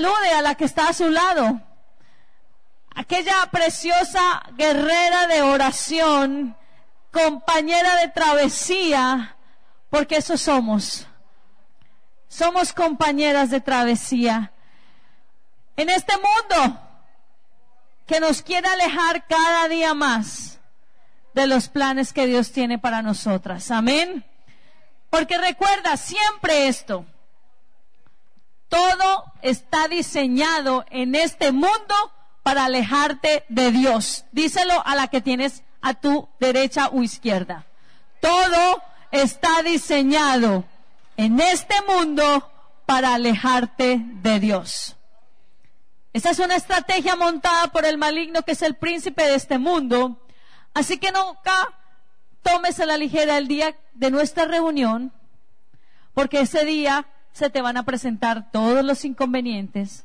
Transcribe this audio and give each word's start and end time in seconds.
Salude 0.00 0.32
a 0.32 0.42
la 0.42 0.54
que 0.54 0.64
está 0.64 0.88
a 0.88 0.92
su 0.94 1.10
lado, 1.10 1.60
aquella 2.94 3.46
preciosa 3.50 4.42
guerrera 4.56 5.26
de 5.26 5.42
oración, 5.42 6.56
compañera 7.10 7.96
de 7.96 8.08
travesía, 8.08 9.36
porque 9.90 10.16
eso 10.16 10.38
somos. 10.38 11.06
Somos 12.28 12.72
compañeras 12.72 13.50
de 13.50 13.60
travesía. 13.60 14.52
En 15.76 15.90
este 15.90 16.14
mundo 16.16 16.80
que 18.06 18.20
nos 18.20 18.40
quiere 18.42 18.68
alejar 18.68 19.26
cada 19.26 19.68
día 19.68 19.92
más 19.92 20.60
de 21.34 21.46
los 21.46 21.68
planes 21.68 22.12
que 22.12 22.26
Dios 22.26 22.52
tiene 22.52 22.78
para 22.78 23.02
nosotras. 23.02 23.70
Amén. 23.70 24.24
Porque 25.10 25.36
recuerda 25.36 25.96
siempre 25.96 26.68
esto. 26.68 27.04
Todo 28.70 29.24
está 29.42 29.88
diseñado 29.88 30.86
en 30.90 31.14
este 31.14 31.52
mundo 31.52 31.94
para 32.42 32.64
alejarte 32.64 33.44
de 33.48 33.72
Dios. 33.72 34.24
Díselo 34.32 34.80
a 34.86 34.94
la 34.94 35.08
que 35.08 35.20
tienes 35.20 35.64
a 35.82 35.94
tu 35.94 36.28
derecha 36.38 36.88
o 36.88 37.02
izquierda. 37.02 37.66
Todo 38.20 38.82
está 39.10 39.62
diseñado 39.62 40.64
en 41.16 41.40
este 41.40 41.74
mundo 41.82 42.50
para 42.86 43.14
alejarte 43.14 44.00
de 44.04 44.38
Dios. 44.38 44.96
Esa 46.12 46.30
es 46.30 46.38
una 46.38 46.56
estrategia 46.56 47.16
montada 47.16 47.68
por 47.68 47.84
el 47.84 47.98
maligno 47.98 48.42
que 48.42 48.52
es 48.52 48.62
el 48.62 48.76
príncipe 48.76 49.24
de 49.24 49.34
este 49.34 49.58
mundo. 49.58 50.24
Así 50.74 50.98
que 50.98 51.10
nunca 51.10 51.74
tomes 52.42 52.78
a 52.78 52.86
la 52.86 52.96
ligera 52.96 53.36
el 53.36 53.48
día 53.48 53.76
de 53.94 54.10
nuestra 54.10 54.44
reunión, 54.44 55.12
porque 56.14 56.40
ese 56.40 56.64
día 56.64 57.06
se 57.32 57.50
te 57.50 57.62
van 57.62 57.76
a 57.76 57.84
presentar 57.84 58.50
todos 58.50 58.84
los 58.84 59.04
inconvenientes. 59.04 60.04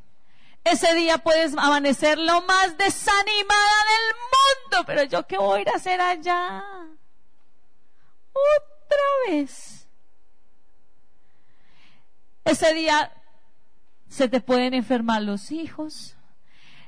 Ese 0.63 0.95
día 0.95 1.19
puedes 1.19 1.55
amanecer 1.57 2.17
lo 2.17 2.41
más 2.41 2.77
desanimada 2.77 3.77
del 3.91 4.15
mundo, 4.15 4.85
pero 4.87 5.03
yo 5.03 5.27
qué 5.27 5.37
voy 5.37 5.59
a 5.59 5.61
ir 5.61 5.69
a 5.69 5.75
hacer 5.75 6.01
allá. 6.01 6.63
Otra 8.33 8.97
vez. 9.27 9.87
Ese 12.45 12.73
día 12.73 13.11
se 14.09 14.27
te 14.27 14.41
pueden 14.41 14.73
enfermar 14.73 15.21
los 15.21 15.51
hijos. 15.51 16.15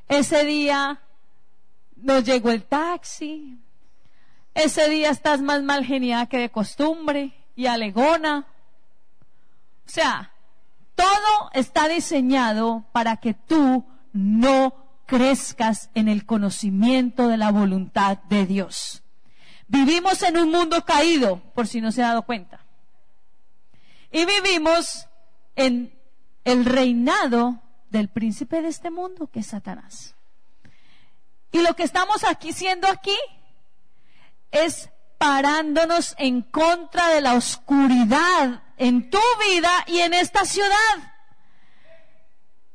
Ese 0.08 0.44
día 0.46 1.02
no 1.96 2.20
llegó 2.20 2.50
el 2.52 2.64
taxi. 2.64 3.60
Ese 4.54 4.90
día 4.90 5.12
estás 5.12 5.42
más 5.42 5.62
mal 5.62 5.86
geniada 5.86 6.26
que 6.26 6.40
de 6.40 6.50
costumbre 6.50 7.34
y 7.56 7.68
alegona. 7.68 8.48
O 9.88 9.90
sea, 9.90 10.34
todo 10.96 11.52
está 11.54 11.88
diseñado 11.88 12.86
para 12.92 13.18
que 13.18 13.34
tú 13.34 13.86
no 14.12 14.74
crezcas 15.06 15.90
en 15.94 16.10
el 16.10 16.26
conocimiento 16.26 17.28
de 17.30 17.38
la 17.38 17.52
voluntad 17.52 18.18
de 18.24 18.46
Dios. 18.46 19.04
Vivimos 19.68 20.22
en 20.24 20.38
un 20.38 20.52
mundo 20.52 20.84
caído, 20.84 21.40
por 21.54 21.68
si 21.68 21.80
no 21.82 21.92
se 21.92 22.04
ha 22.04 22.10
dado 22.10 22.24
cuenta. 22.24 22.66
Y 24.12 24.26
vivimos 24.26 25.08
en 25.56 25.98
el 26.44 26.66
reinado 26.66 27.62
del 27.90 28.10
príncipe 28.10 28.62
de 28.62 28.70
este 28.70 28.92
mundo, 28.92 29.28
que 29.28 29.40
es 29.40 29.48
Satanás. 29.48 30.16
Y 31.52 31.62
lo 31.62 31.76
que 31.76 31.84
estamos 31.84 32.24
aquí 32.26 32.52
siendo 32.52 32.88
aquí 32.90 33.18
es 34.52 34.90
parándonos 35.18 36.16
en 36.18 36.42
contra 36.42 37.10
de 37.10 37.22
la 37.22 37.34
oscuridad 37.34 38.64
en 38.78 39.10
tu 39.10 39.20
vida 39.50 39.72
y 39.88 40.00
en 40.00 40.14
esta 40.14 40.46
ciudad. 40.46 41.14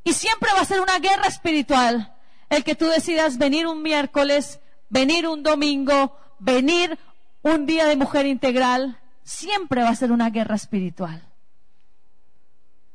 Y 0.04 0.12
siempre 0.12 0.50
va 0.54 0.60
a 0.60 0.66
ser 0.66 0.80
una 0.80 0.98
guerra 0.98 1.28
espiritual 1.28 2.14
el 2.50 2.64
que 2.64 2.74
tú 2.74 2.86
decidas 2.86 3.38
venir 3.38 3.66
un 3.66 3.82
miércoles, 3.82 4.60
venir 4.90 5.26
un 5.26 5.42
domingo, 5.42 6.18
venir 6.38 6.98
un 7.40 7.64
día 7.64 7.86
de 7.86 7.96
mujer 7.96 8.26
integral. 8.26 8.98
Siempre 9.22 9.82
va 9.82 9.88
a 9.88 9.96
ser 9.96 10.12
una 10.12 10.30
guerra 10.30 10.56
espiritual. 10.56 11.22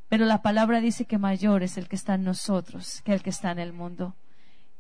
Pero 0.10 0.26
la 0.26 0.42
palabra 0.42 0.80
dice 0.80 1.06
que 1.06 1.18
mayor 1.18 1.64
es 1.64 1.78
el 1.78 1.88
que 1.88 1.96
está 1.96 2.14
en 2.14 2.24
nosotros 2.24 3.02
que 3.04 3.14
el 3.14 3.24
que 3.24 3.30
está 3.30 3.52
en 3.52 3.60
el 3.60 3.74
mundo. 3.74 4.16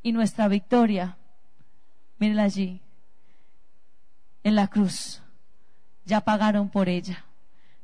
Y 0.03 0.11
nuestra 0.11 0.47
victoria, 0.47 1.17
mírenla 2.19 2.43
allí, 2.43 2.81
en 4.43 4.55
la 4.55 4.67
cruz. 4.67 5.21
Ya 6.05 6.21
pagaron 6.21 6.69
por 6.69 6.87
ella. 6.87 7.26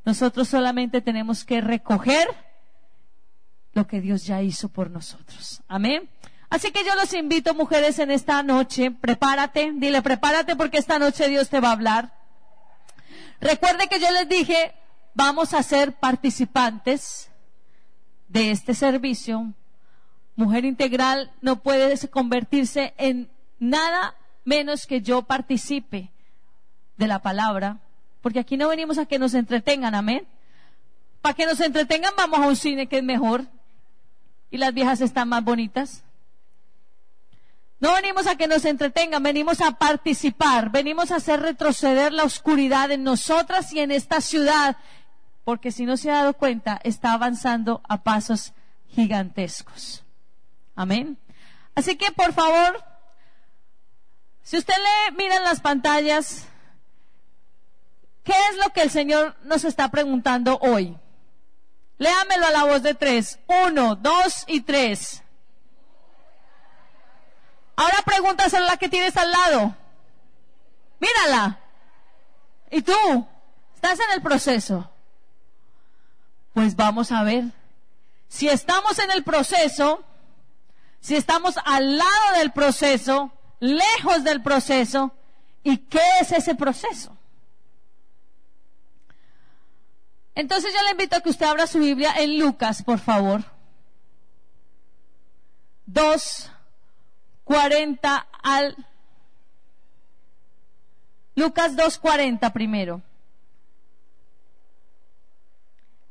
Nosotros 0.06 0.50
solamente 0.50 1.02
tenemos 1.02 1.46
que 1.46 1.62
recoger 1.62 2.28
lo 3.74 3.88
que 3.88 4.02
Dios 4.02 4.26
ya 4.26 4.42
hizo 4.42 4.70
por 4.70 4.90
nosotros. 4.90 5.62
Amén. 5.68 6.10
Así 6.50 6.72
que 6.72 6.84
yo 6.86 6.94
los 6.96 7.14
invito, 7.14 7.56
mujeres, 7.56 7.98
en 8.00 8.12
esta 8.12 8.44
noche, 8.44 8.92
prepárate, 8.92 9.72
dile, 9.76 10.02
prepárate 10.02 10.56
porque 10.56 10.78
esta 10.78 11.00
noche 11.00 11.28
Dios 11.28 11.50
te 11.50 11.60
va 11.60 11.70
a 11.70 11.74
hablar. 11.74 12.14
Recuerde 13.42 13.88
que 13.88 14.00
yo 14.00 14.12
les 14.12 14.30
dije, 14.30 14.76
vamos 15.16 15.54
a 15.54 15.64
ser 15.64 15.94
participantes 15.94 17.32
de 18.28 18.52
este 18.52 18.74
servicio. 18.74 19.54
Mujer 20.36 20.66
integral 20.66 21.32
no 21.42 21.62
puede 21.62 21.98
convertirse 22.10 22.94
en 22.98 23.32
nada 23.60 24.16
menos 24.46 24.86
que 24.86 25.02
yo 25.02 25.24
participe 25.24 26.12
de 26.98 27.08
la 27.08 27.20
palabra, 27.20 27.80
porque 28.24 28.40
aquí 28.40 28.56
no 28.56 28.70
venimos 28.70 28.98
a 28.98 29.06
que 29.06 29.20
nos 29.20 29.34
entretengan, 29.34 29.94
amén. 29.94 30.26
Para 31.22 31.36
que 31.36 31.46
nos 31.46 31.60
entretengan 31.60 32.14
vamos 32.16 32.40
a 32.40 32.48
un 32.48 32.56
cine 32.56 32.88
que 32.88 33.00
es 33.00 33.04
mejor 33.04 33.46
y 34.50 34.58
las 34.58 34.74
viejas 34.74 35.02
están 35.02 35.28
más 35.28 35.44
bonitas. 35.44 36.04
No 37.82 37.94
venimos 37.94 38.26
a 38.28 38.38
que 38.38 38.48
nos 38.48 38.64
entretengan, 38.64 39.22
venimos 39.22 39.60
a 39.60 39.72
participar, 39.72 40.72
venimos 40.72 41.12
a 41.12 41.18
hacer 41.18 41.42
retroceder 41.42 42.14
la 42.14 42.24
oscuridad 42.24 42.92
en 42.92 43.04
nosotras 43.04 43.74
y 43.74 43.82
en 43.82 43.92
esta 43.92 44.22
ciudad, 44.22 44.78
porque 45.44 45.74
si 45.74 45.86
no 45.86 45.98
se 45.98 46.10
ha 46.10 46.16
dado 46.16 46.34
cuenta, 46.34 46.80
está 46.86 47.12
avanzando 47.12 47.82
a 47.90 48.04
pasos 48.04 48.54
gigantescos. 48.88 50.06
Amén. 50.78 51.18
Así 51.76 51.98
que 51.98 52.10
por 52.14 52.32
favor, 52.32 52.82
si 54.44 54.58
usted 54.58 54.76
le 54.78 55.18
mira 55.18 55.36
en 55.36 55.44
las 55.44 55.60
pantallas, 55.60 56.48
¿Qué 58.24 58.34
es 58.52 58.58
lo 58.58 58.72
que 58.72 58.82
el 58.82 58.90
Señor 58.90 59.36
nos 59.44 59.64
está 59.66 59.90
preguntando 59.90 60.58
hoy? 60.62 60.98
Léamelo 61.98 62.48
a 62.48 62.52
la 62.52 62.64
voz 62.64 62.82
de 62.82 62.94
tres. 62.94 63.40
Uno, 63.48 63.96
dos 63.96 64.44
y 64.48 64.62
tres. 64.62 65.22
Ahora 67.76 67.98
pregúntaselo 68.06 68.66
a 68.66 68.72
la 68.72 68.78
que 68.78 68.90
tienes 68.90 69.16
al 69.18 69.32
lado. 69.32 69.76
Mírala. 71.00 71.60
¿Y 72.72 72.82
tú? 72.82 73.28
¿Estás 73.76 74.00
en 74.00 74.12
el 74.14 74.22
proceso? 74.22 74.90
Pues 76.54 76.76
vamos 76.76 77.12
a 77.12 77.24
ver. 77.24 77.46
Si 78.30 78.48
estamos 78.48 78.98
en 79.00 79.12
el 79.12 79.24
proceso, 79.24 80.04
si 81.00 81.16
estamos 81.16 81.56
al 81.66 81.98
lado 81.98 82.38
del 82.38 82.52
proceso, 82.52 83.32
lejos 83.60 84.24
del 84.24 84.42
proceso, 84.42 85.12
¿y 85.64 85.78
qué 85.78 86.02
es 86.22 86.32
ese 86.32 86.56
proceso? 86.56 87.18
Entonces 90.36 90.74
yo 90.74 90.84
le 90.84 90.92
invito 90.92 91.16
a 91.16 91.22
que 91.22 91.30
usted 91.30 91.46
abra 91.46 91.68
su 91.68 91.80
Biblia 91.80 92.14
en 92.18 92.40
Lucas, 92.40 92.84
por 92.84 93.00
favor. 93.00 93.44
2, 95.86 96.52
40 97.44 98.28
al... 98.42 98.76
Lucas 101.36 101.76
2.40 101.76 102.52
primero. 102.52 103.02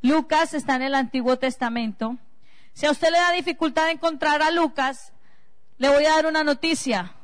Lucas 0.02 0.52
está 0.54 0.76
en 0.76 0.82
el 0.82 0.94
Antiguo 0.94 1.38
Testamento. 1.38 2.18
Si 2.72 2.86
a 2.86 2.90
usted 2.90 3.10
le 3.10 3.18
da 3.18 3.32
dificultad 3.32 3.90
encontrar 3.90 4.42
a 4.42 4.50
Lucas, 4.50 5.12
le 5.78 5.88
voy 5.88 6.04
a 6.06 6.14
dar 6.16 6.26
una 6.26 6.42
noticia. 6.42 7.14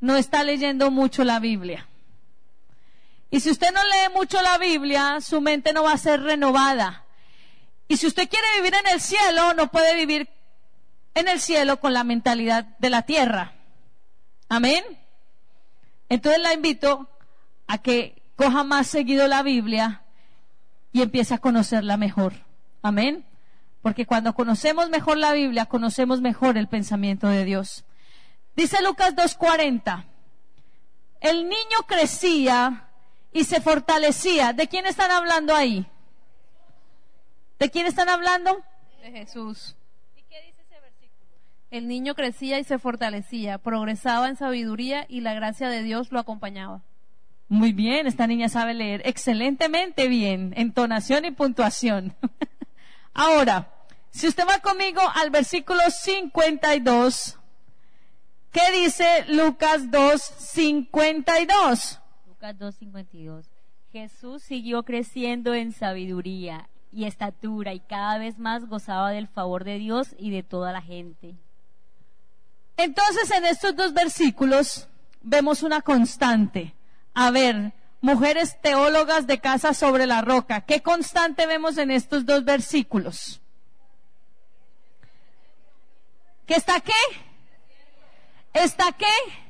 No 0.00 0.16
está 0.16 0.44
leyendo 0.44 0.90
mucho 0.90 1.24
la 1.24 1.40
Biblia. 1.40 1.88
Y 3.30 3.40
si 3.40 3.50
usted 3.50 3.72
no 3.72 3.82
lee 3.82 4.14
mucho 4.14 4.40
la 4.40 4.58
Biblia, 4.58 5.20
su 5.20 5.40
mente 5.40 5.72
no 5.72 5.82
va 5.82 5.92
a 5.92 5.98
ser 5.98 6.22
renovada. 6.22 7.04
Y 7.88 7.96
si 7.96 8.06
usted 8.06 8.28
quiere 8.28 8.46
vivir 8.56 8.74
en 8.74 8.92
el 8.92 9.00
cielo, 9.00 9.54
no 9.54 9.70
puede 9.70 9.94
vivir 9.94 10.28
en 11.14 11.28
el 11.28 11.40
cielo 11.40 11.80
con 11.80 11.92
la 11.92 12.04
mentalidad 12.04 12.64
de 12.78 12.90
la 12.90 13.02
tierra. 13.02 13.54
Amén. 14.48 14.84
Entonces 16.08 16.40
la 16.40 16.52
invito 16.52 17.08
a 17.66 17.78
que 17.78 18.22
coja 18.36 18.64
más 18.64 18.86
seguido 18.86 19.26
la 19.26 19.42
Biblia 19.42 20.02
y 20.92 21.02
empiece 21.02 21.34
a 21.34 21.38
conocerla 21.38 21.96
mejor. 21.96 22.34
Amén. 22.82 23.24
Porque 23.82 24.06
cuando 24.06 24.34
conocemos 24.34 24.90
mejor 24.90 25.16
la 25.16 25.32
Biblia, 25.32 25.66
conocemos 25.66 26.20
mejor 26.20 26.58
el 26.58 26.68
pensamiento 26.68 27.28
de 27.28 27.44
Dios. 27.44 27.84
Dice 28.56 28.82
Lucas 28.82 29.14
2.40, 29.14 30.04
el 31.20 31.48
niño 31.48 31.78
crecía 31.86 32.85
y 33.36 33.44
se 33.44 33.60
fortalecía. 33.60 34.54
¿De 34.54 34.66
quién 34.66 34.86
están 34.86 35.10
hablando 35.10 35.54
ahí? 35.54 35.86
¿De 37.58 37.70
quién 37.70 37.86
están 37.86 38.08
hablando? 38.08 38.62
De 39.02 39.12
Jesús. 39.12 39.76
¿Y 40.16 40.22
qué 40.22 40.40
dice 40.40 40.62
ese 40.62 40.80
versículo? 40.80 41.28
El 41.70 41.86
niño 41.86 42.14
crecía 42.14 42.58
y 42.58 42.64
se 42.64 42.78
fortalecía, 42.78 43.58
progresaba 43.58 44.30
en 44.30 44.36
sabiduría 44.36 45.04
y 45.10 45.20
la 45.20 45.34
gracia 45.34 45.68
de 45.68 45.82
Dios 45.82 46.12
lo 46.12 46.18
acompañaba. 46.18 46.80
Muy 47.48 47.72
bien, 47.72 48.06
esta 48.06 48.26
niña 48.26 48.48
sabe 48.48 48.72
leer 48.72 49.02
excelentemente 49.04 50.08
bien, 50.08 50.54
entonación 50.56 51.26
y 51.26 51.30
puntuación. 51.30 52.16
Ahora, 53.12 53.70
si 54.12 54.28
usted 54.28 54.44
va 54.48 54.60
conmigo 54.60 55.02
al 55.14 55.28
versículo 55.28 55.82
52, 55.90 57.38
¿qué 58.50 58.72
dice 58.72 59.26
Lucas 59.28 59.90
2, 59.90 60.22
52? 60.22 62.00
Lucas 62.36 62.58
2, 62.58 62.74
52. 62.74 63.46
Jesús 63.92 64.42
siguió 64.42 64.82
creciendo 64.82 65.54
en 65.54 65.72
sabiduría 65.72 66.68
y 66.92 67.06
estatura 67.06 67.72
y 67.72 67.80
cada 67.80 68.18
vez 68.18 68.38
más 68.38 68.66
gozaba 68.66 69.10
del 69.10 69.26
favor 69.26 69.64
de 69.64 69.78
Dios 69.78 70.14
y 70.18 70.30
de 70.30 70.42
toda 70.42 70.70
la 70.70 70.82
gente. 70.82 71.34
Entonces, 72.76 73.30
en 73.30 73.46
estos 73.46 73.74
dos 73.74 73.94
versículos 73.94 74.86
vemos 75.22 75.62
una 75.62 75.80
constante. 75.80 76.74
A 77.14 77.30
ver, 77.30 77.72
mujeres 78.02 78.60
teólogas 78.60 79.26
de 79.26 79.40
casa 79.40 79.72
sobre 79.72 80.04
la 80.04 80.20
roca, 80.20 80.60
¿qué 80.60 80.82
constante 80.82 81.46
vemos 81.46 81.78
en 81.78 81.90
estos 81.90 82.26
dos 82.26 82.44
versículos? 82.44 83.40
¿Qué 86.44 86.56
está 86.56 86.80
qué? 86.80 86.92
¿Está 88.52 88.92
qué? 88.92 89.45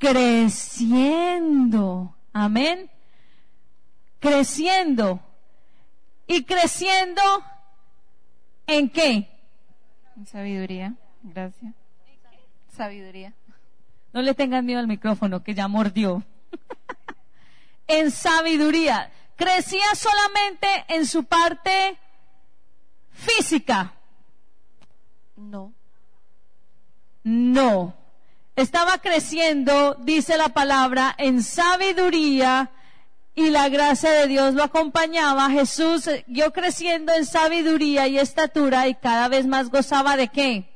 Creciendo. 0.00 1.76
Amén. 2.32 2.90
Creciendo. 4.18 5.20
¿Y 6.26 6.44
creciendo 6.44 7.22
en 8.66 8.88
qué? 8.88 9.28
En 10.16 10.26
sabiduría. 10.26 10.94
Gracias. 11.22 11.74
Sabiduría. 12.74 13.34
No 14.14 14.22
le 14.22 14.34
tengan 14.34 14.64
miedo 14.64 14.80
al 14.80 14.86
micrófono, 14.86 15.42
que 15.42 15.54
ya 15.54 15.68
mordió. 15.68 16.24
en 17.86 18.10
sabiduría. 18.10 19.12
Crecía 19.36 19.94
solamente 19.94 20.66
en 20.88 21.04
su 21.06 21.24
parte 21.24 21.98
física. 23.12 23.92
No. 25.36 25.74
No. 27.22 27.99
Estaba 28.60 28.98
creciendo, 28.98 29.96
dice 30.00 30.36
la 30.36 30.50
palabra, 30.50 31.14
en 31.18 31.42
sabiduría 31.42 32.70
y 33.34 33.50
la 33.50 33.68
gracia 33.68 34.10
de 34.10 34.26
Dios 34.26 34.54
lo 34.54 34.62
acompañaba. 34.62 35.50
Jesús 35.50 36.08
yo 36.26 36.52
creciendo 36.52 37.12
en 37.12 37.24
sabiduría 37.24 38.06
y 38.08 38.18
estatura 38.18 38.88
y 38.88 38.94
cada 38.94 39.28
vez 39.28 39.46
más 39.46 39.70
gozaba 39.70 40.16
de 40.16 40.28
qué? 40.28 40.70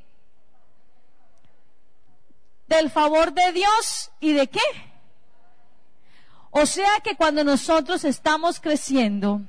del 2.67 2.91
favor 2.91 3.33
de 3.33 3.53
Dios 3.53 4.11
y 4.21 4.33
de 4.33 4.49
qué. 4.49 4.61
O 6.51 6.67
sea 6.67 7.01
que 7.03 7.17
cuando 7.17 7.45
nosotros 7.45 8.05
estamos 8.05 8.61
creciendo, 8.61 9.43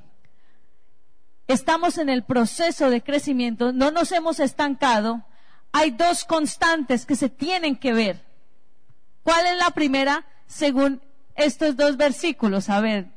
estamos 1.47 1.97
en 1.97 2.09
el 2.09 2.23
proceso 2.23 2.89
de 2.89 3.03
crecimiento, 3.03 3.71
no 3.71 3.91
nos 3.91 4.11
hemos 4.11 4.39
estancado, 4.39 5.23
hay 5.71 5.91
dos 5.91 6.25
constantes 6.25 7.05
que 7.05 7.15
se 7.15 7.29
tienen 7.29 7.75
que 7.75 7.93
ver. 7.93 8.24
¿Cuál 9.25 9.45
es 9.47 9.57
la 9.57 9.71
primera 9.71 10.23
según 10.47 11.01
estos 11.35 11.75
dos 11.75 11.97
versículos? 11.97 12.69
A 12.69 12.79
ver, 12.79 13.07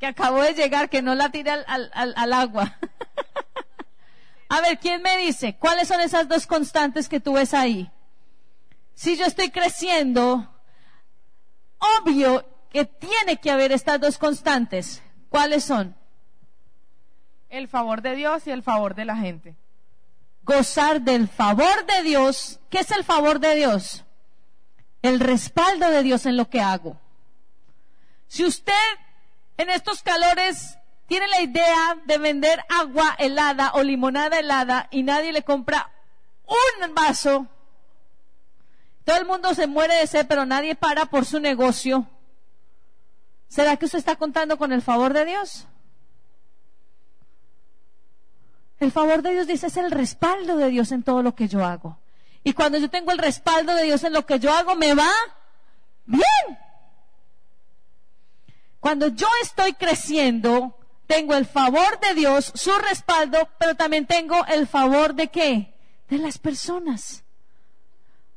que 0.00 0.06
acabo 0.06 0.42
de 0.42 0.54
llegar, 0.54 0.88
que 0.88 1.02
no 1.02 1.14
la 1.14 1.28
tire 1.28 1.50
al, 1.50 1.64
al, 1.92 2.14
al 2.16 2.32
agua. 2.32 2.76
A 4.48 4.60
ver, 4.62 4.78
¿quién 4.78 5.02
me 5.02 5.16
dice? 5.18 5.56
¿Cuáles 5.56 5.88
son 5.88 6.00
esas 6.00 6.26
dos 6.26 6.46
constantes 6.46 7.08
que 7.08 7.20
tú 7.20 7.34
ves 7.34 7.54
ahí? 7.54 7.88
si 8.94 9.16
yo 9.16 9.26
estoy 9.26 9.50
creciendo, 9.50 10.48
obvio 12.00 12.44
que 12.70 12.84
tiene 12.84 13.38
que 13.40 13.50
haber 13.50 13.72
estas 13.72 14.00
dos 14.00 14.16
constantes. 14.16 15.02
¿Cuáles 15.28 15.64
son? 15.64 15.96
El 17.48 17.68
favor 17.68 18.00
de 18.00 18.14
Dios 18.14 18.46
y 18.46 18.50
el 18.50 18.62
favor 18.62 18.94
de 18.94 19.04
la 19.04 19.16
gente. 19.16 19.56
Gozar 20.44 21.02
del 21.02 21.28
favor 21.28 21.84
de 21.86 22.02
Dios. 22.02 22.60
¿Qué 22.70 22.78
es 22.80 22.90
el 22.90 23.04
favor 23.04 23.38
de 23.38 23.54
Dios? 23.56 24.04
El 25.02 25.20
respaldo 25.20 25.90
de 25.90 26.02
Dios 26.02 26.26
en 26.26 26.36
lo 26.36 26.48
que 26.48 26.60
hago. 26.60 26.96
Si 28.28 28.44
usted 28.44 28.72
en 29.56 29.68
estos 29.68 30.02
calores 30.02 30.78
tiene 31.06 31.28
la 31.28 31.42
idea 31.42 31.98
de 32.06 32.18
vender 32.18 32.64
agua 32.68 33.14
helada 33.18 33.72
o 33.74 33.82
limonada 33.82 34.38
helada 34.38 34.88
y 34.90 35.02
nadie 35.02 35.32
le 35.32 35.42
compra 35.42 35.90
un 36.46 36.94
vaso, 36.94 37.46
todo 39.04 39.16
el 39.16 39.26
mundo 39.26 39.54
se 39.54 39.66
muere 39.66 39.94
de 39.94 40.06
sed, 40.06 40.26
pero 40.26 40.46
nadie 40.46 40.74
para 40.74 41.06
por 41.06 41.24
su 41.24 41.40
negocio. 41.40 42.06
¿Será 43.48 43.76
que 43.76 43.86
usted 43.86 43.98
está 43.98 44.16
contando 44.16 44.56
con 44.56 44.72
el 44.72 44.80
favor 44.80 45.12
de 45.12 45.24
Dios? 45.24 45.66
El 48.78 48.90
favor 48.90 49.22
de 49.22 49.32
Dios 49.32 49.46
dice 49.46 49.66
es 49.66 49.76
el 49.76 49.90
respaldo 49.90 50.56
de 50.56 50.68
Dios 50.68 50.90
en 50.92 51.02
todo 51.02 51.22
lo 51.22 51.34
que 51.34 51.48
yo 51.48 51.64
hago. 51.64 51.98
Y 52.44 52.52
cuando 52.52 52.78
yo 52.78 52.90
tengo 52.90 53.12
el 53.12 53.18
respaldo 53.18 53.74
de 53.74 53.84
Dios 53.84 54.02
en 54.04 54.12
lo 54.12 54.26
que 54.26 54.38
yo 54.38 54.52
hago, 54.52 54.74
me 54.74 54.94
va 54.94 55.10
bien. 56.04 56.58
Cuando 58.80 59.08
yo 59.08 59.28
estoy 59.42 59.74
creciendo, 59.74 60.76
tengo 61.06 61.34
el 61.34 61.46
favor 61.46 62.00
de 62.00 62.14
Dios, 62.14 62.50
su 62.54 62.72
respaldo, 62.78 63.48
pero 63.58 63.76
también 63.76 64.06
tengo 64.06 64.44
el 64.46 64.66
favor 64.66 65.14
de 65.14 65.28
qué? 65.28 65.74
De 66.08 66.18
las 66.18 66.38
personas. 66.38 67.22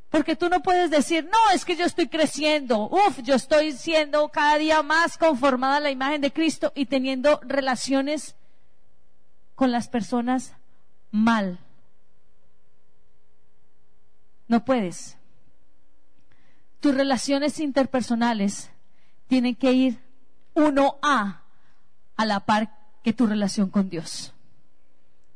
Porque 0.10 0.36
tú 0.36 0.50
no 0.50 0.62
puedes 0.62 0.92
decir, 0.92 1.26
no, 1.26 1.54
es 1.54 1.66
que 1.66 1.76
yo 1.76 1.84
estoy 1.84 2.08
creciendo, 2.08 2.88
uf, 2.90 3.20
yo 3.24 3.36
estoy 3.36 3.74
siendo 3.74 4.30
cada 4.30 4.58
día 4.58 4.84
más 4.84 5.18
conformada 5.18 5.78
a 5.78 5.82
la 5.82 5.90
imagen 5.90 6.22
de 6.22 6.32
Cristo 6.32 6.72
y 6.76 6.86
teniendo 6.86 7.40
relaciones 7.44 8.36
con 9.56 9.72
las 9.72 9.88
personas 9.88 10.54
mal. 11.12 11.65
No 14.48 14.64
puedes. 14.66 15.18
Tus 16.80 16.94
relaciones 16.94 17.60
interpersonales 17.60 18.70
tienen 19.28 19.56
que 19.56 19.72
ir 19.72 20.00
uno 20.54 20.98
a 21.02 21.42
a 22.16 22.26
la 22.26 22.42
par 22.42 22.70
que 23.04 23.14
tu 23.14 23.28
relación 23.28 23.70
con 23.70 23.90
Dios. 23.90 24.34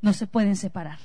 No 0.02 0.14
se 0.14 0.28
pueden 0.28 0.56
separar. 0.56 1.00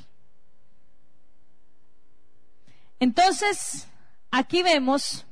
Entonces, 3.01 3.87
aquí 4.31 4.63
vemos, 4.63 5.27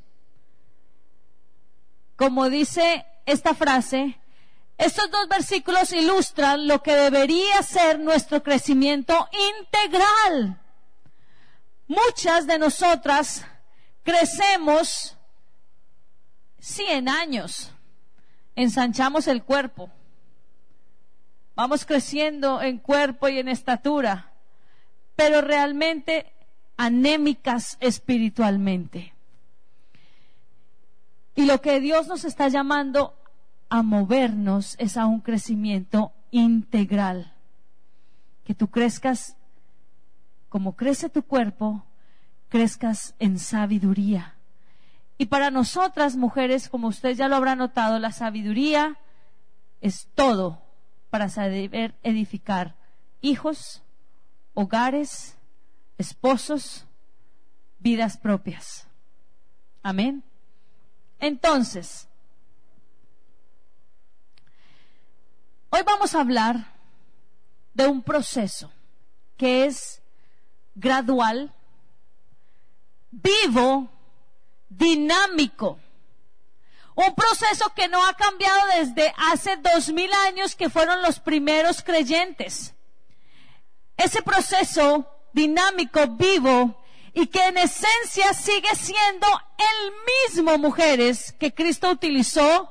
como 2.17 2.51
dice 2.51 3.07
esta 3.25 3.55
frase, 3.55 4.19
estos 4.79 5.11
dos 5.11 5.29
versículos 5.29 5.93
ilustran 5.93 6.67
lo 6.67 6.83
que 6.83 6.95
debería 6.95 7.63
ser 7.63 8.01
nuestro 8.01 8.43
crecimiento 8.43 9.29
integral. 9.61 10.62
Muchas 11.93 12.47
de 12.47 12.59
nosotras 12.59 13.45
crecemos 14.03 15.19
100 16.59 17.07
años, 17.07 17.71
ensanchamos 18.57 19.29
el 19.29 19.43
cuerpo, 19.43 19.91
vamos 21.55 21.85
creciendo 21.85 22.63
en 22.63 22.79
cuerpo 22.79 23.29
y 23.29 23.39
en 23.39 23.49
estatura, 23.49 24.33
pero 25.17 25.43
realmente 25.43 26.33
anémicas 26.79 27.77
espiritualmente. 27.79 29.13
Y 31.35 31.45
lo 31.45 31.61
que 31.61 31.79
Dios 31.79 32.07
nos 32.07 32.25
está 32.25 32.49
llamando 32.49 33.15
a 33.69 33.83
movernos 33.83 34.77
es 34.79 34.97
a 34.97 35.05
un 35.05 35.21
crecimiento 35.21 36.13
integral. 36.31 37.35
Que 38.45 38.55
tú 38.55 38.69
crezcas 38.69 39.37
como 40.53 40.77
crece 40.77 41.09
tu 41.09 41.23
cuerpo, 41.23 41.83
crezcas 42.51 43.15
en 43.19 43.39
sabiduría. 43.39 44.35
Y 45.17 45.25
para 45.25 45.51
nosotras, 45.51 46.15
mujeres, 46.15 46.69
como 46.69 46.89
usted 46.89 47.17
ya 47.17 47.27
lo 47.29 47.37
habrá 47.37 47.57
notado, 47.57 47.99
la 47.99 48.13
sabiduría 48.13 48.99
es 49.81 50.11
todo 50.15 50.61
para 51.09 51.31
saber 51.31 51.95
edificar 52.03 52.75
hijos, 53.23 53.83
hogares, 54.53 55.39
esposos, 55.97 56.85
vidas 57.79 58.19
propias. 58.19 58.87
Amén. 59.83 60.23
Entonces, 61.19 62.11
hoy 65.71 65.81
vamos 65.87 66.15
a 66.15 66.21
hablar 66.21 66.75
de 67.73 67.87
un 67.87 68.03
proceso 68.03 68.71
que 69.39 69.65
es 69.65 70.02
gradual, 70.75 71.53
vivo, 73.11 73.91
dinámico. 74.69 75.79
Un 76.95 77.15
proceso 77.15 77.73
que 77.75 77.89
no 77.89 78.05
ha 78.07 78.15
cambiado 78.15 78.61
desde 78.79 79.15
hace 79.17 79.57
dos 79.57 79.93
mil 79.93 80.13
años 80.29 80.55
que 80.55 80.69
fueron 80.69 81.03
los 81.03 81.21
primeros 81.21 81.83
creyentes. 81.83 82.75
Ese 83.97 84.23
proceso 84.23 85.09
dinámico, 85.33 86.07
vivo, 86.09 86.83
y 87.15 87.27
que 87.27 87.47
en 87.47 87.59
esencia 87.59 88.33
sigue 88.35 88.75
siendo 88.75 89.27
el 89.59 89.93
mismo, 90.29 90.59
mujeres, 90.59 91.33
que 91.33 91.53
Cristo 91.53 91.91
utilizó 91.91 92.71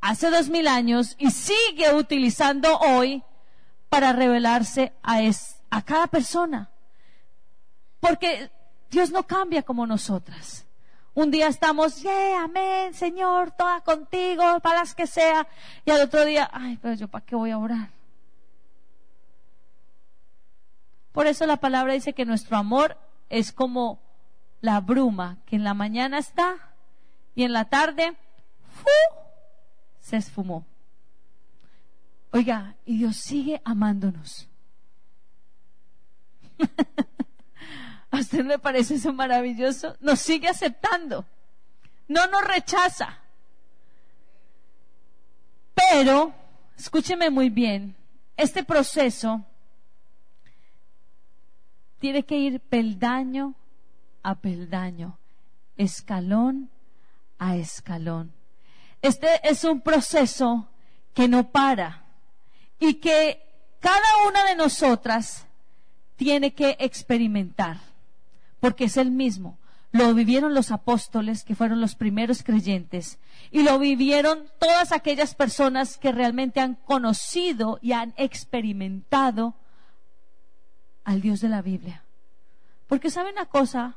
hace 0.00 0.30
dos 0.30 0.48
mil 0.48 0.68
años 0.68 1.14
y 1.18 1.30
sigue 1.30 1.94
utilizando 1.94 2.78
hoy 2.78 3.22
para 3.88 4.12
revelarse 4.12 4.92
a, 5.02 5.82
cada 5.82 6.06
persona. 6.08 6.71
Porque 8.02 8.50
Dios 8.90 9.12
no 9.12 9.22
cambia 9.22 9.62
como 9.62 9.86
nosotras. 9.86 10.66
Un 11.14 11.30
día 11.30 11.46
estamos, 11.46 12.02
yeah, 12.02 12.42
amén, 12.42 12.94
Señor, 12.94 13.52
toda 13.52 13.80
contigo, 13.82 14.58
para 14.58 14.80
las 14.80 14.92
que 14.96 15.06
sea. 15.06 15.46
Y 15.84 15.92
al 15.92 16.02
otro 16.02 16.24
día, 16.24 16.50
ay, 16.52 16.80
pero 16.82 16.94
yo 16.94 17.06
para 17.06 17.24
qué 17.24 17.36
voy 17.36 17.52
a 17.52 17.58
orar. 17.58 17.90
Por 21.12 21.28
eso 21.28 21.46
la 21.46 21.58
palabra 21.58 21.92
dice 21.92 22.12
que 22.12 22.24
nuestro 22.24 22.56
amor 22.56 22.98
es 23.28 23.52
como 23.52 24.00
la 24.60 24.80
bruma 24.80 25.38
que 25.46 25.54
en 25.54 25.62
la 25.62 25.74
mañana 25.74 26.18
está 26.18 26.56
y 27.36 27.44
en 27.44 27.52
la 27.52 27.66
tarde 27.66 28.16
se 30.00 30.16
esfumó. 30.16 30.66
Oiga, 32.32 32.74
y 32.84 32.98
Dios 32.98 33.16
sigue 33.18 33.62
amándonos. 33.64 34.48
¿A 38.12 38.18
usted 38.18 38.44
le 38.44 38.58
parece 38.58 38.94
eso 38.94 39.12
maravilloso? 39.12 39.96
Nos 40.00 40.20
sigue 40.20 40.46
aceptando. 40.46 41.26
No 42.06 42.26
nos 42.28 42.44
rechaza. 42.44 43.18
Pero, 45.74 46.32
escúcheme 46.76 47.30
muy 47.30 47.50
bien, 47.50 47.96
este 48.36 48.62
proceso 48.62 49.44
tiene 51.98 52.24
que 52.24 52.36
ir 52.36 52.60
peldaño 52.60 53.54
a 54.22 54.34
peldaño, 54.34 55.18
escalón 55.76 56.70
a 57.38 57.56
escalón. 57.56 58.32
Este 59.00 59.28
es 59.42 59.64
un 59.64 59.80
proceso 59.80 60.68
que 61.14 61.28
no 61.28 61.50
para 61.50 62.04
y 62.78 62.94
que 62.94 63.42
cada 63.80 64.26
una 64.28 64.44
de 64.44 64.54
nosotras 64.54 65.46
tiene 66.16 66.54
que 66.54 66.76
experimentar, 66.78 67.78
porque 68.62 68.84
es 68.84 68.96
el 68.96 69.10
mismo. 69.10 69.58
Lo 69.90 70.14
vivieron 70.14 70.54
los 70.54 70.70
apóstoles, 70.70 71.42
que 71.42 71.56
fueron 71.56 71.80
los 71.80 71.96
primeros 71.96 72.44
creyentes, 72.44 73.18
y 73.50 73.64
lo 73.64 73.76
vivieron 73.80 74.44
todas 74.60 74.92
aquellas 74.92 75.34
personas 75.34 75.98
que 75.98 76.12
realmente 76.12 76.60
han 76.60 76.76
conocido 76.76 77.80
y 77.82 77.90
han 77.90 78.14
experimentado 78.16 79.56
al 81.02 81.20
Dios 81.20 81.40
de 81.40 81.48
la 81.48 81.60
Biblia. 81.60 82.04
Porque 82.86 83.10
sabe 83.10 83.32
una 83.32 83.46
cosa, 83.46 83.96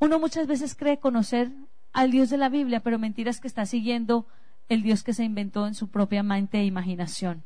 uno 0.00 0.18
muchas 0.18 0.48
veces 0.48 0.74
cree 0.74 0.98
conocer 0.98 1.52
al 1.92 2.10
Dios 2.10 2.30
de 2.30 2.38
la 2.38 2.48
Biblia, 2.48 2.80
pero 2.80 2.98
mentiras 2.98 3.40
que 3.40 3.46
está 3.46 3.66
siguiendo 3.66 4.26
el 4.68 4.82
Dios 4.82 5.04
que 5.04 5.14
se 5.14 5.22
inventó 5.22 5.68
en 5.68 5.76
su 5.76 5.90
propia 5.90 6.24
mente 6.24 6.58
e 6.58 6.64
imaginación. 6.64 7.44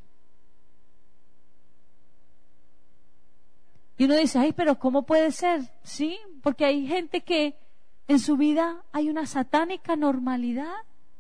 Y 3.99 4.05
uno 4.05 4.15
dice, 4.15 4.39
ay, 4.39 4.53
pero 4.53 4.79
¿cómo 4.79 5.03
puede 5.03 5.33
ser? 5.33 5.73
Sí, 5.83 6.19
porque 6.41 6.65
hay 6.65 6.87
gente 6.87 7.23
que 7.23 7.59
en 8.07 8.21
su 8.21 8.37
vida 8.37 8.85
hay 8.93 9.11
una 9.11 9.27
satánica 9.27 9.97
normalidad, 9.97 10.73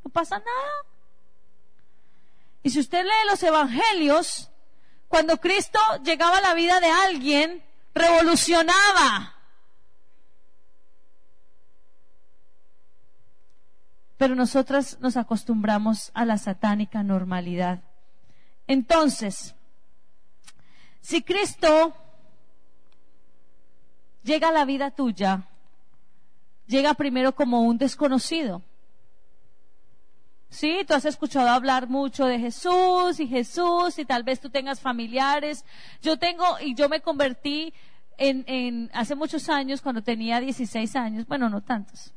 no 0.05 0.11
pasa 0.11 0.39
nada. 0.39 0.73
Y 2.63 2.71
si 2.71 2.79
usted 2.79 3.03
lee 3.03 3.29
los 3.29 3.43
evangelios, 3.43 4.53
cuando 5.09 5.39
Cristo 5.39 5.81
llegaba 6.05 6.39
a 6.39 6.41
la 6.41 6.55
vida 6.55 6.79
de 6.79 6.87
alguien, 6.87 7.65
revolucionaba. 7.95 9.35
Pero 14.19 14.37
nosotras 14.37 14.99
nos 15.01 15.17
acostumbramos 15.17 16.13
a 16.15 16.25
la 16.25 16.39
satánica 16.39 17.03
normalidad. 17.03 17.83
Entonces, 18.69 19.57
si 21.01 21.23
Cristo 21.23 21.97
llega 24.29 24.49
a 24.49 24.53
la 24.53 24.67
vida 24.67 24.91
tuya, 24.91 25.45
llega 26.67 26.93
primero 26.95 27.35
como 27.35 27.63
un 27.63 27.79
desconocido. 27.79 28.63
Sí, 30.51 30.85
tú 30.87 30.95
has 30.95 31.07
escuchado 31.07 31.49
hablar 31.49 31.89
mucho 31.89 32.27
de 32.27 32.39
Jesús 32.39 33.21
y 33.21 33.27
Jesús 33.27 33.99
y 33.99 34.05
tal 34.05 34.23
vez 34.23 34.41
tú 34.41 34.51
tengas 34.51 34.81
familiares. 34.81 35.65
Yo 36.03 36.19
tengo 36.19 36.45
y 36.61 36.75
yo 36.75 36.91
me 36.91 37.01
convertí 37.01 37.73
en, 38.19 38.45
en 38.47 38.91
hace 38.93 39.15
muchos 39.15 39.49
años 39.49 39.81
cuando 39.81 40.03
tenía 40.03 40.41
16 40.41 40.95
años, 40.97 41.27
bueno, 41.27 41.49
no 41.49 41.63
tantos, 41.63 42.13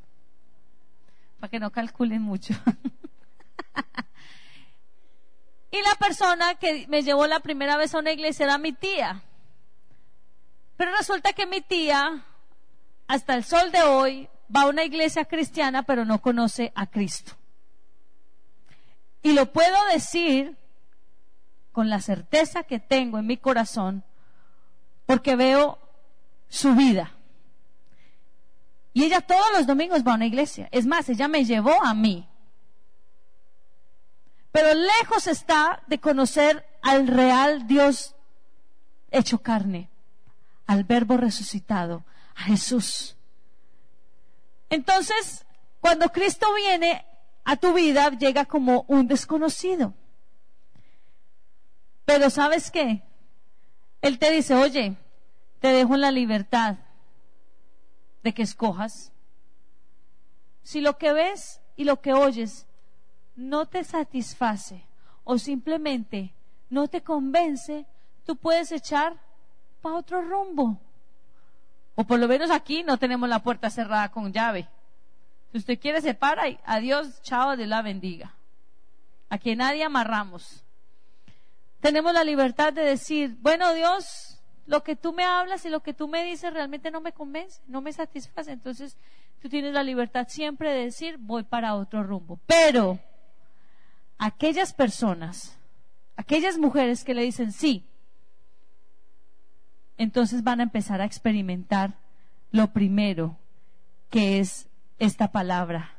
para 1.40 1.50
que 1.50 1.60
no 1.60 1.72
calculen 1.72 2.22
mucho. 2.22 2.54
y 5.72 5.82
la 5.82 5.96
persona 5.96 6.56
que 6.56 6.88
me 6.88 7.04
llevó 7.04 7.26
la 7.28 7.40
primera 7.40 7.78
vez 7.78 7.96
a 7.96 8.00
una 8.00 8.12
iglesia 8.12 8.46
era 8.46 8.58
mi 8.58 8.74
tía. 8.74 9.24
Pero 10.82 10.98
resulta 10.98 11.34
que 11.34 11.46
mi 11.46 11.62
tía, 11.62 12.26
hasta 13.08 13.36
el 13.36 13.44
sol 13.44 13.72
de 13.72 13.84
hoy, 13.84 14.28
va 14.50 14.62
a 14.62 14.66
una 14.66 14.84
iglesia 14.84 15.26
cristiana, 15.26 15.84
pero 15.84 16.06
no 16.06 16.24
conoce 16.24 16.72
a 16.74 16.88
Cristo. 16.88 17.34
Y 19.22 19.34
lo 19.34 19.54
puedo 19.54 19.78
decir 19.94 20.58
con 21.72 21.88
la 21.88 22.02
certeza 22.02 22.64
que 22.64 22.80
tengo 22.80 23.20
en 23.20 23.28
mi 23.28 23.38
corazón, 23.38 24.04
porque 25.06 25.36
veo 25.36 25.78
su 26.50 26.74
vida. 26.74 27.12
Y 28.92 29.04
ella 29.04 29.22
todos 29.22 29.52
los 29.56 29.68
domingos 29.68 30.02
va 30.04 30.14
a 30.14 30.16
una 30.16 30.26
iglesia. 30.26 30.68
Es 30.72 30.88
más, 30.88 31.08
ella 31.10 31.28
me 31.28 31.46
llevó 31.46 31.80
a 31.84 31.94
mí. 31.94 32.28
Pero 34.52 34.74
lejos 34.74 35.28
está 35.28 35.84
de 35.86 36.00
conocer 36.00 36.66
al 36.82 37.06
real 37.06 37.68
Dios 37.68 38.16
hecho 39.12 39.44
carne, 39.44 39.91
al 40.68 40.84
verbo 40.84 41.18
resucitado, 41.18 42.04
a 42.36 42.44
Jesús. 42.44 43.18
Entonces, 44.70 45.46
cuando 45.80 46.10
Cristo 46.10 46.48
viene, 46.54 47.06
a 47.44 47.56
tu 47.58 47.74
vida 47.74 48.10
llega 48.12 48.46
como 48.46 48.86
un 48.88 49.08
desconocido. 49.08 49.94
Pero 52.06 52.30
sabes 52.30 52.72
qué? 52.72 53.04
Él 54.02 54.18
te 54.18 54.32
dice, 54.32 54.56
oye, 54.56 54.96
te 55.60 55.70
dejo 55.70 55.98
la 55.98 56.12
libertad 56.12 56.78
de 58.24 58.34
que 58.34 58.44
escojas. 58.44 59.12
Si 60.64 60.82
lo 60.82 60.98
que 60.98 61.14
ves 61.14 61.62
y 61.76 61.84
lo 61.84 62.02
que 62.02 62.14
oyes 62.14 62.68
no 63.36 63.68
te 63.68 63.84
satisface 63.84 64.86
o 65.24 65.38
simplemente 65.38 66.34
no 66.70 66.88
te 66.88 67.02
convence, 67.02 67.86
tú 68.26 68.36
puedes 68.36 68.72
echar 68.72 69.20
para 69.82 69.96
otro 69.96 70.22
rumbo. 70.22 70.80
O 71.96 72.04
por 72.04 72.20
lo 72.20 72.28
menos 72.28 72.52
aquí 72.52 72.84
no 72.84 72.98
tenemos 72.98 73.28
la 73.28 73.40
puerta 73.40 73.70
cerrada 73.70 74.10
con 74.10 74.32
llave. 74.32 74.68
Si 75.52 75.58
usted 75.58 75.80
quiere, 75.80 76.02
se 76.02 76.14
para 76.14 76.48
y 76.48 76.58
adiós, 76.66 77.22
chao, 77.22 77.58
de 77.58 77.68
la 77.68 77.82
bendiga. 77.82 78.34
A 79.30 79.38
que 79.38 79.56
nadie 79.56 79.84
amarramos. 79.84 80.64
Tenemos 81.82 82.14
la 82.14 82.24
libertad 82.24 82.72
de 82.72 82.84
decir, 82.84 83.36
bueno, 83.42 83.74
Dios, 83.74 84.40
lo 84.68 84.84
que 84.84 84.96
tú 84.96 85.14
me 85.14 85.24
hablas 85.24 85.66
y 85.66 85.70
lo 85.70 85.82
que 85.82 85.94
tú 85.94 86.08
me 86.08 86.24
dices 86.24 86.54
realmente 86.54 86.92
no 86.92 87.02
me 87.02 87.12
convence, 87.12 87.62
no 87.68 87.82
me 87.82 87.92
satisface. 87.92 88.52
Entonces, 88.52 88.98
tú 89.42 89.50
tienes 89.50 89.74
la 89.74 89.84
libertad 89.84 90.28
siempre 90.30 90.72
de 90.72 90.86
decir, 90.86 91.18
voy 91.20 91.44
para 91.44 91.76
otro 91.76 92.04
rumbo. 92.04 92.40
Pero, 92.46 93.00
aquellas 94.18 94.74
personas, 94.74 95.58
aquellas 96.16 96.58
mujeres 96.58 97.04
que 97.04 97.14
le 97.14 97.24
dicen 97.24 97.52
sí, 97.52 97.86
entonces 100.02 100.44
van 100.44 100.60
a 100.60 100.64
empezar 100.64 101.00
a 101.00 101.06
experimentar 101.06 101.94
lo 102.52 102.74
primero, 102.74 103.38
que 104.10 104.40
es 104.40 104.68
esta 104.98 105.32
palabra. 105.32 105.92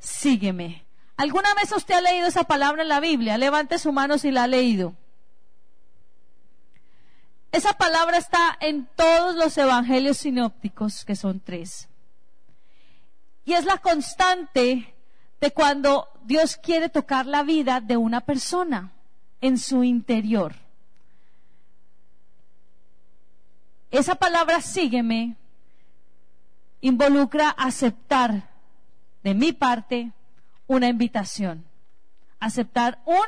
Sígueme. 0.00 0.84
¿Alguna 1.16 1.54
vez 1.54 1.70
usted 1.70 1.94
ha 1.94 2.00
leído 2.00 2.26
esa 2.26 2.42
palabra 2.42 2.82
en 2.82 2.88
la 2.88 2.98
Biblia? 2.98 3.38
Levante 3.38 3.78
su 3.78 3.92
mano 3.92 4.18
si 4.18 4.32
la 4.32 4.42
ha 4.42 4.46
leído. 4.48 4.94
Esa 7.52 7.74
palabra 7.74 8.18
está 8.18 8.56
en 8.60 8.88
todos 8.96 9.36
los 9.36 9.56
evangelios 9.56 10.16
sinópticos, 10.18 11.04
que 11.04 11.14
son 11.14 11.38
tres. 11.38 11.88
Y 13.44 13.52
es 13.52 13.64
la 13.64 13.78
constante 13.78 14.92
de 15.40 15.50
cuando 15.52 16.08
Dios 16.24 16.56
quiere 16.56 16.88
tocar 16.88 17.26
la 17.26 17.44
vida 17.44 17.80
de 17.80 17.96
una 17.96 18.22
persona 18.22 18.90
en 19.40 19.56
su 19.56 19.84
interior. 19.84 20.65
Esa 23.90 24.14
palabra 24.16 24.60
sígueme 24.60 25.36
involucra 26.80 27.50
aceptar 27.50 28.50
de 29.22 29.34
mi 29.34 29.52
parte 29.52 30.12
una 30.66 30.88
invitación, 30.88 31.64
aceptar 32.40 33.00
un 33.04 33.24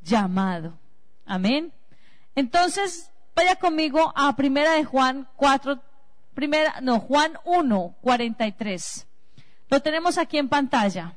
llamado. 0.00 0.78
Amén. 1.24 1.72
Entonces, 2.34 3.10
vaya 3.34 3.56
conmigo 3.56 4.12
a 4.16 4.34
primera 4.36 4.72
de 4.72 4.84
Juan 4.84 5.28
4, 5.36 5.80
primera, 6.34 6.80
no, 6.80 7.00
Juan 7.00 7.34
1, 7.44 7.96
43. 8.00 9.06
Lo 9.68 9.80
tenemos 9.80 10.18
aquí 10.18 10.38
en 10.38 10.48
pantalla. 10.48 11.14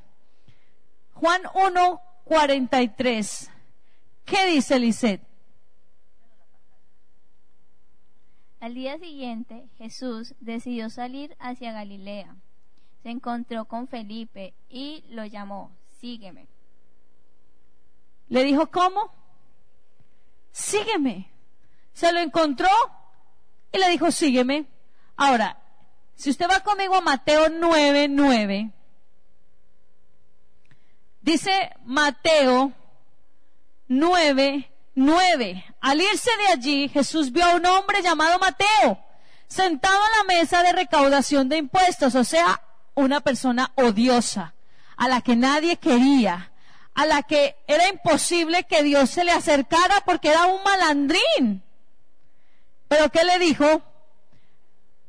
Juan 1.13 1.41
1, 1.53 2.01
43. 2.25 3.51
¿Qué 4.25 4.45
dice 4.47 4.79
Lisette? 4.79 5.34
Al 8.65 8.73
día 8.73 8.97
siguiente, 8.97 9.69
Jesús 9.77 10.33
decidió 10.39 10.89
salir 10.89 11.37
hacia 11.37 11.71
Galilea. 11.71 12.35
Se 13.03 13.11
encontró 13.11 13.65
con 13.65 13.87
Felipe 13.87 14.55
y 14.69 15.03
lo 15.09 15.23
llamó, 15.23 15.71
sígueme. 15.99 16.47
Le 18.27 18.43
dijo, 18.43 18.65
¿cómo? 18.71 19.13
Sígueme. 20.51 21.29
Se 21.93 22.11
lo 22.11 22.17
encontró 22.21 22.67
y 23.71 23.77
le 23.77 23.87
dijo, 23.89 24.09
sígueme. 24.09 24.65
Ahora, 25.15 25.61
si 26.15 26.31
usted 26.31 26.47
va 26.49 26.61
conmigo 26.61 26.95
a 26.95 27.01
Mateo 27.01 27.49
9, 27.49 28.07
9, 28.09 28.71
dice 31.21 31.69
Mateo 31.83 32.73
9, 33.89 34.71
9. 34.95 35.65
Al 35.85 36.01
irse 36.01 36.31
de 36.37 36.47
allí, 36.47 36.89
Jesús 36.89 37.31
vio 37.31 37.45
a 37.45 37.53
un 37.53 37.65
hombre 37.67 38.01
llamado 38.01 38.39
Mateo, 38.39 38.97
sentado 39.47 39.95
a 39.95 40.17
la 40.17 40.23
mesa 40.23 40.63
de 40.63 40.71
recaudación 40.71 41.47
de 41.47 41.57
impuestos, 41.57 42.15
o 42.15 42.23
sea, 42.23 42.59
una 42.95 43.21
persona 43.21 43.71
odiosa, 43.75 44.55
a 44.97 45.07
la 45.07 45.21
que 45.21 45.35
nadie 45.35 45.77
quería, 45.77 46.51
a 46.95 47.05
la 47.05 47.21
que 47.21 47.55
era 47.67 47.87
imposible 47.87 48.63
que 48.63 48.81
Dios 48.81 49.11
se 49.11 49.23
le 49.25 49.31
acercara 49.31 50.01
porque 50.07 50.29
era 50.29 50.47
un 50.47 50.63
malandrín. 50.63 51.63
Pero 52.87 53.11
¿qué 53.11 53.23
le 53.23 53.37
dijo? 53.37 53.83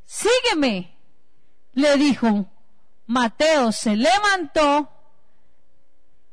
Sígueme. 0.04 0.94
Le 1.72 1.96
dijo, 1.96 2.50
Mateo 3.06 3.72
se 3.72 3.96
levantó 3.96 4.90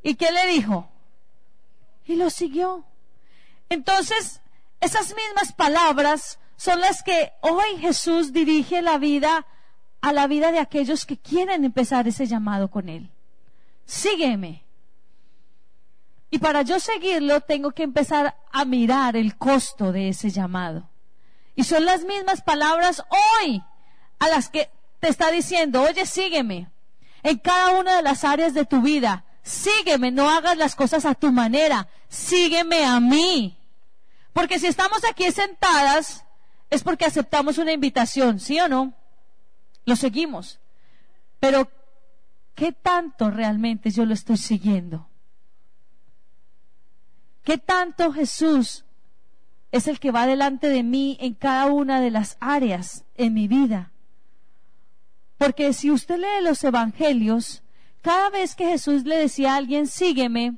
y 0.01 0.15
¿qué 0.15 0.33
le 0.33 0.47
dijo? 0.47 0.89
Y 2.03 2.17
lo 2.17 2.29
siguió. 2.29 2.83
Entonces, 3.73 4.39
esas 4.81 5.15
mismas 5.15 5.51
palabras 5.53 6.39
son 6.57 6.79
las 6.79 7.01
que 7.01 7.33
hoy 7.41 7.79
Jesús 7.79 8.31
dirige 8.31 8.83
la 8.83 8.99
vida 8.99 9.47
a 9.99 10.13
la 10.13 10.27
vida 10.27 10.51
de 10.51 10.59
aquellos 10.59 11.05
que 11.05 11.17
quieren 11.17 11.65
empezar 11.65 12.07
ese 12.07 12.27
llamado 12.27 12.69
con 12.69 12.87
Él. 12.87 13.09
Sígueme. 13.85 14.63
Y 16.29 16.37
para 16.37 16.61
yo 16.61 16.79
seguirlo 16.79 17.41
tengo 17.41 17.71
que 17.71 17.83
empezar 17.83 18.35
a 18.51 18.63
mirar 18.65 19.15
el 19.15 19.37
costo 19.37 19.91
de 19.91 20.09
ese 20.09 20.29
llamado. 20.29 20.89
Y 21.55 21.63
son 21.63 21.85
las 21.85 22.03
mismas 22.03 22.41
palabras 22.41 23.03
hoy 23.41 23.63
a 24.19 24.27
las 24.27 24.49
que 24.49 24.69
te 24.99 25.07
está 25.07 25.31
diciendo, 25.31 25.81
oye, 25.81 26.05
sígueme. 26.05 26.69
En 27.23 27.39
cada 27.39 27.79
una 27.79 27.95
de 27.95 28.03
las 28.03 28.23
áreas 28.23 28.53
de 28.53 28.65
tu 28.65 28.81
vida, 28.81 29.25
sígueme, 29.41 30.11
no 30.11 30.29
hagas 30.29 30.57
las 30.57 30.75
cosas 30.75 31.05
a 31.05 31.15
tu 31.15 31.31
manera, 31.31 31.87
sígueme 32.07 32.85
a 32.85 32.99
mí. 32.99 33.57
Porque 34.33 34.59
si 34.59 34.67
estamos 34.67 35.05
aquí 35.09 35.31
sentadas, 35.31 36.25
es 36.69 36.83
porque 36.83 37.05
aceptamos 37.05 37.59
una 37.59 37.71
invitación, 37.71 38.39
¿sí 38.39 38.59
o 38.59 38.67
no? 38.67 38.93
Lo 39.85 39.95
seguimos. 39.95 40.59
Pero, 41.39 41.69
¿qué 42.55 42.71
tanto 42.71 43.29
realmente 43.29 43.91
yo 43.91 44.05
lo 44.05 44.13
estoy 44.13 44.37
siguiendo? 44.37 45.07
¿Qué 47.43 47.57
tanto 47.57 48.11
Jesús 48.11 48.85
es 49.71 49.87
el 49.87 49.99
que 49.99 50.11
va 50.11 50.25
delante 50.25 50.69
de 50.69 50.81
mí 50.81 51.17
en 51.19 51.33
cada 51.33 51.67
una 51.67 51.99
de 51.99 52.09
las 52.09 52.37
áreas 52.39 53.03
en 53.15 53.33
mi 53.33 53.47
vida? 53.47 53.91
Porque 55.37 55.73
si 55.73 55.91
usted 55.91 56.17
lee 56.17 56.43
los 56.43 56.63
evangelios, 56.63 57.63
cada 58.01 58.29
vez 58.29 58.55
que 58.55 58.65
Jesús 58.65 59.03
le 59.03 59.17
decía 59.17 59.53
a 59.53 59.57
alguien, 59.57 59.87
sígueme, 59.87 60.57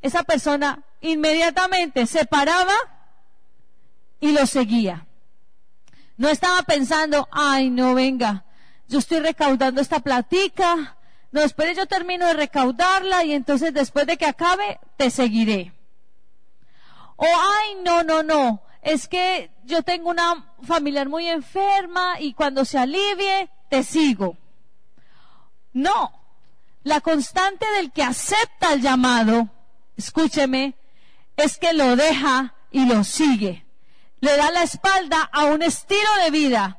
esa 0.00 0.24
persona 0.24 0.84
inmediatamente 1.02 2.06
se 2.06 2.24
paraba 2.24 2.74
y 4.20 4.32
lo 4.32 4.46
seguía. 4.46 5.06
No 6.16 6.28
estaba 6.28 6.62
pensando, 6.62 7.28
ay, 7.30 7.70
no, 7.70 7.94
venga, 7.94 8.44
yo 8.88 8.98
estoy 8.98 9.20
recaudando 9.20 9.80
esta 9.80 10.00
platica, 10.00 10.96
no, 11.30 11.42
espere, 11.42 11.74
yo 11.74 11.86
termino 11.86 12.26
de 12.26 12.34
recaudarla 12.34 13.24
y 13.24 13.32
entonces 13.32 13.72
después 13.72 14.06
de 14.06 14.16
que 14.16 14.26
acabe, 14.26 14.78
te 14.96 15.10
seguiré. 15.10 15.72
O, 17.16 17.26
ay, 17.26 17.76
no, 17.84 18.02
no, 18.02 18.22
no, 18.22 18.62
es 18.82 19.08
que 19.08 19.50
yo 19.64 19.82
tengo 19.82 20.10
una 20.10 20.54
familiar 20.62 21.08
muy 21.08 21.26
enferma 21.28 22.20
y 22.20 22.34
cuando 22.34 22.64
se 22.64 22.78
alivie, 22.78 23.50
te 23.68 23.82
sigo. 23.82 24.36
No, 25.72 26.12
la 26.82 27.00
constante 27.00 27.64
del 27.76 27.92
que 27.92 28.02
acepta 28.02 28.74
el 28.74 28.82
llamado 28.82 29.48
escúcheme, 29.96 30.74
es 31.36 31.58
que 31.58 31.72
lo 31.72 31.96
deja 31.96 32.54
y 32.70 32.86
lo 32.86 33.04
sigue. 33.04 33.64
Le 34.20 34.36
da 34.36 34.50
la 34.50 34.62
espalda 34.62 35.28
a 35.32 35.46
un 35.46 35.62
estilo 35.62 36.08
de 36.24 36.30
vida. 36.30 36.78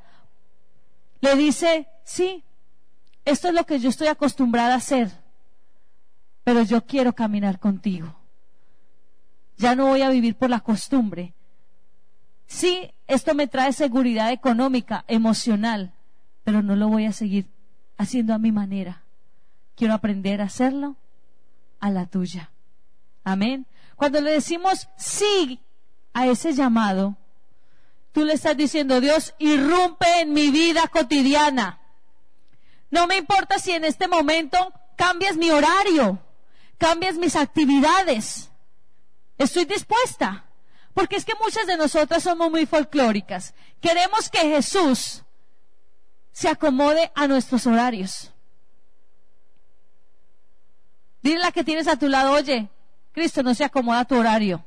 Le 1.21 1.35
dice, 1.35 1.87
sí, 2.03 2.43
esto 3.25 3.49
es 3.49 3.53
lo 3.53 3.65
que 3.65 3.79
yo 3.79 3.89
estoy 3.89 4.07
acostumbrada 4.07 4.73
a 4.73 4.77
hacer, 4.77 5.11
pero 6.43 6.63
yo 6.63 6.85
quiero 6.85 7.13
caminar 7.13 7.59
contigo. 7.59 8.15
Ya 9.57 9.75
no 9.75 9.87
voy 9.87 10.01
a 10.01 10.09
vivir 10.09 10.35
por 10.35 10.49
la 10.49 10.59
costumbre. 10.59 11.33
Sí, 12.47 12.91
esto 13.07 13.33
me 13.33 13.47
trae 13.47 13.73
seguridad 13.73 14.31
económica, 14.31 15.05
emocional, 15.07 15.93
pero 16.43 16.61
no 16.61 16.75
lo 16.75 16.89
voy 16.89 17.05
a 17.05 17.13
seguir 17.13 17.47
haciendo 17.97 18.33
a 18.33 18.39
mi 18.39 18.51
manera. 18.51 19.03
Quiero 19.75 19.93
aprender 19.93 20.41
a 20.41 20.45
hacerlo 20.45 20.97
a 21.79 21.89
la 21.89 22.05
tuya. 22.05 22.51
Amén. 23.23 23.65
Cuando 24.03 24.19
le 24.19 24.31
decimos 24.31 24.89
sí 24.97 25.61
a 26.11 26.27
ese 26.27 26.51
llamado, 26.51 27.15
tú 28.11 28.25
le 28.25 28.33
estás 28.33 28.57
diciendo, 28.57 28.99
Dios, 28.99 29.33
irrumpe 29.39 30.19
en 30.19 30.33
mi 30.33 30.51
vida 30.51 30.89
cotidiana. 30.89 31.79
No 32.91 33.07
me 33.07 33.15
importa 33.15 33.59
si 33.59 33.71
en 33.71 33.85
este 33.85 34.09
momento 34.09 34.57
cambias 34.97 35.37
mi 35.37 35.51
horario, 35.51 36.21
cambias 36.77 37.15
mis 37.15 37.37
actividades. 37.37 38.51
Estoy 39.37 39.63
dispuesta. 39.63 40.47
Porque 40.93 41.15
es 41.15 41.23
que 41.23 41.35
muchas 41.41 41.65
de 41.65 41.77
nosotras 41.77 42.23
somos 42.23 42.51
muy 42.51 42.65
folclóricas. 42.65 43.53
Queremos 43.79 44.29
que 44.29 44.39
Jesús 44.39 45.23
se 46.33 46.49
acomode 46.49 47.09
a 47.15 47.25
nuestros 47.25 47.65
horarios. 47.67 48.33
Dile 51.21 51.39
la 51.39 51.53
que 51.53 51.63
tienes 51.63 51.87
a 51.87 51.95
tu 51.95 52.09
lado, 52.09 52.33
oye, 52.33 52.67
Cristo 53.13 53.43
no 53.43 53.53
se 53.53 53.63
acomoda 53.63 54.01
a 54.01 54.05
tu 54.05 54.15
horario. 54.15 54.65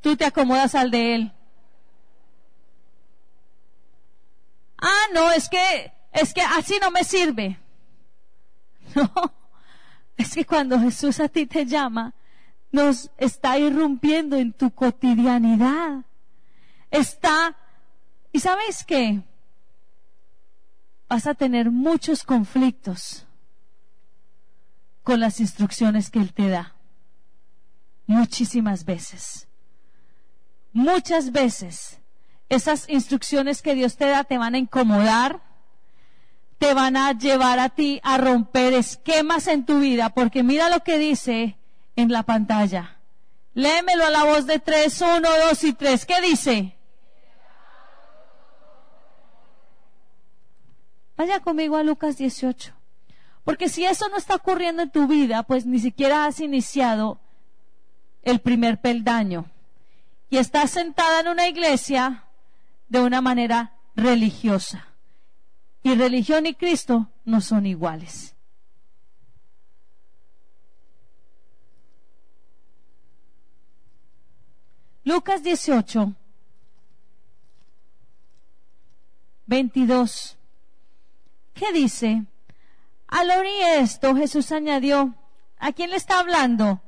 Tú 0.00 0.16
te 0.16 0.24
acomodas 0.24 0.74
al 0.74 0.90
de 0.90 1.14
Él. 1.14 1.32
Ah, 4.78 5.06
no, 5.14 5.32
es 5.32 5.48
que, 5.48 5.92
es 6.12 6.32
que 6.32 6.42
así 6.42 6.78
no 6.80 6.90
me 6.90 7.02
sirve. 7.02 7.58
No, 8.92 9.08
es 10.16 10.34
que 10.34 10.44
cuando 10.44 10.80
Jesús 10.80 11.20
a 11.20 11.28
ti 11.28 11.46
te 11.46 11.64
llama, 11.64 12.12
nos 12.72 13.12
está 13.18 13.56
irrumpiendo 13.56 14.36
en 14.36 14.52
tu 14.52 14.72
cotidianidad. 14.72 16.04
Está, 16.90 17.56
y 18.32 18.40
sabes 18.40 18.84
qué? 18.84 19.22
Vas 21.08 21.28
a 21.28 21.34
tener 21.34 21.70
muchos 21.70 22.24
conflictos 22.24 23.26
con 25.04 25.20
las 25.20 25.38
instrucciones 25.38 26.10
que 26.10 26.18
Él 26.18 26.34
te 26.34 26.48
da 26.48 26.74
muchísimas 28.10 28.84
veces. 28.84 29.46
Muchas 30.72 31.30
veces 31.30 32.00
esas 32.48 32.88
instrucciones 32.88 33.62
que 33.62 33.76
Dios 33.76 33.96
te 33.96 34.06
da 34.06 34.24
te 34.24 34.36
van 34.36 34.54
a 34.54 34.58
incomodar, 34.58 35.40
te 36.58 36.74
van 36.74 36.96
a 36.96 37.12
llevar 37.12 37.60
a 37.60 37.68
ti 37.68 38.00
a 38.02 38.18
romper 38.18 38.74
esquemas 38.74 39.46
en 39.46 39.64
tu 39.64 39.78
vida, 39.78 40.10
porque 40.10 40.42
mira 40.42 40.68
lo 40.68 40.80
que 40.80 40.98
dice 40.98 41.56
en 41.94 42.10
la 42.10 42.24
pantalla. 42.24 42.98
Léemelo 43.54 44.04
a 44.04 44.10
la 44.10 44.24
voz 44.24 44.46
de 44.46 44.58
tres, 44.58 45.00
uno, 45.00 45.28
dos 45.46 45.62
y 45.62 45.72
tres. 45.72 46.04
¿Qué 46.04 46.20
dice? 46.20 46.76
Vaya 51.16 51.38
conmigo 51.40 51.76
a 51.76 51.84
Lucas 51.84 52.16
18. 52.16 52.72
Porque 53.44 53.68
si 53.68 53.84
eso 53.84 54.08
no 54.08 54.16
está 54.16 54.34
ocurriendo 54.34 54.82
en 54.82 54.90
tu 54.90 55.06
vida, 55.06 55.44
pues 55.44 55.64
ni 55.64 55.78
siquiera 55.78 56.26
has 56.26 56.40
iniciado 56.40 57.20
el 58.22 58.40
primer 58.40 58.80
peldaño. 58.80 59.50
Y 60.28 60.38
estás 60.38 60.70
sentada 60.70 61.20
en 61.20 61.28
una 61.28 61.48
iglesia 61.48 62.24
de 62.88 63.00
una 63.00 63.20
manera 63.20 63.76
religiosa. 63.96 64.86
Y 65.82 65.94
religión 65.94 66.46
y 66.46 66.54
Cristo 66.54 67.08
no 67.24 67.40
son 67.40 67.66
iguales. 67.66 68.36
Lucas 75.04 75.42
18, 75.42 76.14
22. 79.46 80.36
¿Qué 81.54 81.72
dice? 81.72 82.24
Al 83.08 83.30
oír 83.30 83.62
esto, 83.78 84.14
Jesús 84.14 84.52
añadió, 84.52 85.14
¿a 85.58 85.72
quién 85.72 85.90
le 85.90 85.96
está 85.96 86.20
hablando? 86.20 86.80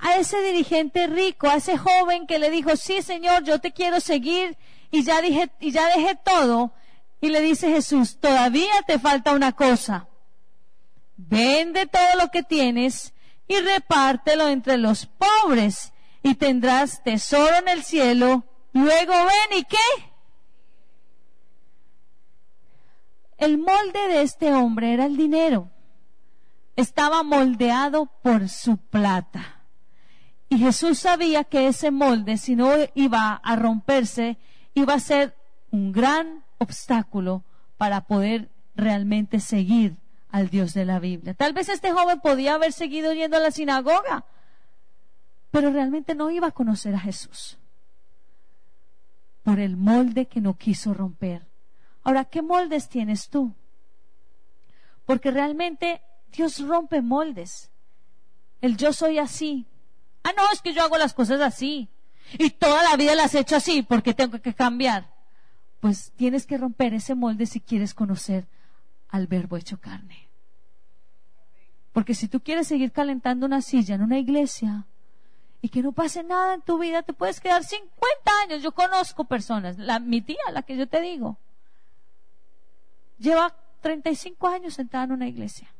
A 0.00 0.16
ese 0.16 0.40
dirigente 0.42 1.06
rico, 1.06 1.48
a 1.48 1.56
ese 1.56 1.76
joven 1.76 2.26
que 2.26 2.38
le 2.38 2.50
dijo, 2.50 2.74
sí 2.76 3.02
Señor, 3.02 3.44
yo 3.44 3.60
te 3.60 3.72
quiero 3.72 4.00
seguir 4.00 4.56
y 4.90 5.04
ya 5.04 5.20
dije, 5.20 5.50
y 5.60 5.70
ya 5.72 5.86
dejé 5.94 6.16
todo. 6.16 6.72
Y 7.20 7.28
le 7.28 7.40
dice 7.40 7.70
Jesús, 7.70 8.18
todavía 8.18 8.72
te 8.86 8.98
falta 8.98 9.32
una 9.32 9.52
cosa. 9.52 10.08
Vende 11.16 11.86
todo 11.86 12.16
lo 12.18 12.30
que 12.30 12.42
tienes 12.42 13.12
y 13.46 13.60
repártelo 13.60 14.48
entre 14.48 14.78
los 14.78 15.06
pobres 15.06 15.92
y 16.22 16.34
tendrás 16.34 17.02
tesoro 17.02 17.56
en 17.56 17.68
el 17.68 17.82
cielo. 17.82 18.44
Luego 18.72 19.12
ven 19.12 19.58
y 19.58 19.64
qué? 19.64 19.76
El 23.36 23.58
molde 23.58 24.08
de 24.08 24.22
este 24.22 24.52
hombre 24.52 24.94
era 24.94 25.06
el 25.06 25.16
dinero. 25.16 25.70
Estaba 26.76 27.22
moldeado 27.22 28.06
por 28.22 28.48
su 28.48 28.76
plata. 28.76 29.59
Y 30.50 30.58
Jesús 30.58 30.98
sabía 30.98 31.44
que 31.44 31.68
ese 31.68 31.92
molde, 31.92 32.36
si 32.36 32.56
no 32.56 32.72
iba 32.94 33.34
a 33.34 33.56
romperse, 33.56 34.36
iba 34.74 34.94
a 34.94 35.00
ser 35.00 35.36
un 35.70 35.92
gran 35.92 36.44
obstáculo 36.58 37.44
para 37.78 38.02
poder 38.02 38.50
realmente 38.74 39.38
seguir 39.38 39.96
al 40.28 40.50
Dios 40.50 40.74
de 40.74 40.84
la 40.84 40.98
Biblia. 40.98 41.34
Tal 41.34 41.52
vez 41.52 41.68
este 41.68 41.92
joven 41.92 42.20
podía 42.20 42.54
haber 42.54 42.72
seguido 42.72 43.12
yendo 43.12 43.36
a 43.36 43.40
la 43.40 43.52
sinagoga, 43.52 44.24
pero 45.52 45.70
realmente 45.70 46.16
no 46.16 46.32
iba 46.32 46.48
a 46.48 46.52
conocer 46.52 46.96
a 46.96 47.00
Jesús 47.00 47.56
por 49.44 49.60
el 49.60 49.76
molde 49.76 50.26
que 50.26 50.40
no 50.40 50.58
quiso 50.58 50.94
romper. 50.94 51.46
Ahora, 52.02 52.24
¿qué 52.24 52.42
moldes 52.42 52.88
tienes 52.88 53.28
tú? 53.28 53.54
Porque 55.06 55.30
realmente 55.30 56.02
Dios 56.32 56.58
rompe 56.58 57.02
moldes. 57.02 57.70
El 58.60 58.76
yo 58.76 58.92
soy 58.92 59.18
así. 59.18 59.66
Ah, 60.22 60.32
no, 60.36 60.42
es 60.52 60.60
que 60.60 60.74
yo 60.74 60.82
hago 60.82 60.98
las 60.98 61.14
cosas 61.14 61.40
así. 61.40 61.88
Y 62.38 62.50
toda 62.50 62.82
la 62.82 62.96
vida 62.96 63.14
las 63.14 63.34
he 63.34 63.40
hecho 63.40 63.56
así 63.56 63.82
porque 63.82 64.14
tengo 64.14 64.40
que 64.40 64.54
cambiar. 64.54 65.12
Pues 65.80 66.12
tienes 66.16 66.46
que 66.46 66.58
romper 66.58 66.94
ese 66.94 67.14
molde 67.14 67.46
si 67.46 67.60
quieres 67.60 67.94
conocer 67.94 68.46
al 69.08 69.26
verbo 69.26 69.56
hecho 69.56 69.80
carne. 69.80 70.28
Porque 71.92 72.14
si 72.14 72.28
tú 72.28 72.40
quieres 72.40 72.68
seguir 72.68 72.92
calentando 72.92 73.46
una 73.46 73.62
silla 73.62 73.96
en 73.96 74.02
una 74.02 74.18
iglesia 74.18 74.86
y 75.60 75.68
que 75.68 75.82
no 75.82 75.92
pase 75.92 76.22
nada 76.22 76.54
en 76.54 76.62
tu 76.62 76.78
vida, 76.78 77.02
te 77.02 77.12
puedes 77.12 77.40
quedar 77.40 77.64
50 77.64 77.90
años. 78.44 78.62
Yo 78.62 78.72
conozco 78.72 79.24
personas, 79.24 79.78
la, 79.78 79.98
mi 79.98 80.20
tía, 80.20 80.38
la 80.52 80.62
que 80.62 80.76
yo 80.76 80.88
te 80.88 81.00
digo, 81.00 81.38
lleva 83.18 83.56
35 83.80 84.46
años 84.46 84.74
sentada 84.74 85.04
en 85.04 85.12
una 85.12 85.28
iglesia. 85.28 85.74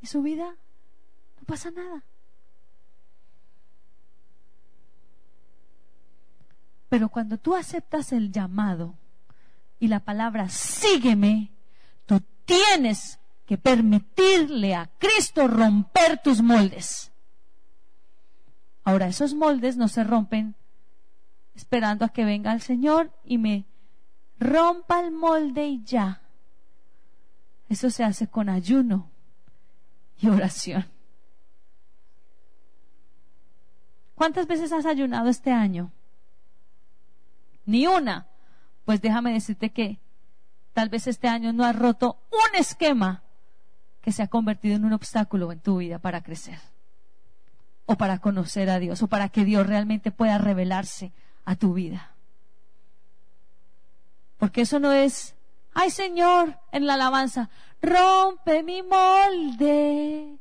Y 0.00 0.06
su 0.06 0.22
vida 0.22 0.56
no 1.38 1.44
pasa 1.46 1.70
nada. 1.70 2.04
Pero 6.94 7.08
cuando 7.08 7.38
tú 7.38 7.56
aceptas 7.56 8.12
el 8.12 8.30
llamado 8.30 8.94
y 9.80 9.88
la 9.88 9.98
palabra 9.98 10.48
sígueme, 10.48 11.50
tú 12.06 12.22
tienes 12.44 13.18
que 13.46 13.58
permitirle 13.58 14.76
a 14.76 14.88
Cristo 15.00 15.48
romper 15.48 16.22
tus 16.22 16.40
moldes. 16.40 17.10
Ahora, 18.84 19.08
esos 19.08 19.34
moldes 19.34 19.76
no 19.76 19.88
se 19.88 20.04
rompen 20.04 20.54
esperando 21.56 22.04
a 22.04 22.10
que 22.10 22.24
venga 22.24 22.52
el 22.52 22.60
Señor 22.60 23.10
y 23.24 23.38
me 23.38 23.66
rompa 24.38 25.00
el 25.00 25.10
molde 25.10 25.66
y 25.66 25.82
ya. 25.82 26.22
Eso 27.68 27.90
se 27.90 28.04
hace 28.04 28.28
con 28.28 28.48
ayuno 28.48 29.10
y 30.20 30.28
oración. 30.28 30.86
¿Cuántas 34.14 34.46
veces 34.46 34.70
has 34.70 34.86
ayunado 34.86 35.28
este 35.28 35.50
año? 35.50 35.90
Ni 37.66 37.86
una. 37.86 38.26
Pues 38.84 39.00
déjame 39.00 39.32
decirte 39.32 39.70
que 39.70 39.98
tal 40.72 40.88
vez 40.88 41.06
este 41.06 41.28
año 41.28 41.52
no 41.52 41.64
has 41.64 41.76
roto 41.76 42.18
un 42.30 42.58
esquema 42.58 43.22
que 44.00 44.12
se 44.12 44.22
ha 44.22 44.28
convertido 44.28 44.76
en 44.76 44.84
un 44.84 44.92
obstáculo 44.92 45.50
en 45.50 45.60
tu 45.60 45.78
vida 45.78 45.98
para 45.98 46.22
crecer. 46.22 46.58
O 47.86 47.96
para 47.96 48.18
conocer 48.18 48.68
a 48.70 48.78
Dios, 48.78 49.02
o 49.02 49.08
para 49.08 49.28
que 49.28 49.44
Dios 49.44 49.66
realmente 49.66 50.10
pueda 50.10 50.38
revelarse 50.38 51.12
a 51.44 51.56
tu 51.56 51.74
vida. 51.74 52.14
Porque 54.38 54.62
eso 54.62 54.78
no 54.78 54.92
es, 54.92 55.36
ay 55.72 55.90
Señor, 55.90 56.58
en 56.72 56.86
la 56.86 56.94
alabanza, 56.94 57.48
rompe 57.80 58.62
mi 58.62 58.82
molde, 58.82 60.38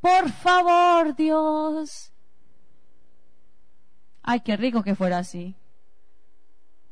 por 0.00 0.30
favor 0.30 1.14
Dios. 1.14 2.12
Ay, 4.22 4.40
qué 4.40 4.56
rico 4.56 4.82
que 4.82 4.94
fuera 4.94 5.18
así. 5.18 5.54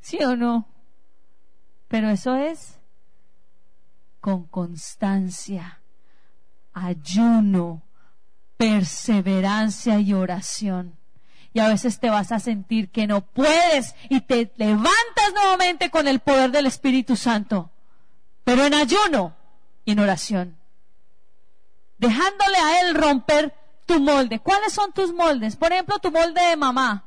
¿Sí 0.03 0.23
o 0.23 0.37
no? 0.37 0.69
Pero 1.89 2.11
eso 2.11 2.37
es 2.37 2.79
con 4.21 4.45
constancia, 4.45 5.81
ayuno, 6.75 7.83
perseverancia 8.57 9.99
y 9.99 10.13
oración 10.13 10.99
y 11.55 11.61
a 11.61 11.69
veces 11.69 11.99
te 12.01 12.09
vas 12.09 12.33
a 12.33 12.41
sentir 12.41 12.91
que 12.91 13.07
no 13.07 13.21
puedes 13.21 13.95
y 14.09 14.23
te 14.23 14.53
levantas 14.57 15.33
nuevamente 15.35 15.91
con 15.91 16.09
el 16.09 16.21
poder 16.21 16.51
del 16.51 16.67
Espíritu 16.67 17.17
Santo, 17.17 17.71
pero 18.45 18.65
en 18.65 18.75
ayuno 18.75 19.35
y 19.85 19.93
en 19.93 19.99
oración, 19.99 20.57
dejándole 21.99 22.57
a 22.57 22.81
Él 22.81 22.95
romper 22.95 23.55
tu 23.87 24.01
molde. 24.01 24.39
¿Cuáles 24.41 24.73
son 24.73 24.93
tus 24.93 25.13
moldes? 25.13 25.57
Por 25.57 25.73
ejemplo, 25.73 25.99
tu 25.99 26.11
molde 26.11 26.41
de 26.41 26.57
mamá. 26.57 27.05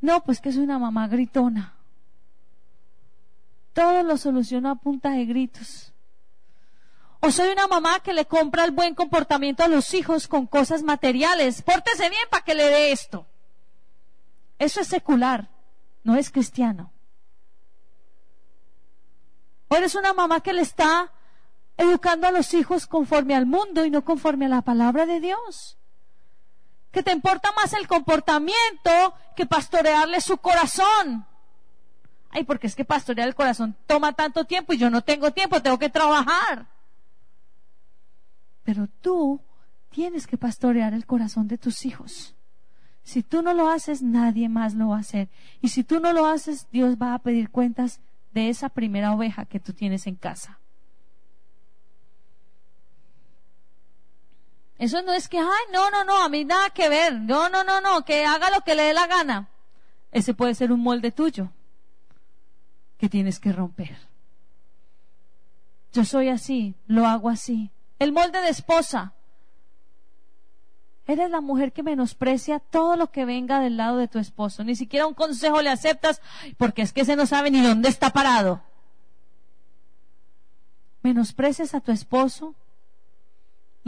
No, 0.00 0.22
pues 0.24 0.40
que 0.40 0.48
es 0.48 0.56
una 0.56 0.78
mamá 0.78 1.08
gritona. 1.08 1.74
Todo 3.72 4.02
lo 4.02 4.16
soluciono 4.16 4.70
a 4.70 4.76
punta 4.76 5.10
de 5.10 5.24
gritos. 5.24 5.92
O 7.20 7.30
soy 7.30 7.50
una 7.50 7.66
mamá 7.66 8.00
que 8.00 8.12
le 8.12 8.26
compra 8.26 8.64
el 8.64 8.70
buen 8.70 8.94
comportamiento 8.94 9.64
a 9.64 9.68
los 9.68 9.92
hijos 9.94 10.28
con 10.28 10.46
cosas 10.46 10.82
materiales. 10.82 11.62
Pórtese 11.62 12.08
bien 12.08 12.22
para 12.30 12.44
que 12.44 12.54
le 12.54 12.64
dé 12.64 12.92
esto. 12.92 13.26
Eso 14.58 14.80
es 14.80 14.88
secular, 14.88 15.48
no 16.04 16.16
es 16.16 16.30
cristiano. 16.30 16.92
O 19.68 19.76
eres 19.76 19.94
una 19.94 20.12
mamá 20.12 20.40
que 20.40 20.52
le 20.52 20.62
está 20.62 21.12
educando 21.76 22.26
a 22.26 22.32
los 22.32 22.54
hijos 22.54 22.86
conforme 22.86 23.34
al 23.34 23.46
mundo 23.46 23.84
y 23.84 23.90
no 23.90 24.04
conforme 24.04 24.46
a 24.46 24.48
la 24.48 24.62
palabra 24.62 25.06
de 25.06 25.20
Dios. 25.20 25.77
Que 26.90 27.02
te 27.02 27.12
importa 27.12 27.50
más 27.52 27.72
el 27.74 27.86
comportamiento 27.86 29.14
que 29.36 29.46
pastorearle 29.46 30.20
su 30.20 30.38
corazón. 30.38 31.26
Ay, 32.30 32.44
porque 32.44 32.66
es 32.66 32.74
que 32.74 32.84
pastorear 32.84 33.28
el 33.28 33.34
corazón 33.34 33.76
toma 33.86 34.12
tanto 34.12 34.44
tiempo 34.44 34.72
y 34.72 34.78
yo 34.78 34.90
no 34.90 35.02
tengo 35.02 35.30
tiempo, 35.32 35.62
tengo 35.62 35.78
que 35.78 35.88
trabajar. 35.88 36.66
Pero 38.64 38.86
tú 39.00 39.40
tienes 39.90 40.26
que 40.26 40.36
pastorear 40.36 40.92
el 40.92 41.06
corazón 41.06 41.48
de 41.48 41.58
tus 41.58 41.86
hijos. 41.86 42.34
Si 43.02 43.22
tú 43.22 43.40
no 43.40 43.54
lo 43.54 43.70
haces, 43.70 44.02
nadie 44.02 44.50
más 44.50 44.74
lo 44.74 44.88
va 44.88 44.96
a 44.96 45.00
hacer. 45.00 45.30
Y 45.62 45.68
si 45.68 45.82
tú 45.84 46.00
no 46.00 46.12
lo 46.12 46.26
haces, 46.26 46.68
Dios 46.70 46.96
va 47.00 47.14
a 47.14 47.18
pedir 47.18 47.48
cuentas 47.48 48.00
de 48.32 48.50
esa 48.50 48.68
primera 48.68 49.12
oveja 49.12 49.46
que 49.46 49.60
tú 49.60 49.72
tienes 49.72 50.06
en 50.06 50.16
casa. 50.16 50.57
Eso 54.78 55.02
no 55.02 55.12
es 55.12 55.28
que, 55.28 55.38
ay, 55.38 55.64
no, 55.72 55.90
no, 55.90 56.04
no, 56.04 56.22
a 56.22 56.28
mí 56.28 56.44
nada 56.44 56.70
que 56.70 56.88
ver. 56.88 57.20
No, 57.20 57.48
no, 57.48 57.64
no, 57.64 57.80
no, 57.80 58.04
que 58.04 58.24
haga 58.24 58.50
lo 58.50 58.60
que 58.60 58.76
le 58.76 58.84
dé 58.84 58.94
la 58.94 59.08
gana. 59.08 59.48
Ese 60.12 60.34
puede 60.34 60.54
ser 60.54 60.72
un 60.72 60.80
molde 60.80 61.10
tuyo 61.10 61.50
que 62.96 63.08
tienes 63.08 63.40
que 63.40 63.52
romper. 63.52 63.96
Yo 65.92 66.04
soy 66.04 66.28
así, 66.28 66.74
lo 66.86 67.06
hago 67.06 67.28
así. 67.28 67.70
El 67.98 68.12
molde 68.12 68.40
de 68.40 68.50
esposa. 68.50 69.14
Eres 71.06 71.30
la 71.30 71.40
mujer 71.40 71.72
que 71.72 71.82
menosprecia 71.82 72.58
todo 72.58 72.96
lo 72.96 73.10
que 73.10 73.24
venga 73.24 73.60
del 73.60 73.78
lado 73.78 73.96
de 73.96 74.08
tu 74.08 74.18
esposo. 74.18 74.62
Ni 74.62 74.76
siquiera 74.76 75.06
un 75.06 75.14
consejo 75.14 75.62
le 75.62 75.70
aceptas 75.70 76.20
porque 76.58 76.82
es 76.82 76.92
que 76.92 77.00
ese 77.00 77.16
no 77.16 77.26
sabe 77.26 77.50
ni 77.50 77.62
dónde 77.62 77.88
está 77.88 78.10
parado. 78.10 78.62
Menosprecias 81.02 81.74
a 81.74 81.80
tu 81.80 81.92
esposo. 81.92 82.54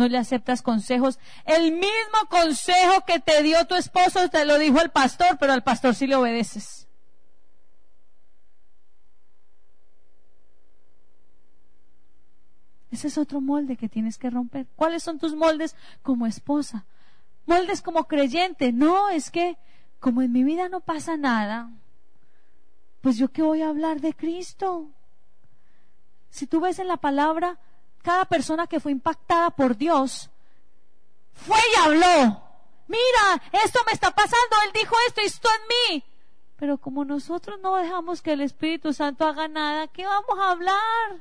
No 0.01 0.09
le 0.09 0.17
aceptas 0.17 0.63
consejos. 0.63 1.19
El 1.45 1.73
mismo 1.73 2.21
consejo 2.31 3.05
que 3.07 3.21
te 3.21 3.43
dio 3.43 3.67
tu 3.67 3.75
esposo 3.75 4.31
te 4.31 4.47
lo 4.47 4.59
dijo 4.59 4.81
el 4.81 4.89
pastor, 4.89 5.37
pero 5.39 5.53
al 5.53 5.63
pastor 5.63 5.95
sí 5.95 6.07
le 6.07 6.17
obedeces. 6.17 6.89
Ese 12.91 13.09
es 13.09 13.19
otro 13.19 13.43
molde 13.43 13.77
que 13.77 13.91
tienes 13.91 14.17
que 14.17 14.31
romper. 14.31 14.67
¿Cuáles 14.75 15.03
son 15.03 15.19
tus 15.19 15.35
moldes 15.35 15.77
como 16.01 16.27
esposa? 16.27 16.87
Moldes 17.45 17.83
como 17.83 18.05
creyente. 18.05 18.73
No, 18.73 19.11
es 19.11 19.31
que 19.31 19.59
como 19.99 20.23
en 20.23 20.33
mi 20.33 20.45
vida 20.45 20.71
no 20.71 20.81
pasa 20.81 21.19
nada, 21.19 21.71
pues 23.03 23.19
yo 23.19 23.31
qué 23.31 23.43
voy 23.43 23.61
a 23.61 23.69
hablar 23.69 24.01
de 24.01 24.15
Cristo. 24.15 24.89
Si 26.31 26.47
tú 26.47 26.59
ves 26.59 26.79
en 26.79 26.89
la 26.89 26.97
palabra, 26.97 27.59
cada 28.03 28.25
persona 28.25 28.67
que 28.67 28.81
fue 28.81 28.93
impactada 28.93 29.51
por 29.51 29.77
Dios, 29.77 30.31
fue 31.35 31.59
y 31.59 31.79
habló. 31.81 32.43
Mira, 32.87 33.43
esto 33.65 33.81
me 33.87 33.93
está 33.93 34.11
pasando, 34.11 34.57
Él 34.65 34.73
dijo 34.73 34.95
esto, 35.07 35.21
esto 35.21 35.49
en 35.49 35.95
mí. 35.95 36.05
Pero 36.57 36.77
como 36.77 37.05
nosotros 37.05 37.59
no 37.61 37.77
dejamos 37.77 38.21
que 38.21 38.33
el 38.33 38.41
Espíritu 38.43 38.93
Santo 38.93 39.27
haga 39.27 39.49
nada, 39.49 39.87
¿qué 39.89 40.05
vamos 40.05 40.39
a 40.39 40.51
hablar? 40.51 41.21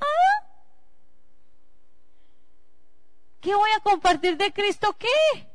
¿Ah? 0.00 0.46
¿Qué 3.40 3.54
voy 3.54 3.70
a 3.76 3.80
compartir 3.80 4.36
de 4.36 4.52
Cristo 4.52 4.94
qué? 4.98 5.48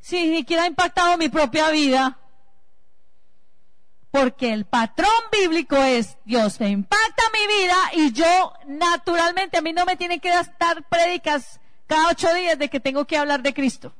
Si 0.00 0.26
ni 0.26 0.38
siquiera 0.38 0.64
ha 0.64 0.66
impactado 0.66 1.16
mi 1.16 1.28
propia 1.28 1.70
vida. 1.70 2.18
Porque 4.10 4.52
el 4.52 4.64
patrón 4.64 5.10
bíblico 5.30 5.76
es, 5.76 6.16
Dios 6.24 6.58
me 6.60 6.70
impacta 6.70 7.22
mi 7.32 7.56
vida 7.56 7.76
y 7.94 8.12
yo 8.12 8.52
naturalmente, 8.66 9.58
a 9.58 9.60
mí 9.60 9.72
no 9.72 9.84
me 9.84 9.96
tienen 9.96 10.20
que 10.20 10.30
dar 10.30 10.84
prédicas 10.88 11.60
cada 11.86 12.08
ocho 12.08 12.32
días 12.34 12.58
de 12.58 12.68
que 12.68 12.80
tengo 12.80 13.04
que 13.04 13.18
hablar 13.18 13.42
de 13.42 13.54
Cristo. 13.54 13.92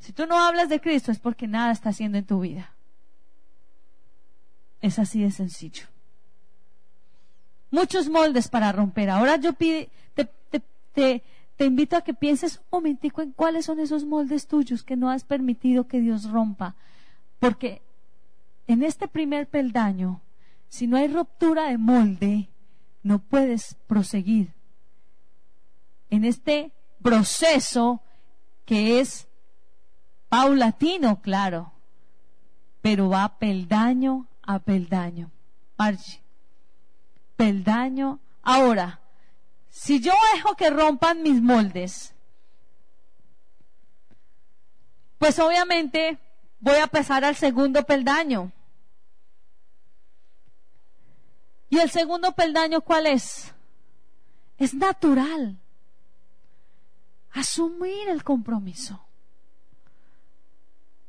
Si 0.00 0.12
tú 0.12 0.26
no 0.26 0.38
hablas 0.38 0.68
de 0.68 0.80
Cristo 0.80 1.12
es 1.12 1.18
porque 1.18 1.46
nada 1.46 1.72
está 1.72 1.90
haciendo 1.90 2.16
en 2.16 2.24
tu 2.24 2.40
vida. 2.40 2.72
Es 4.80 4.98
así 4.98 5.22
de 5.22 5.30
sencillo 5.30 5.86
muchos 7.70 8.08
moldes 8.08 8.48
para 8.48 8.72
romper. 8.72 9.10
Ahora 9.10 9.36
yo 9.36 9.52
te, 9.52 9.90
te, 10.14 10.30
te, 10.94 11.64
invito 11.64 11.96
a 11.96 12.02
que 12.02 12.14
pienses 12.14 12.56
un 12.56 12.78
momentico 12.78 13.22
en 13.22 13.32
cuáles 13.32 13.66
son 13.66 13.80
esos 13.80 14.04
moldes 14.04 14.46
tuyos 14.46 14.82
que 14.82 14.96
no 14.96 15.10
has 15.10 15.24
permitido 15.24 15.86
que 15.86 16.00
Dios 16.00 16.30
rompa. 16.30 16.74
Porque 17.38 17.82
en 18.66 18.82
este 18.82 19.08
primer 19.08 19.48
peldaño, 19.48 20.22
si 20.68 20.86
no 20.86 20.96
hay 20.96 21.08
ruptura 21.08 21.68
de 21.68 21.78
molde, 21.78 22.48
no 23.02 23.18
puedes 23.18 23.76
proseguir. 23.86 24.54
En 26.10 26.24
este 26.24 26.72
proceso 27.02 28.02
que 28.64 29.00
es 29.00 29.28
paulatino, 30.28 31.20
claro, 31.20 31.72
pero 32.80 33.08
va 33.08 33.38
peldaño 33.38 34.28
a 34.42 34.58
peldaño 34.58 35.30
peldaño. 37.36 38.20
Ahora, 38.42 39.00
si 39.68 40.00
yo 40.00 40.12
dejo 40.34 40.56
que 40.56 40.70
rompan 40.70 41.22
mis 41.22 41.40
moldes, 41.40 42.14
pues 45.18 45.38
obviamente 45.38 46.18
voy 46.60 46.76
a 46.76 46.86
pasar 46.86 47.24
al 47.24 47.36
segundo 47.36 47.84
peldaño. 47.84 48.52
¿Y 51.68 51.78
el 51.78 51.90
segundo 51.90 52.32
peldaño 52.32 52.80
cuál 52.80 53.06
es? 53.06 53.52
Es 54.58 54.74
natural. 54.74 55.58
Asumir 57.32 58.08
el 58.08 58.24
compromiso. 58.24 59.06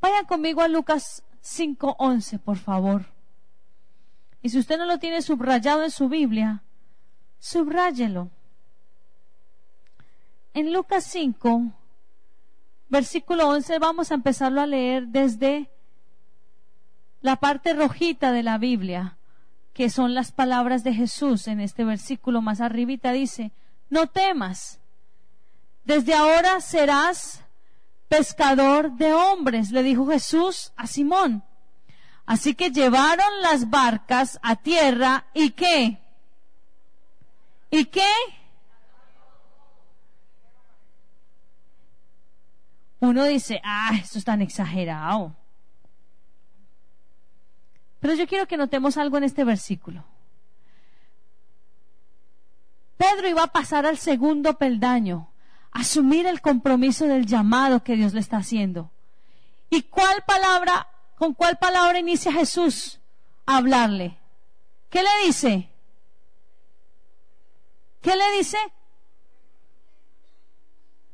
Vayan 0.00 0.26
conmigo 0.26 0.60
a 0.60 0.68
Lucas 0.68 1.22
5:11, 1.42 2.38
por 2.38 2.58
favor. 2.58 3.06
Y 4.42 4.50
si 4.50 4.58
usted 4.58 4.78
no 4.78 4.84
lo 4.84 4.98
tiene 4.98 5.22
subrayado 5.22 5.82
en 5.82 5.90
su 5.90 6.08
Biblia, 6.08 6.62
subráyelo. 7.38 8.30
En 10.54 10.72
Lucas 10.72 11.04
5, 11.04 11.72
versículo 12.88 13.48
11, 13.48 13.78
vamos 13.78 14.10
a 14.10 14.14
empezarlo 14.14 14.60
a 14.60 14.66
leer 14.66 15.08
desde 15.08 15.70
la 17.20 17.36
parte 17.36 17.74
rojita 17.74 18.32
de 18.32 18.42
la 18.42 18.58
Biblia, 18.58 19.18
que 19.72 19.90
son 19.90 20.14
las 20.14 20.32
palabras 20.32 20.84
de 20.84 20.94
Jesús 20.94 21.48
en 21.48 21.60
este 21.60 21.84
versículo 21.84 22.42
más 22.42 22.60
arribita 22.60 23.12
dice, 23.12 23.52
no 23.90 24.06
temas, 24.06 24.80
desde 25.84 26.14
ahora 26.14 26.60
serás 26.60 27.44
pescador 28.08 28.92
de 28.92 29.12
hombres, 29.12 29.70
le 29.70 29.82
dijo 29.82 30.06
Jesús 30.06 30.72
a 30.76 30.86
Simón. 30.86 31.44
Así 32.26 32.54
que 32.54 32.70
llevaron 32.70 33.40
las 33.40 33.70
barcas 33.70 34.38
a 34.42 34.56
tierra 34.56 35.26
y 35.32 35.50
qué? 35.50 35.98
¿Y 37.70 37.86
qué? 37.86 38.10
Uno 43.00 43.24
dice, 43.24 43.60
ah, 43.64 43.92
esto 43.94 44.18
es 44.18 44.24
tan 44.24 44.42
exagerado. 44.42 45.34
Pero 48.00 48.14
yo 48.14 48.26
quiero 48.26 48.46
que 48.46 48.56
notemos 48.56 48.96
algo 48.96 49.16
en 49.18 49.24
este 49.24 49.44
versículo. 49.44 50.04
Pedro 52.96 53.28
iba 53.28 53.44
a 53.44 53.52
pasar 53.52 53.86
al 53.86 53.98
segundo 53.98 54.58
peldaño, 54.58 55.30
asumir 55.70 56.26
el 56.26 56.40
compromiso 56.40 57.06
del 57.06 57.26
llamado 57.26 57.84
que 57.84 57.96
Dios 57.96 58.14
le 58.14 58.20
está 58.20 58.38
haciendo. 58.38 58.90
¿Y 59.70 59.82
cuál 59.82 60.22
palabra 60.26 60.88
¿Con 61.18 61.34
cuál 61.34 61.58
palabra 61.58 61.98
inicia 61.98 62.32
Jesús 62.32 63.00
a 63.44 63.56
hablarle? 63.56 64.16
¿Qué 64.88 65.02
le 65.02 65.26
dice? 65.26 65.68
¿Qué 68.00 68.14
le 68.14 68.38
dice? 68.38 68.56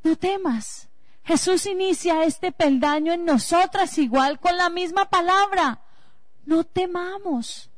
No 0.02 0.14
temas. 0.14 0.90
Jesús 1.24 1.66
inicia 1.66 2.24
este 2.24 2.52
peldaño 2.52 3.12
en 3.12 3.24
nosotras 3.24 3.98
igual 3.98 4.38
con 4.38 4.56
la 4.56 4.68
misma 4.70 5.06
palabra. 5.06 5.80
No 6.44 6.64
temamos. 6.64 7.70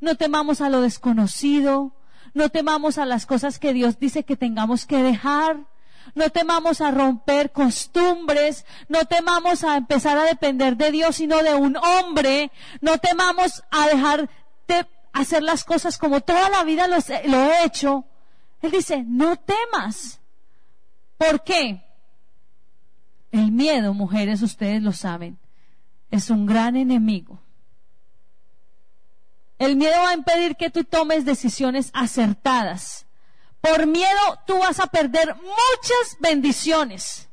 No 0.00 0.16
temamos 0.16 0.60
a 0.60 0.68
lo 0.68 0.80
desconocido. 0.80 1.92
No 2.34 2.48
temamos 2.48 2.98
a 2.98 3.04
las 3.04 3.26
cosas 3.26 3.58
que 3.58 3.72
Dios 3.72 3.98
dice 3.98 4.24
que 4.24 4.36
tengamos 4.36 4.86
que 4.86 5.02
dejar 5.02 5.66
no 6.14 6.30
temamos 6.30 6.80
a 6.80 6.90
romper 6.90 7.52
costumbres, 7.52 8.64
no 8.88 9.04
temamos 9.04 9.64
a 9.64 9.76
empezar 9.76 10.18
a 10.18 10.24
depender 10.24 10.76
de 10.76 10.90
Dios, 10.90 11.16
sino 11.16 11.42
de 11.42 11.54
un 11.54 11.76
hombre, 11.76 12.50
no 12.80 12.98
temamos 12.98 13.62
a 13.70 13.86
dejar 13.88 14.28
de 14.66 14.86
hacer 15.12 15.42
las 15.42 15.64
cosas 15.64 15.98
como 15.98 16.20
toda 16.20 16.48
la 16.48 16.64
vida 16.64 16.88
lo, 16.88 16.96
he 16.96 17.64
hecho. 17.64 18.04
Él 18.62 18.70
dice, 18.70 19.04
no 19.06 19.36
temas. 19.36 20.20
¿Por 21.16 21.42
qué? 21.42 21.84
El 23.30 23.52
miedo, 23.52 23.94
mujeres, 23.94 24.42
ustedes 24.42 24.82
lo 24.82 24.92
saben, 24.92 25.38
es 26.10 26.30
un 26.30 26.46
gran 26.46 26.76
enemigo. 26.76 27.40
El 29.58 29.76
miedo 29.76 29.96
va 30.02 30.10
a 30.10 30.14
impedir 30.14 30.56
que 30.56 30.70
tú 30.70 30.84
tomes 30.84 31.24
decisiones 31.24 31.90
acertadas. 31.92 33.06
Por 33.60 33.86
miedo 33.86 34.38
tú 34.46 34.58
vas 34.58 34.78
a 34.78 34.86
perder 34.86 35.34
muchas 35.34 36.16
bendiciones 36.20 37.28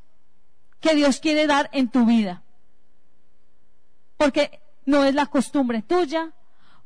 que 0.79 0.95
Dios 0.95 1.19
quiere 1.19 1.45
dar 1.45 1.69
en 1.71 1.89
tu 1.89 2.05
vida. 2.05 2.41
Porque 4.17 4.60
no 4.86 5.03
es 5.03 5.13
la 5.13 5.27
costumbre 5.27 5.81
tuya. 5.84 6.31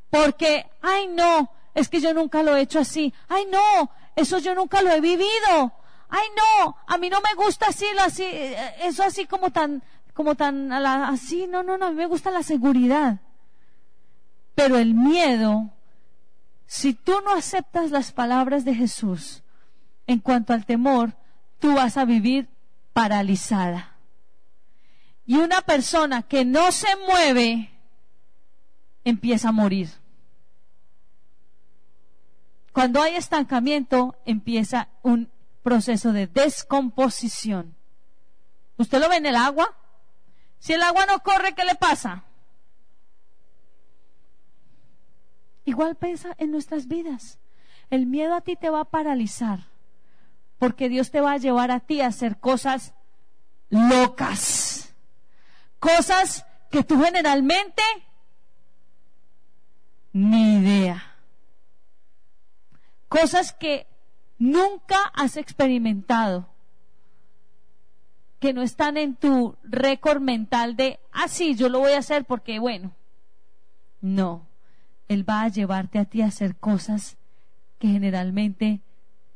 Porque, 0.10 0.70
ay 0.82 1.08
no, 1.08 1.52
es 1.74 1.88
que 1.88 2.02
yo 2.02 2.14
nunca 2.14 2.44
lo 2.44 2.56
he 2.56 2.62
hecho 2.62 2.80
así. 2.80 3.14
Ay 3.30 3.48
no, 3.50 3.92
eso 4.16 4.40
yo 4.40 4.56
nunca 4.56 4.82
lo 4.82 4.92
he 4.92 5.00
vivido. 5.00 5.74
Ay 6.10 6.28
no, 6.36 6.76
a 6.88 6.98
mí 6.98 7.10
no 7.10 7.20
me 7.22 7.36
gusta 7.36 7.68
así, 7.68 7.86
así 8.02 8.24
eso 8.82 9.04
así 9.04 9.26
como 9.26 9.52
tan, 9.52 9.84
como 10.14 10.36
tan, 10.36 10.72
así. 10.72 11.48
No, 11.48 11.64
no, 11.64 11.78
no, 11.78 11.88
a 11.88 11.90
mí 11.92 11.96
me 11.96 12.08
gusta 12.08 12.32
la 12.32 12.44
seguridad. 12.44 13.20
Pero 14.56 14.78
el 14.78 14.94
miedo 14.94 15.72
si 16.70 16.94
tú 16.94 17.14
no 17.26 17.34
aceptas 17.34 17.90
las 17.90 18.12
palabras 18.12 18.64
de 18.64 18.76
Jesús 18.76 19.42
en 20.06 20.20
cuanto 20.20 20.54
al 20.54 20.68
temor, 20.68 21.16
tú 21.58 21.74
vas 21.74 21.98
a 21.98 22.06
vivir 22.06 22.48
paralizada. 22.94 23.96
Y 25.26 25.38
una 25.38 25.62
persona 25.62 26.22
que 26.22 26.46
no 26.46 26.72
se 26.72 26.96
mueve 27.08 27.72
empieza 29.04 29.50
a 29.50 29.52
morir. 29.52 29.90
Cuando 32.72 33.02
hay 33.02 33.16
estancamiento 33.16 34.16
empieza 34.24 34.90
un 35.02 35.28
proceso 35.62 36.14
de 36.14 36.28
descomposición. 36.28 37.76
¿Usted 38.78 39.00
lo 39.00 39.10
ve 39.10 39.18
en 39.18 39.26
el 39.26 39.36
agua? 39.36 39.76
Si 40.60 40.74
el 40.74 40.82
agua 40.82 41.06
no 41.06 41.20
corre, 41.20 41.54
¿qué 41.54 41.66
le 41.66 41.76
pasa? 41.76 42.24
Igual 45.66 45.96
pesa 45.96 46.34
en 46.38 46.52
nuestras 46.52 46.88
vidas. 46.88 47.40
El 47.90 48.06
miedo 48.06 48.36
a 48.36 48.42
ti 48.42 48.56
te 48.56 48.70
va 48.70 48.82
a 48.82 48.86
paralizar, 48.86 49.68
porque 50.58 50.90
Dios 50.90 51.12
te 51.12 51.22
va 51.22 51.34
a 51.34 51.38
llevar 51.38 51.72
a 51.72 51.80
ti 51.80 52.02
a 52.02 52.08
hacer 52.08 52.40
cosas 52.40 52.94
locas, 53.70 54.94
cosas 55.80 56.46
que 56.72 56.84
tú 56.84 57.02
generalmente 57.04 57.84
ni 60.12 60.56
idea, 60.56 61.16
cosas 63.08 63.54
que 63.54 63.88
nunca 64.40 64.98
has 65.14 65.38
experimentado, 65.38 66.50
que 68.40 68.54
no 68.54 68.64
están 68.64 68.98
en 68.98 69.16
tu 69.16 69.58
récord 69.64 70.22
mental 70.22 70.76
de, 70.78 71.00
ah, 71.12 71.28
sí, 71.28 71.56
yo 71.56 71.68
lo 71.68 71.80
voy 71.80 71.92
a 71.92 72.00
hacer 72.00 72.24
porque, 72.24 72.58
bueno, 72.58 72.96
no, 74.02 74.48
Él 75.10 75.30
va 75.30 75.44
a 75.44 75.50
llevarte 75.50 76.00
a 76.00 76.06
ti 76.06 76.22
a 76.22 76.28
hacer 76.28 76.56
cosas 76.56 77.18
que 77.78 77.90
generalmente 77.90 78.82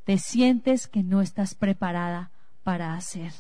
te 0.06 0.18
sientes 0.18 0.88
que 0.88 1.04
no 1.04 1.22
estás 1.22 1.54
preparada 1.54 2.32
para 2.63 2.94
hacer. 2.94 3.34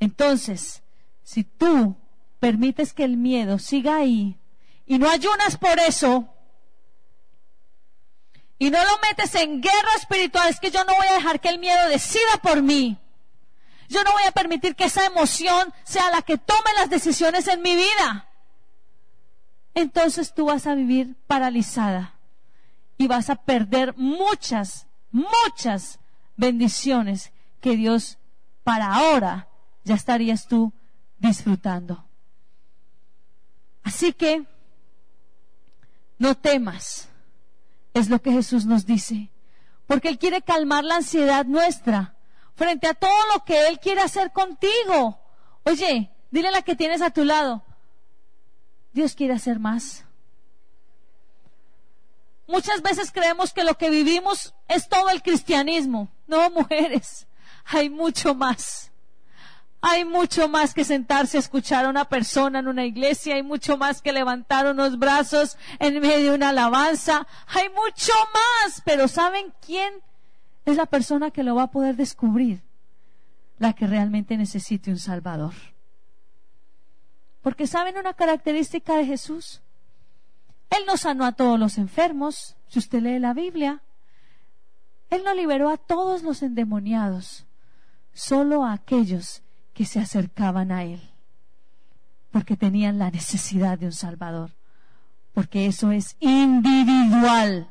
Entonces, 0.00 0.82
si 1.22 1.44
tú 1.44 1.96
permites 2.40 2.92
que 2.94 3.04
el 3.04 3.16
miedo 3.18 3.58
siga 3.58 3.96
ahí 3.96 4.38
y 4.86 4.98
no 4.98 5.10
ayunas 5.10 5.56
por 5.58 5.78
eso, 5.78 6.33
y 8.58 8.70
no 8.70 8.78
lo 8.82 8.98
metes 9.08 9.34
en 9.34 9.60
guerra 9.60 9.94
espiritual, 9.96 10.48
es 10.48 10.60
que 10.60 10.70
yo 10.70 10.84
no 10.84 10.94
voy 10.94 11.06
a 11.08 11.14
dejar 11.14 11.40
que 11.40 11.48
el 11.48 11.58
miedo 11.58 11.88
decida 11.88 12.38
por 12.42 12.62
mí. 12.62 12.98
Yo 13.88 14.02
no 14.04 14.12
voy 14.12 14.22
a 14.24 14.32
permitir 14.32 14.74
que 14.76 14.84
esa 14.84 15.04
emoción 15.04 15.72
sea 15.84 16.10
la 16.10 16.22
que 16.22 16.38
tome 16.38 16.70
las 16.76 16.88
decisiones 16.88 17.48
en 17.48 17.62
mi 17.62 17.74
vida. 17.74 18.28
Entonces 19.74 20.32
tú 20.32 20.46
vas 20.46 20.66
a 20.66 20.74
vivir 20.74 21.16
paralizada 21.26 22.14
y 22.96 23.06
vas 23.08 23.28
a 23.28 23.36
perder 23.36 23.94
muchas, 23.96 24.86
muchas 25.10 25.98
bendiciones 26.36 27.32
que 27.60 27.76
Dios 27.76 28.18
para 28.62 28.94
ahora 28.94 29.48
ya 29.82 29.94
estarías 29.94 30.46
tú 30.46 30.72
disfrutando. 31.18 32.04
Así 33.82 34.12
que 34.12 34.44
no 36.18 36.34
temas, 36.36 37.08
es 37.94 38.10
lo 38.10 38.20
que 38.20 38.32
Jesús 38.32 38.66
nos 38.66 38.84
dice, 38.84 39.30
porque 39.86 40.08
Él 40.08 40.18
quiere 40.18 40.42
calmar 40.42 40.84
la 40.84 40.96
ansiedad 40.96 41.46
nuestra 41.46 42.16
frente 42.54 42.86
a 42.88 42.94
todo 42.94 43.16
lo 43.32 43.44
que 43.44 43.68
Él 43.68 43.78
quiere 43.78 44.00
hacer 44.00 44.32
contigo. 44.32 45.18
Oye, 45.64 46.10
dile 46.30 46.48
a 46.48 46.52
la 46.52 46.62
que 46.62 46.76
tienes 46.76 47.02
a 47.02 47.10
tu 47.10 47.24
lado, 47.24 47.62
Dios 48.92 49.14
quiere 49.14 49.34
hacer 49.34 49.58
más. 49.58 50.04
Muchas 52.46 52.82
veces 52.82 53.10
creemos 53.10 53.52
que 53.52 53.64
lo 53.64 53.76
que 53.78 53.90
vivimos 53.90 54.54
es 54.68 54.88
todo 54.88 55.08
el 55.08 55.22
cristianismo. 55.22 56.10
No, 56.26 56.50
mujeres, 56.50 57.26
hay 57.64 57.88
mucho 57.88 58.34
más. 58.34 58.90
Hay 59.86 60.06
mucho 60.06 60.48
más 60.48 60.72
que 60.72 60.82
sentarse 60.82 61.36
a 61.36 61.40
escuchar 61.40 61.84
a 61.84 61.90
una 61.90 62.06
persona 62.06 62.60
en 62.60 62.68
una 62.68 62.86
iglesia, 62.86 63.34
hay 63.34 63.42
mucho 63.42 63.76
más 63.76 64.00
que 64.00 64.14
levantar 64.14 64.66
unos 64.66 64.98
brazos 64.98 65.58
en 65.78 66.00
medio 66.00 66.30
de 66.30 66.36
una 66.36 66.48
alabanza, 66.48 67.26
hay 67.48 67.68
mucho 67.68 68.14
más, 68.32 68.80
pero 68.86 69.08
¿saben 69.08 69.52
quién 69.60 69.92
es 70.64 70.78
la 70.78 70.86
persona 70.86 71.30
que 71.30 71.42
lo 71.42 71.54
va 71.54 71.64
a 71.64 71.70
poder 71.70 71.96
descubrir? 71.96 72.62
La 73.58 73.74
que 73.74 73.86
realmente 73.86 74.38
necesite 74.38 74.90
un 74.90 74.98
Salvador. 74.98 75.52
Porque 77.42 77.66
¿saben 77.66 77.98
una 77.98 78.14
característica 78.14 78.96
de 78.96 79.04
Jesús? 79.04 79.60
Él 80.70 80.84
no 80.86 80.96
sanó 80.96 81.26
a 81.26 81.32
todos 81.32 81.60
los 81.60 81.76
enfermos, 81.76 82.56
si 82.68 82.78
usted 82.78 83.02
lee 83.02 83.18
la 83.18 83.34
Biblia. 83.34 83.82
Él 85.10 85.24
no 85.24 85.34
liberó 85.34 85.68
a 85.68 85.76
todos 85.76 86.22
los 86.22 86.42
endemoniados, 86.42 87.44
solo 88.14 88.64
a 88.64 88.72
aquellos 88.72 89.43
que 89.74 89.84
se 89.84 90.00
acercaban 90.00 90.72
a 90.72 90.84
Él, 90.84 91.00
porque 92.30 92.56
tenían 92.56 92.98
la 92.98 93.10
necesidad 93.10 93.78
de 93.78 93.86
un 93.86 93.92
Salvador, 93.92 94.52
porque 95.32 95.66
eso 95.66 95.90
es 95.90 96.16
individual. 96.20 97.68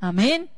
Amén. 0.00 0.50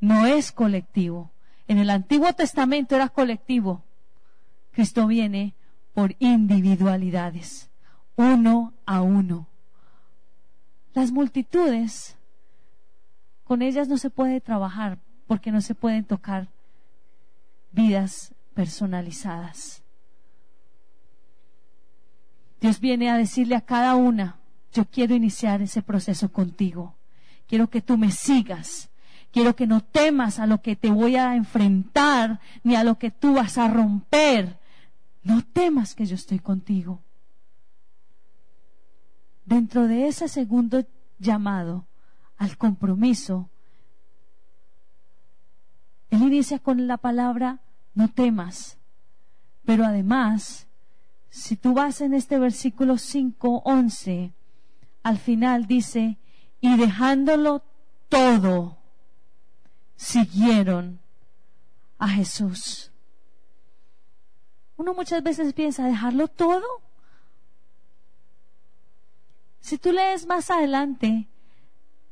No 0.00 0.26
es 0.26 0.52
colectivo. 0.52 1.30
En 1.66 1.78
el 1.78 1.90
Antiguo 1.90 2.32
Testamento 2.32 2.94
era 2.94 3.08
colectivo. 3.08 3.82
Cristo 4.72 5.06
viene 5.06 5.54
por 5.94 6.14
individualidades 6.18 7.70
uno 8.16 8.74
a 8.86 9.00
uno. 9.02 9.48
Las 10.92 11.10
multitudes, 11.10 12.16
con 13.44 13.62
ellas 13.62 13.88
no 13.88 13.98
se 13.98 14.10
puede 14.10 14.40
trabajar 14.40 14.98
porque 15.26 15.50
no 15.50 15.60
se 15.60 15.74
pueden 15.74 16.04
tocar 16.04 16.48
vidas 17.74 18.34
personalizadas. 18.54 19.82
Dios 22.60 22.80
viene 22.80 23.10
a 23.10 23.18
decirle 23.18 23.56
a 23.56 23.60
cada 23.60 23.94
una, 23.94 24.36
yo 24.72 24.86
quiero 24.86 25.14
iniciar 25.14 25.60
ese 25.60 25.82
proceso 25.82 26.32
contigo. 26.32 26.94
Quiero 27.46 27.68
que 27.68 27.82
tú 27.82 27.98
me 27.98 28.10
sigas. 28.10 28.88
Quiero 29.30 29.54
que 29.54 29.66
no 29.66 29.82
temas 29.82 30.38
a 30.38 30.46
lo 30.46 30.62
que 30.62 30.76
te 30.76 30.90
voy 30.90 31.16
a 31.16 31.34
enfrentar 31.34 32.40
ni 32.62 32.76
a 32.76 32.84
lo 32.84 32.98
que 32.98 33.10
tú 33.10 33.34
vas 33.34 33.58
a 33.58 33.68
romper. 33.68 34.58
No 35.22 35.42
temas 35.42 35.94
que 35.94 36.06
yo 36.06 36.14
estoy 36.14 36.38
contigo 36.38 37.02
dentro 39.44 39.86
de 39.86 40.08
ese 40.08 40.28
segundo 40.28 40.86
llamado 41.18 41.86
al 42.36 42.56
compromiso, 42.56 43.50
él 46.14 46.22
inicia 46.22 46.58
con 46.58 46.86
la 46.86 46.96
palabra 46.96 47.60
no 47.94 48.08
temas, 48.08 48.78
pero 49.64 49.84
además, 49.84 50.66
si 51.30 51.56
tú 51.56 51.74
vas 51.74 52.00
en 52.00 52.14
este 52.14 52.38
versículo 52.38 52.98
5, 52.98 53.62
11, 53.64 54.32
al 55.02 55.18
final 55.18 55.66
dice, 55.66 56.18
y 56.60 56.76
dejándolo 56.76 57.62
todo, 58.08 58.78
siguieron 59.96 61.00
a 61.98 62.08
Jesús. 62.08 62.90
Uno 64.76 64.94
muchas 64.94 65.22
veces 65.22 65.52
piensa, 65.52 65.86
dejarlo 65.86 66.28
todo. 66.28 66.64
Si 69.60 69.78
tú 69.78 69.92
lees 69.92 70.26
más 70.26 70.50
adelante, 70.50 71.28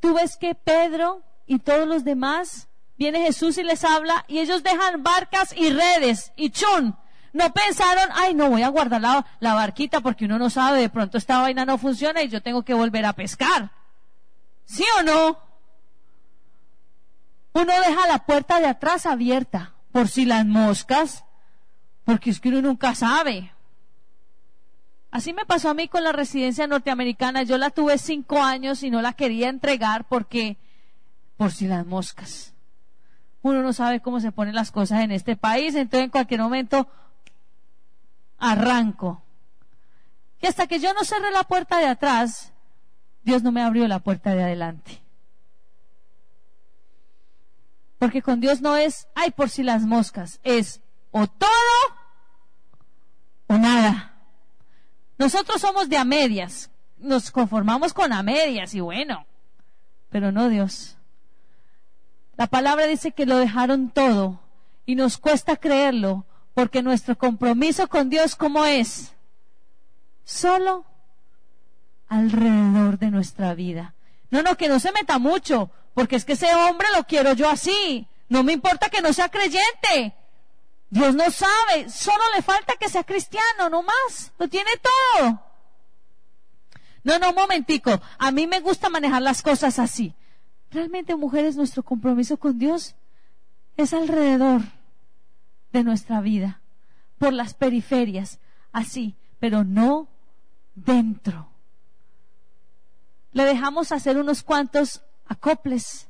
tú 0.01 0.15
ves 0.15 0.37
que 0.37 0.55
Pedro 0.55 1.23
y 1.47 1.59
todos 1.59 1.87
los 1.87 2.05
demás, 2.05 2.69
viene 3.03 3.27
Jesús 3.27 3.59
y 3.59 3.65
les 3.65 3.83
habla 3.83 4.25
y 4.29 4.39
ellos 4.39 4.63
dejan 4.63 5.03
barcas 5.03 5.53
y 5.57 5.71
redes 5.71 6.33
y 6.37 6.51
chun. 6.51 6.97
No 7.33 7.53
pensaron, 7.53 8.09
ay, 8.13 8.33
no 8.33 8.49
voy 8.49 8.63
a 8.63 8.69
guardar 8.69 9.01
la, 9.01 9.55
barquita 9.55 10.01
porque 10.01 10.27
uno 10.27 10.39
no 10.39 10.51
sabe, 10.51 10.81
de 10.81 10.89
pronto 10.89 11.19
esta 11.19 11.41
vaina 11.41 11.65
no 11.65 11.79
funciona 11.79 12.23
y 12.23 12.29
yo 12.29 12.43
tengo 12.43 12.63
que 12.63 12.75
volver 12.75 13.05
a 13.05 13.13
pescar. 13.13 13.73
¿Sí 14.67 14.85
o 15.01 15.03
no? 15.03 15.39
Uno 17.55 17.73
deja 17.81 18.07
la 18.07 18.25
puerta 18.25 18.61
de 18.61 18.67
atrás 18.67 19.07
abierta 19.07 19.73
por 19.91 20.07
si 20.07 20.25
las 20.25 20.47
moscas, 20.47 21.25
porque 22.05 22.31
es 22.31 22.39
que 22.39 22.51
uno 22.51 22.63
nunca 22.63 22.95
sabe. 22.95 23.53
Así 25.11 25.33
me 25.33 25.45
pasó 25.45 25.71
a 25.71 25.75
mí 25.75 25.89
con 25.89 26.05
la 26.05 26.13
residencia 26.13 26.69
norteamericana. 26.69 27.43
Yo 27.43 27.59
la 27.59 27.71
tuve 27.71 27.99
cinco 27.99 28.41
años 28.41 28.85
y 28.85 28.91
no 28.91 29.03
la 29.03 29.15
quería 29.15 29.49
entregar 29.49 30.07
porque, 30.07 30.57
por 31.37 31.51
si 31.51 31.67
las 31.67 31.85
moscas. 31.85 32.52
Uno 33.43 33.63
no 33.63 33.73
sabe 33.73 34.01
cómo 34.01 34.21
se 34.21 34.33
ponen 34.33 34.55
las 34.55 34.71
cosas 34.71 35.01
en 35.01 35.11
este 35.11 35.37
país, 35.37 35.75
entonces 35.75 36.05
en 36.05 36.11
cualquier 36.11 36.41
momento 36.41 36.89
arranco. 38.39 39.23
Y 40.41 40.47
hasta 40.47 40.67
que 40.67 40.79
yo 40.79 40.93
no 40.95 41.05
cerré 41.05 41.31
la 41.31 41.45
puerta 41.45 41.79
de 41.79 41.87
atrás, 41.87 42.53
Dios 43.23 43.43
no 43.43 43.53
me 43.53 43.63
abrió 43.63 43.87
la 43.89 44.01
puerta 44.01 44.35
de 44.35 44.43
adelante. 44.43 45.01
Porque 47.99 48.23
con 48.23 48.41
Dios 48.41 48.61
no 48.61 48.77
es, 48.77 49.07
ay, 49.15 49.31
por 49.31 49.49
si 49.49 49.63
las 49.63 49.83
moscas, 49.83 50.41
es 50.43 50.81
o 51.13 51.27
todo 51.29 51.49
o 53.47 53.59
nada. 53.59 54.15
Nosotros 55.19 55.61
somos 55.61 55.89
de 55.89 55.97
a 55.97 56.05
medias, 56.05 56.71
nos 56.99 57.31
conformamos 57.31 57.93
con 57.93 58.13
a 58.13 58.23
medias 58.23 58.75
y 58.75 58.81
bueno, 58.81 59.25
pero 60.11 60.33
no 60.33 60.49
Dios. 60.49 60.97
La 62.37 62.47
palabra 62.47 62.87
dice 62.87 63.13
que 63.13 63.27
lo 63.27 63.37
dejaron 63.37 63.91
todo 63.91 64.41
y 64.87 64.95
nos 64.95 65.19
cuesta 65.19 65.57
creerlo 65.57 66.25
Porque 66.55 66.83
nuestro 66.83 67.17
compromiso 67.17 67.89
con 67.89 68.11
Dios, 68.11 68.37
¿cómo 68.37 68.65
es? 68.67 69.15
Solo 70.25 70.85
alrededor 72.09 72.99
de 72.99 73.11
nuestra 73.11 73.55
vida. 73.55 73.95
No, 74.31 74.43
no, 74.43 74.57
que 74.57 74.69
no 74.69 74.79
se 74.79 74.93
meta 74.93 75.19
mucho, 75.19 75.71
porque 75.95 76.17
es 76.17 76.27
que 76.27 76.35
ese 76.35 76.55
hombre 76.55 76.89
lo 76.95 77.05
quiero 77.05 77.33
yo 77.33 77.49
así. 77.49 78.07
No 78.29 78.43
me 78.43 78.53
importa 78.53 78.91
que 78.91 79.01
no 79.01 79.13
sea 79.15 79.31
creyente. 79.31 80.15
Dios 80.91 81.15
no 81.15 81.31
sabe, 81.31 81.89
solo 81.89 82.23
le 82.37 82.43
falta 82.43 82.75
que 82.79 82.91
sea 82.91 83.03
cristiano, 83.03 83.71
no 83.71 83.83
más. 83.83 84.33
Lo 84.39 84.47
tiene 84.47 84.71
todo. 84.83 85.43
No, 87.03 87.19
no, 87.19 87.31
un 87.31 87.35
momentico. 87.35 88.01
A 88.19 88.31
mí 88.31 88.47
me 88.47 88.61
gusta 88.61 88.91
manejar 88.91 89.23
las 89.23 89.41
cosas 89.41 89.79
así. 89.79 90.15
Realmente, 90.73 91.15
mujeres, 91.17 91.57
nuestro 91.57 91.83
compromiso 91.83 92.39
con 92.39 92.59
Dios 92.59 92.95
es 93.77 93.93
alrededor 93.93 94.63
de 95.71 95.85
nuestra 95.85 96.21
vida, 96.23 96.63
por 97.19 97.33
las 97.35 97.53
periferias, 97.53 98.41
así, 98.73 99.15
pero 99.39 99.65
no 99.65 100.09
dentro. 100.75 101.49
Le 103.33 103.45
dejamos 103.45 103.93
hacer 103.93 104.17
unos 104.19 104.43
cuantos 104.43 105.03
acoples 105.27 106.09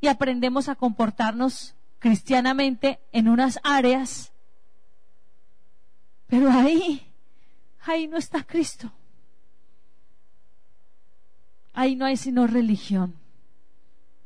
y 0.00 0.08
aprendemos 0.08 0.68
a 0.68 0.74
comportarnos 0.74 1.76
cristianamente 2.00 2.98
en 3.12 3.28
unas 3.28 3.60
áreas, 3.62 4.32
pero 6.26 6.50
ahí, 6.50 7.12
ahí 7.84 8.08
no 8.08 8.16
está 8.16 8.42
Cristo. 8.42 8.92
Ahí 11.72 11.96
no 11.96 12.04
hay 12.04 12.16
sino 12.16 12.46
religión. 12.46 13.14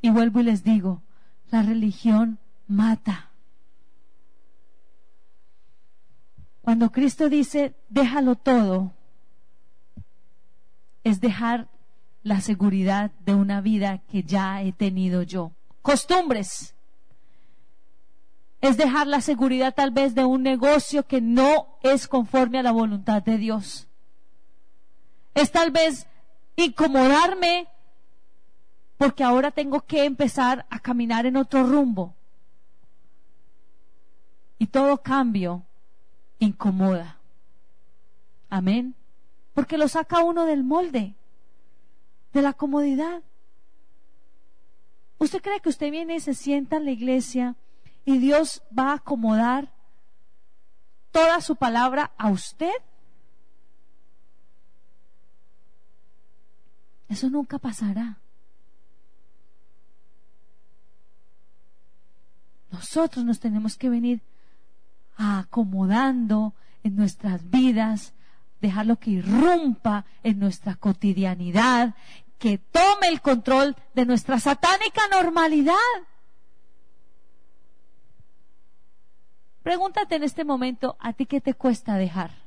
Y 0.00 0.10
vuelvo 0.10 0.40
y 0.40 0.44
les 0.44 0.64
digo, 0.64 1.02
la 1.50 1.62
religión 1.62 2.38
mata. 2.66 3.30
Cuando 6.62 6.90
Cristo 6.90 7.28
dice, 7.28 7.74
déjalo 7.88 8.34
todo, 8.34 8.92
es 11.04 11.20
dejar 11.20 11.68
la 12.24 12.40
seguridad 12.40 13.12
de 13.24 13.34
una 13.34 13.60
vida 13.60 13.98
que 14.10 14.24
ya 14.24 14.60
he 14.62 14.72
tenido 14.72 15.22
yo. 15.22 15.52
Costumbres. 15.82 16.74
Es 18.60 18.76
dejar 18.76 19.06
la 19.06 19.20
seguridad 19.20 19.72
tal 19.72 19.92
vez 19.92 20.16
de 20.16 20.24
un 20.24 20.42
negocio 20.42 21.04
que 21.04 21.20
no 21.20 21.78
es 21.84 22.08
conforme 22.08 22.58
a 22.58 22.64
la 22.64 22.72
voluntad 22.72 23.22
de 23.22 23.38
Dios. 23.38 23.86
Es 25.34 25.52
tal 25.52 25.70
vez 25.70 26.08
incomodarme 26.56 27.68
porque 28.96 29.22
ahora 29.22 29.50
tengo 29.50 29.82
que 29.82 30.04
empezar 30.04 30.66
a 30.70 30.78
caminar 30.78 31.26
en 31.26 31.36
otro 31.36 31.64
rumbo. 31.64 32.14
Y 34.58 34.66
todo 34.66 35.02
cambio 35.02 35.62
incomoda. 36.38 37.18
Amén. 38.48 38.94
Porque 39.52 39.76
lo 39.76 39.88
saca 39.88 40.24
uno 40.24 40.46
del 40.46 40.64
molde, 40.64 41.14
de 42.32 42.42
la 42.42 42.54
comodidad. 42.54 43.22
¿Usted 45.18 45.42
cree 45.42 45.60
que 45.60 45.68
usted 45.68 45.90
viene 45.90 46.16
y 46.16 46.20
se 46.20 46.34
sienta 46.34 46.76
en 46.76 46.84
la 46.86 46.90
iglesia 46.90 47.56
y 48.04 48.18
Dios 48.18 48.62
va 48.76 48.90
a 48.90 48.94
acomodar 48.94 49.72
toda 51.10 51.40
su 51.40 51.56
palabra 51.56 52.12
a 52.16 52.30
usted? 52.30 52.72
Eso 57.08 57.30
nunca 57.30 57.58
pasará. 57.58 58.18
Nosotros 62.70 63.24
nos 63.24 63.40
tenemos 63.40 63.76
que 63.76 63.88
venir 63.88 64.20
acomodando 65.16 66.54
en 66.82 66.96
nuestras 66.96 67.48
vidas, 67.48 68.12
dejarlo 68.60 68.96
que 68.96 69.10
irrumpa 69.10 70.04
en 70.22 70.38
nuestra 70.38 70.74
cotidianidad, 70.74 71.94
que 72.38 72.58
tome 72.58 73.08
el 73.08 73.20
control 73.20 73.76
de 73.94 74.04
nuestra 74.04 74.38
satánica 74.38 75.02
normalidad. 75.10 75.74
Pregúntate 79.62 80.16
en 80.16 80.22
este 80.22 80.44
momento, 80.44 80.96
¿a 81.00 81.12
ti 81.12 81.26
qué 81.26 81.40
te 81.40 81.54
cuesta 81.54 81.96
dejar? 81.96 82.45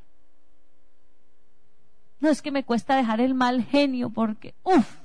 No 2.19 2.29
es 2.29 2.41
que 2.41 2.51
me 2.51 2.63
cuesta 2.63 2.95
dejar 2.95 3.21
el 3.21 3.33
mal 3.33 3.63
genio 3.63 4.09
porque, 4.09 4.53
uff, 4.63 4.97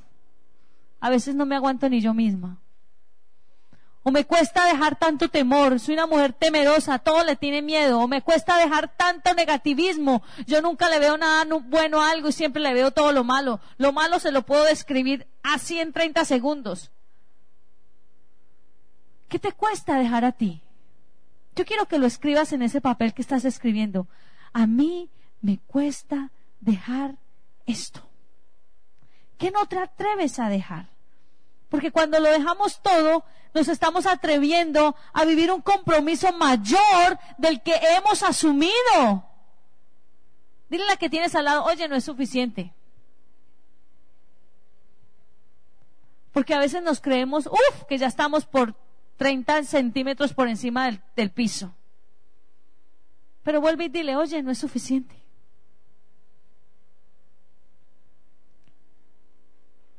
a 1.00 1.10
veces 1.10 1.34
no 1.34 1.46
me 1.46 1.54
aguanto 1.54 1.88
ni 1.88 2.00
yo 2.00 2.14
misma. 2.14 2.58
O 4.06 4.10
me 4.10 4.26
cuesta 4.26 4.66
dejar 4.66 4.96
tanto 4.96 5.30
temor, 5.30 5.80
soy 5.80 5.94
una 5.94 6.06
mujer 6.06 6.34
temerosa, 6.34 6.98
todo 6.98 7.24
le 7.24 7.36
tiene 7.36 7.62
miedo. 7.62 8.00
O 8.00 8.06
me 8.06 8.20
cuesta 8.20 8.58
dejar 8.58 8.94
tanto 8.94 9.32
negativismo, 9.32 10.22
yo 10.46 10.60
nunca 10.60 10.90
le 10.90 10.98
veo 10.98 11.16
nada 11.16 11.46
bueno 11.68 12.02
a 12.02 12.10
algo 12.10 12.28
y 12.28 12.32
siempre 12.32 12.60
le 12.60 12.74
veo 12.74 12.90
todo 12.90 13.12
lo 13.12 13.24
malo. 13.24 13.60
Lo 13.78 13.92
malo 13.94 14.18
se 14.18 14.30
lo 14.30 14.42
puedo 14.42 14.64
describir 14.64 15.26
así 15.42 15.80
en 15.80 15.94
30 15.94 16.26
segundos. 16.26 16.90
¿Qué 19.28 19.38
te 19.38 19.52
cuesta 19.52 19.98
dejar 19.98 20.26
a 20.26 20.32
ti? 20.32 20.60
Yo 21.56 21.64
quiero 21.64 21.86
que 21.86 21.98
lo 21.98 22.06
escribas 22.06 22.52
en 22.52 22.60
ese 22.60 22.82
papel 22.82 23.14
que 23.14 23.22
estás 23.22 23.46
escribiendo. 23.46 24.06
A 24.52 24.66
mí 24.66 25.08
me 25.40 25.60
cuesta 25.66 26.30
dejar 26.64 27.16
esto? 27.66 28.00
¿Qué 29.38 29.50
no 29.50 29.66
te 29.66 29.78
atreves 29.78 30.38
a 30.38 30.48
dejar? 30.48 30.88
Porque 31.68 31.90
cuando 31.90 32.20
lo 32.20 32.30
dejamos 32.30 32.80
todo, 32.82 33.24
nos 33.52 33.68
estamos 33.68 34.06
atreviendo 34.06 34.94
a 35.12 35.24
vivir 35.24 35.50
un 35.50 35.60
compromiso 35.60 36.32
mayor 36.32 37.18
del 37.38 37.62
que 37.62 37.74
hemos 37.96 38.22
asumido. 38.22 39.24
Dile 40.68 40.86
la 40.86 40.96
que 40.96 41.10
tienes 41.10 41.34
al 41.34 41.44
lado, 41.44 41.64
oye, 41.64 41.88
no 41.88 41.96
es 41.96 42.04
suficiente. 42.04 42.72
Porque 46.32 46.54
a 46.54 46.58
veces 46.58 46.82
nos 46.82 47.00
creemos, 47.00 47.46
uff, 47.46 47.84
que 47.88 47.98
ya 47.98 48.06
estamos 48.06 48.44
por 48.44 48.74
30 49.16 49.64
centímetros 49.64 50.32
por 50.32 50.48
encima 50.48 50.86
del, 50.86 51.00
del 51.14 51.30
piso. 51.30 51.74
Pero 53.44 53.60
vuelve 53.60 53.84
y 53.84 53.88
dile, 53.88 54.16
oye, 54.16 54.42
no 54.42 54.50
es 54.50 54.58
suficiente. 54.58 55.23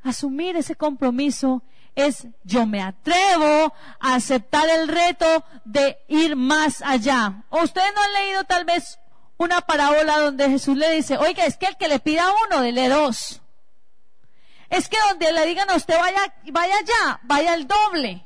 Asumir 0.08 0.56
ese 0.56 0.76
compromiso 0.76 1.62
es 1.94 2.26
yo 2.44 2.66
me 2.66 2.82
atrevo 2.82 3.72
a 4.00 4.14
aceptar 4.14 4.68
el 4.68 4.88
reto 4.88 5.44
de 5.64 5.98
ir 6.08 6.36
más 6.36 6.82
allá. 6.82 7.44
¿O 7.48 7.62
ustedes 7.62 7.92
no 7.94 8.02
han 8.02 8.12
leído 8.12 8.44
tal 8.44 8.64
vez 8.64 8.98
una 9.38 9.60
parábola 9.60 10.18
donde 10.18 10.48
Jesús 10.48 10.76
le 10.76 10.90
dice, 10.90 11.18
oiga, 11.18 11.44
es 11.44 11.56
que 11.56 11.66
el 11.66 11.76
que 11.76 11.88
le 11.88 11.98
pida 11.98 12.24
uno, 12.46 12.62
dele 12.62 12.88
dos. 12.88 13.42
Es 14.68 14.88
que 14.88 14.96
donde 15.08 15.32
le 15.32 15.46
digan 15.46 15.70
a 15.70 15.76
usted 15.76 15.96
vaya, 15.98 16.34
vaya 16.52 16.74
allá, 16.76 17.20
vaya 17.22 17.54
el 17.54 17.66
doble. 17.66 18.24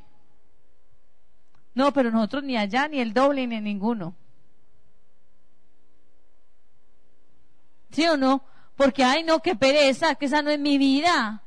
No, 1.74 1.92
pero 1.92 2.10
nosotros 2.10 2.44
ni 2.44 2.56
allá, 2.56 2.88
ni 2.88 3.00
el 3.00 3.12
doble, 3.12 3.46
ni 3.46 3.60
ninguno. 3.60 4.14
¿Sí 7.90 8.06
o 8.06 8.16
no? 8.16 8.44
Porque, 8.76 9.04
ay, 9.04 9.24
no, 9.24 9.40
qué 9.40 9.56
pereza, 9.56 10.14
que 10.14 10.26
esa 10.26 10.42
no 10.42 10.50
es 10.50 10.58
mi 10.58 10.78
vida. 10.78 11.42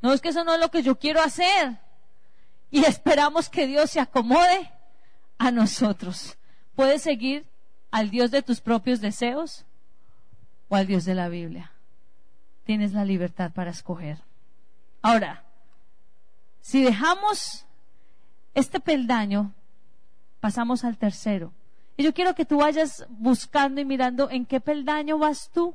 No 0.00 0.12
es 0.12 0.20
que 0.20 0.28
eso 0.28 0.44
no 0.44 0.54
es 0.54 0.60
lo 0.60 0.70
que 0.70 0.82
yo 0.82 0.98
quiero 0.98 1.20
hacer. 1.20 1.78
Y 2.70 2.84
esperamos 2.84 3.48
que 3.48 3.66
Dios 3.66 3.90
se 3.90 4.00
acomode 4.00 4.70
a 5.38 5.50
nosotros. 5.50 6.36
¿Puedes 6.74 7.02
seguir 7.02 7.46
al 7.90 8.10
Dios 8.10 8.30
de 8.30 8.42
tus 8.42 8.60
propios 8.60 9.00
deseos 9.00 9.64
o 10.68 10.76
al 10.76 10.86
Dios 10.86 11.04
de 11.04 11.14
la 11.14 11.28
Biblia? 11.28 11.72
Tienes 12.64 12.92
la 12.92 13.04
libertad 13.04 13.52
para 13.52 13.70
escoger. 13.70 14.18
Ahora, 15.00 15.44
si 16.60 16.82
dejamos 16.82 17.64
este 18.54 18.78
peldaño, 18.78 19.52
pasamos 20.40 20.84
al 20.84 20.98
tercero. 20.98 21.52
Y 21.96 22.04
yo 22.04 22.14
quiero 22.14 22.34
que 22.34 22.44
tú 22.44 22.58
vayas 22.58 23.06
buscando 23.08 23.80
y 23.80 23.84
mirando 23.84 24.30
en 24.30 24.46
qué 24.46 24.60
peldaño 24.60 25.18
vas 25.18 25.50
tú 25.50 25.74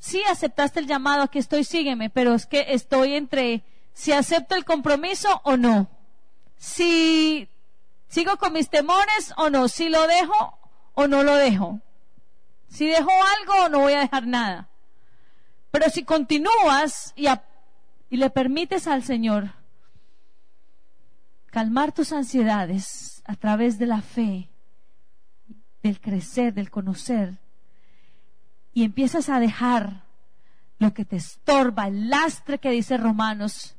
sí 0.00 0.22
aceptaste 0.28 0.80
el 0.80 0.88
llamado, 0.88 1.22
aquí 1.22 1.38
estoy, 1.38 1.62
sígueme, 1.62 2.10
pero 2.10 2.34
es 2.34 2.46
que 2.46 2.66
estoy 2.70 3.14
entre 3.14 3.62
si 3.92 4.10
acepto 4.10 4.56
el 4.56 4.64
compromiso 4.64 5.40
o 5.44 5.56
no. 5.56 5.88
Si 6.56 7.48
sigo 8.08 8.36
con 8.38 8.52
mis 8.52 8.68
temores 8.68 9.32
o 9.36 9.50
no, 9.50 9.68
si 9.68 9.88
lo 9.88 10.06
dejo 10.08 10.58
o 10.94 11.06
no 11.06 11.22
lo 11.22 11.36
dejo. 11.36 11.80
Si 12.68 12.86
dejo 12.86 13.10
algo 13.38 13.66
o 13.66 13.68
no 13.68 13.80
voy 13.80 13.92
a 13.92 14.00
dejar 14.00 14.26
nada. 14.26 14.68
Pero 15.70 15.88
si 15.90 16.02
continúas 16.02 17.12
y, 17.14 17.26
y 18.08 18.16
le 18.16 18.30
permites 18.30 18.86
al 18.86 19.04
Señor 19.04 19.52
calmar 21.46 21.92
tus 21.92 22.12
ansiedades 22.12 23.22
a 23.26 23.34
través 23.34 23.78
de 23.78 23.86
la 23.86 24.02
fe, 24.02 24.48
del 25.82 26.00
crecer, 26.00 26.54
del 26.54 26.70
conocer, 26.70 27.39
y 28.72 28.84
empiezas 28.84 29.28
a 29.28 29.40
dejar 29.40 30.04
lo 30.78 30.94
que 30.94 31.04
te 31.04 31.16
estorba, 31.16 31.88
el 31.88 32.08
lastre 32.08 32.58
que 32.58 32.70
dice 32.70 32.96
Romanos, 32.96 33.76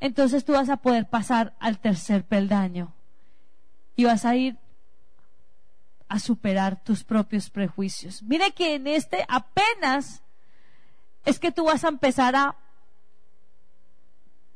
entonces 0.00 0.44
tú 0.44 0.52
vas 0.52 0.68
a 0.68 0.78
poder 0.78 1.08
pasar 1.08 1.54
al 1.60 1.78
tercer 1.78 2.24
peldaño 2.24 2.92
y 3.94 4.04
vas 4.04 4.24
a 4.24 4.34
ir 4.34 4.58
a 6.08 6.18
superar 6.18 6.82
tus 6.82 7.04
propios 7.04 7.48
prejuicios. 7.50 8.22
Mire 8.22 8.50
que 8.50 8.74
en 8.74 8.88
este 8.88 9.24
apenas 9.28 10.22
es 11.24 11.38
que 11.38 11.52
tú 11.52 11.66
vas 11.66 11.84
a 11.84 11.88
empezar 11.88 12.34
a 12.34 12.56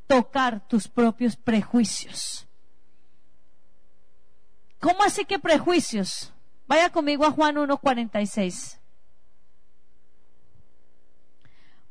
tocar 0.09 0.67
tus 0.67 0.89
propios 0.89 1.37
prejuicios. 1.37 2.47
¿Cómo 4.81 5.03
así 5.03 5.25
que 5.25 5.39
prejuicios? 5.39 6.33
Vaya 6.67 6.91
conmigo 6.91 7.25
a 7.25 7.31
Juan 7.31 7.57
1.46. 7.57 8.79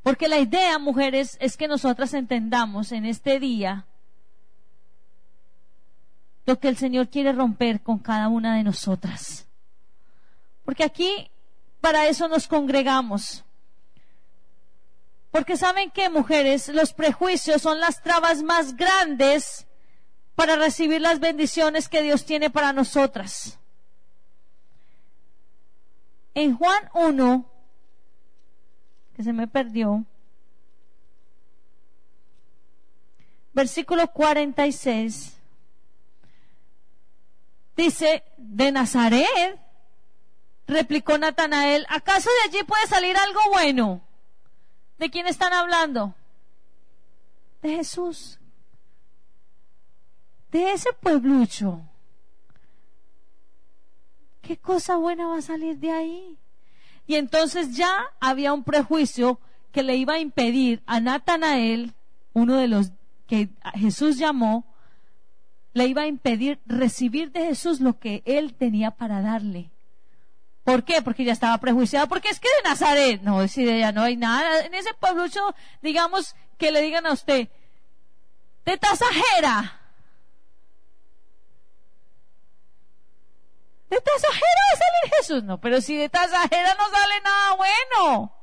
Porque 0.06 0.28
la 0.28 0.38
idea, 0.38 0.78
mujeres, 0.78 1.36
es 1.42 1.58
que 1.58 1.68
nosotras 1.68 2.14
entendamos 2.14 2.92
en 2.92 3.08
este 3.08 3.40
día 3.40 3.88
lo 6.46 6.60
que 6.60 6.68
el 6.68 6.78
Señor 6.78 7.10
quiere 7.10 7.34
romper 7.34 7.82
con 7.82 7.98
cada 7.98 8.28
una 8.28 8.56
de 8.56 8.62
nosotras. 8.62 9.48
Porque 10.64 10.84
aquí 10.84 11.32
para 11.82 12.06
eso 12.06 12.28
nos 12.28 12.48
congregamos. 12.48 13.44
Porque 15.32 15.58
saben 15.58 15.90
que, 15.90 16.08
mujeres, 16.12 16.70
los 16.70 16.94
prejuicios 16.94 17.64
son 17.64 17.80
las 17.80 18.04
trabas 18.04 18.44
más 18.44 18.76
grandes 18.76 19.66
para 20.36 20.56
recibir 20.56 21.02
las 21.02 21.20
bendiciones 21.20 21.90
que 21.90 22.04
Dios 22.04 22.26
tiene 22.26 22.52
para 22.52 22.74
nosotras. 22.74 23.58
En 26.36 26.56
Juan 26.56 26.92
1, 26.94 27.55
que 29.16 29.24
se 29.24 29.32
me 29.32 29.48
perdió, 29.48 30.04
versículo 33.54 34.12
46, 34.12 35.38
dice, 37.78 38.24
de 38.38 38.72
Nazaret, 38.74 39.58
replicó 40.68 41.18
Natanael, 41.18 41.86
¿acaso 41.90 42.30
de 42.30 42.50
allí 42.50 42.66
puede 42.66 42.86
salir 42.88 43.16
algo 43.16 43.40
bueno? 43.52 44.02
¿De 44.98 45.10
quién 45.10 45.28
están 45.28 45.54
hablando? 45.54 46.14
De 47.62 47.70
Jesús. 47.70 48.40
De 50.52 50.74
ese 50.74 50.92
pueblucho. 50.94 51.82
¿Qué 54.42 54.58
cosa 54.58 54.98
buena 54.98 55.28
va 55.28 55.38
a 55.38 55.42
salir 55.42 55.78
de 55.78 55.92
ahí? 55.92 56.38
Y 57.08 57.16
entonces 57.16 57.76
ya 57.76 57.94
había 58.20 58.54
un 58.54 58.64
prejuicio 58.64 59.40
que 59.72 59.84
le 59.84 59.96
iba 59.96 60.16
a 60.16 60.20
impedir 60.20 60.82
a 60.86 61.00
Natanael, 61.00 61.94
uno 62.34 62.56
de 62.56 62.68
los 62.68 62.92
que 63.28 63.50
Jesús 63.74 64.18
llamó, 64.18 64.66
le 65.74 65.86
iba 65.88 66.04
a 66.04 66.08
impedir 66.08 66.60
recibir 66.66 67.32
de 67.32 67.46
Jesús 67.48 67.82
lo 67.82 68.00
que 68.00 68.24
él 68.26 68.54
tenía 68.54 68.92
para 68.92 69.22
darle. 69.22 69.72
¿Por 70.64 70.84
qué? 70.84 71.02
Porque 71.02 71.24
ya 71.24 71.34
estaba 71.34 71.58
prejuiciado. 71.60 72.08
Porque 72.08 72.30
es 72.30 72.40
que 72.40 72.48
de 72.48 72.70
Nazaret, 72.70 73.22
no, 73.22 73.48
si 73.48 73.66
de 73.66 73.78
ella 73.78 73.92
no 73.92 74.02
hay 74.02 74.18
nada. 74.18 74.66
En 74.66 74.74
ese 74.74 74.94
pueblucho, 74.94 75.54
digamos, 75.82 76.36
que 76.58 76.72
le 76.72 76.82
digan 76.82 77.06
a 77.06 77.12
usted, 77.12 77.50
de 78.66 78.78
Tasajera. 78.78 79.80
De 83.90 84.02
Tasajera 84.02 84.62
va 84.62 84.74
a 84.74 84.78
salir 84.78 85.14
Jesús. 85.18 85.44
No, 85.44 85.60
pero 85.60 85.82
si 85.82 85.96
de 85.96 86.10
Tasajera 86.10 86.76
no 86.76 86.90
sale 86.90 87.22
nada 87.24 87.56
bueno. 87.56 88.34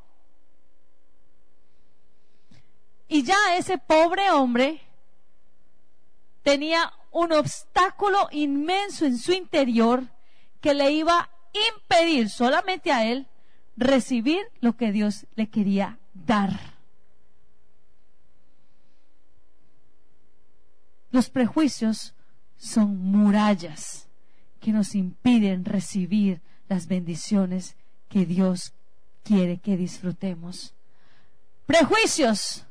Y 3.09 3.25
ya 3.25 3.37
ese 3.57 3.79
pobre 3.79 4.31
hombre 4.31 4.81
tenía 6.43 6.93
un 7.11 7.33
obstáculo 7.33 8.29
inmenso 8.31 9.05
en 9.05 9.19
su 9.19 9.33
interior 9.33 10.05
que 10.61 10.75
le 10.75 10.91
iba 10.93 11.29
impedir 11.53 12.31
solamente 12.31 12.93
a 12.93 13.05
él 13.05 13.27
recibir 13.77 14.41
lo 14.61 14.77
que 14.77 14.93
Dios 14.93 15.27
le 15.35 15.49
quería 15.49 15.99
dar. 16.15 16.59
Los 21.11 21.29
prejuicios 21.29 22.15
son 22.57 22.97
murallas 22.97 24.09
que 24.63 24.73
nos 24.73 24.95
impiden 24.95 25.65
recibir 25.65 26.41
las 26.69 26.87
bendiciones 26.87 27.77
que 28.09 28.25
Dios 28.25 28.73
quiere 29.25 29.59
que 29.59 29.77
disfrutemos. 29.77 30.75
Prejuicios, 31.67 32.65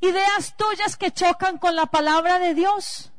ideas 0.00 0.56
tuyas 0.56 0.96
que 0.96 1.12
chocan 1.12 1.58
con 1.58 1.76
la 1.76 1.86
palabra 1.86 2.40
de 2.40 2.54
Dios. 2.54 3.12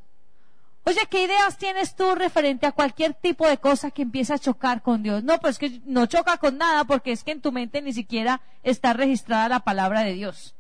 Oye, 0.84 1.00
¿qué 1.10 1.24
ideas 1.24 1.58
tienes 1.58 1.96
tú 1.96 2.14
referente 2.14 2.66
a 2.66 2.74
cualquier 2.74 3.14
tipo 3.14 3.48
de 3.48 3.58
cosa 3.58 3.90
que 3.90 4.02
empiece 4.02 4.34
a 4.34 4.40
chocar 4.40 4.82
con 4.82 5.02
Dios? 5.02 5.24
No, 5.24 5.40
pues 5.40 5.58
que 5.58 5.82
no 5.86 6.06
choca 6.06 6.38
con 6.38 6.58
nada 6.58 6.84
porque 6.84 7.14
es 7.14 7.24
que 7.24 7.32
en 7.32 7.42
tu 7.42 7.54
mente 7.54 7.82
ni 7.82 7.94
siquiera 7.94 8.42
está 8.64 8.92
registrada 8.92 9.48
la 9.48 9.62
palabra 9.62 10.02
de 10.02 10.14
Dios. 10.14 10.56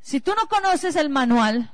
Si 0.00 0.20
tú 0.20 0.32
no 0.34 0.48
conoces 0.48 0.96
el 0.96 1.10
manual, 1.10 1.70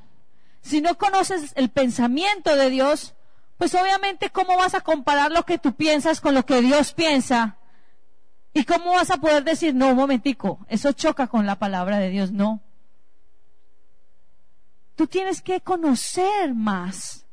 si 0.61 0.83
no 0.83 0.99
conoces 0.99 1.53
el 1.57 1.71
pensamiento 1.71 2.57
de 2.57 2.69
Dios, 2.69 3.14
pues 3.59 3.75
obviamente 3.75 4.31
cómo 4.31 4.57
vas 4.57 4.75
a 4.75 4.81
comparar 4.81 5.31
lo 5.31 5.45
que 5.45 5.59
tú 5.59 5.75
piensas 5.75 6.21
con 6.21 6.35
lo 6.35 6.45
que 6.45 6.61
Dios 6.61 6.93
piensa. 6.93 7.57
¿Y 8.53 8.65
cómo 8.65 8.93
vas 8.93 9.11
a 9.11 9.17
poder 9.17 9.43
decir, 9.45 9.75
no, 9.75 9.89
un 9.89 9.97
momentico, 9.97 10.61
eso 10.69 10.93
choca 10.93 11.27
con 11.27 11.47
la 11.47 11.59
palabra 11.59 11.99
de 11.99 12.11
Dios? 12.11 12.31
No. 12.31 12.61
Tú 14.95 15.07
tienes 15.07 15.43
que 15.43 15.61
conocer 15.61 16.55
más. 16.55 17.27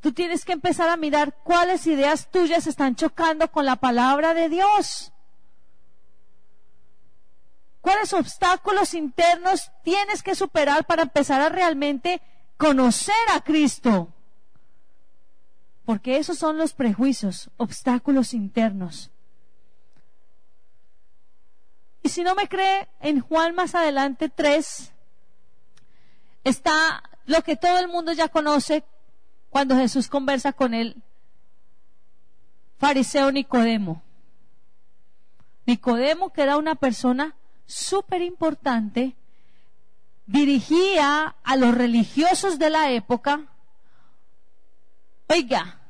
Tú 0.00 0.12
tienes 0.12 0.46
que 0.46 0.52
empezar 0.52 0.88
a 0.88 0.96
mirar 0.96 1.36
cuáles 1.44 1.86
ideas 1.86 2.30
tuyas 2.30 2.66
están 2.66 2.96
chocando 2.96 3.50
con 3.52 3.66
la 3.66 3.76
palabra 3.76 4.32
de 4.32 4.48
Dios. 4.48 5.12
¿Cuáles 7.82 8.12
obstáculos 8.14 8.94
internos 8.94 9.70
tienes 9.82 10.22
que 10.22 10.34
superar 10.34 10.86
para 10.86 11.02
empezar 11.02 11.40
a 11.42 11.50
realmente 11.50 12.22
conocer 12.60 13.14
a 13.34 13.40
Cristo? 13.40 14.12
Porque 15.86 16.18
esos 16.18 16.36
son 16.36 16.58
los 16.58 16.74
prejuicios, 16.74 17.50
obstáculos 17.56 18.34
internos. 18.34 19.10
Y 22.02 22.10
si 22.10 22.22
no 22.22 22.34
me 22.34 22.48
cree, 22.48 22.88
en 23.00 23.20
Juan 23.20 23.54
más 23.54 23.74
adelante 23.74 24.28
3, 24.28 24.92
está 26.44 27.02
lo 27.24 27.42
que 27.42 27.56
todo 27.56 27.78
el 27.78 27.88
mundo 27.88 28.12
ya 28.12 28.28
conoce 28.28 28.84
cuando 29.48 29.74
Jesús 29.74 30.08
conversa 30.08 30.52
con 30.52 30.74
el 30.74 31.02
fariseo 32.78 33.32
Nicodemo. 33.32 34.02
Nicodemo, 35.64 36.30
que 36.30 36.42
era 36.42 36.58
una 36.58 36.74
persona 36.74 37.36
súper 37.64 38.20
importante, 38.20 39.16
dirigía 40.30 41.36
a 41.42 41.56
los 41.56 41.74
religiosos 41.74 42.58
de 42.58 42.70
la 42.70 42.90
época, 42.90 43.46
oiga, 45.28 45.80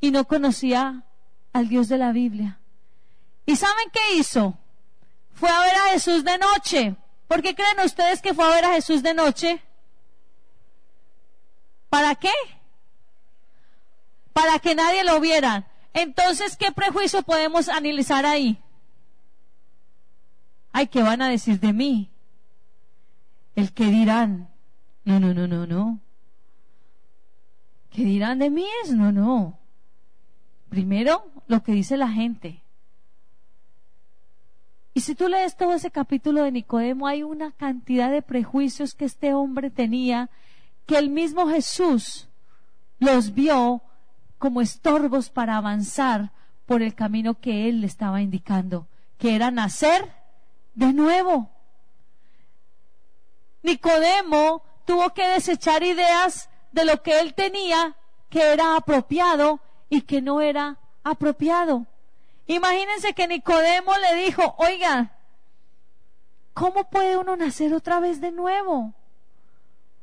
y 0.00 0.10
no 0.10 0.26
conocía 0.26 1.04
al 1.52 1.68
Dios 1.68 1.88
de 1.88 1.98
la 1.98 2.12
Biblia. 2.12 2.60
¿Y 3.46 3.56
saben 3.56 3.90
qué 3.92 4.16
hizo? 4.16 4.56
Fue 5.34 5.50
a 5.50 5.60
ver 5.60 5.74
a 5.74 5.92
Jesús 5.92 6.24
de 6.24 6.38
noche 6.38 6.96
¿Por 7.28 7.42
qué 7.42 7.54
creen 7.54 7.78
ustedes 7.84 8.22
que 8.22 8.32
fue 8.32 8.46
a 8.46 8.54
ver 8.54 8.64
a 8.64 8.72
Jesús 8.72 9.02
de 9.02 9.12
noche? 9.12 9.62
¿Para 11.90 12.14
qué? 12.14 12.32
Para 14.32 14.58
que 14.58 14.74
nadie 14.74 15.04
lo 15.04 15.20
viera. 15.20 15.70
Entonces, 15.92 16.56
¿qué 16.56 16.72
prejuicio 16.72 17.22
podemos 17.22 17.68
analizar 17.68 18.24
ahí? 18.24 18.58
Ay, 20.72 20.86
¿qué 20.86 21.02
van 21.02 21.20
a 21.20 21.28
decir 21.28 21.60
de 21.60 21.72
mí? 21.74 22.10
El 23.58 23.72
que 23.72 23.86
dirán. 23.86 24.50
No, 25.04 25.18
no, 25.18 25.34
no, 25.34 25.48
no, 25.48 25.66
no. 25.66 25.98
¿Qué 27.90 28.04
dirán 28.04 28.38
de 28.38 28.50
mí 28.50 28.64
es? 28.84 28.92
No, 28.92 29.10
no. 29.10 29.58
Primero, 30.68 31.24
lo 31.48 31.60
que 31.64 31.72
dice 31.72 31.96
la 31.96 32.06
gente. 32.06 32.62
Y 34.94 35.00
si 35.00 35.16
tú 35.16 35.26
lees 35.26 35.56
todo 35.56 35.74
ese 35.74 35.90
capítulo 35.90 36.44
de 36.44 36.52
Nicodemo, 36.52 37.08
hay 37.08 37.24
una 37.24 37.50
cantidad 37.50 38.12
de 38.12 38.22
prejuicios 38.22 38.94
que 38.94 39.06
este 39.06 39.34
hombre 39.34 39.70
tenía, 39.70 40.30
que 40.86 40.96
el 40.96 41.10
mismo 41.10 41.48
Jesús 41.48 42.28
los 43.00 43.34
vio 43.34 43.82
como 44.38 44.60
estorbos 44.60 45.30
para 45.30 45.56
avanzar 45.56 46.30
por 46.64 46.80
el 46.80 46.94
camino 46.94 47.40
que 47.40 47.68
él 47.68 47.80
le 47.80 47.88
estaba 47.88 48.22
indicando, 48.22 48.86
que 49.18 49.34
era 49.34 49.50
nacer 49.50 50.12
de 50.76 50.92
nuevo. 50.92 51.57
Nicodemo 53.62 54.62
tuvo 54.84 55.12
que 55.14 55.26
desechar 55.28 55.82
ideas 55.82 56.48
de 56.72 56.84
lo 56.84 57.02
que 57.02 57.20
él 57.20 57.34
tenía 57.34 57.96
que 58.30 58.52
era 58.52 58.76
apropiado 58.76 59.60
y 59.88 60.02
que 60.02 60.20
no 60.20 60.40
era 60.40 60.78
apropiado. 61.02 61.86
Imagínense 62.46 63.14
que 63.14 63.28
Nicodemo 63.28 63.92
le 63.98 64.24
dijo, 64.24 64.54
oiga, 64.58 65.18
¿Cómo 66.58 66.90
puede 66.90 67.16
uno 67.16 67.36
nacer 67.36 67.72
otra 67.72 68.00
vez 68.00 68.20
de 68.20 68.32
nuevo? 68.32 68.92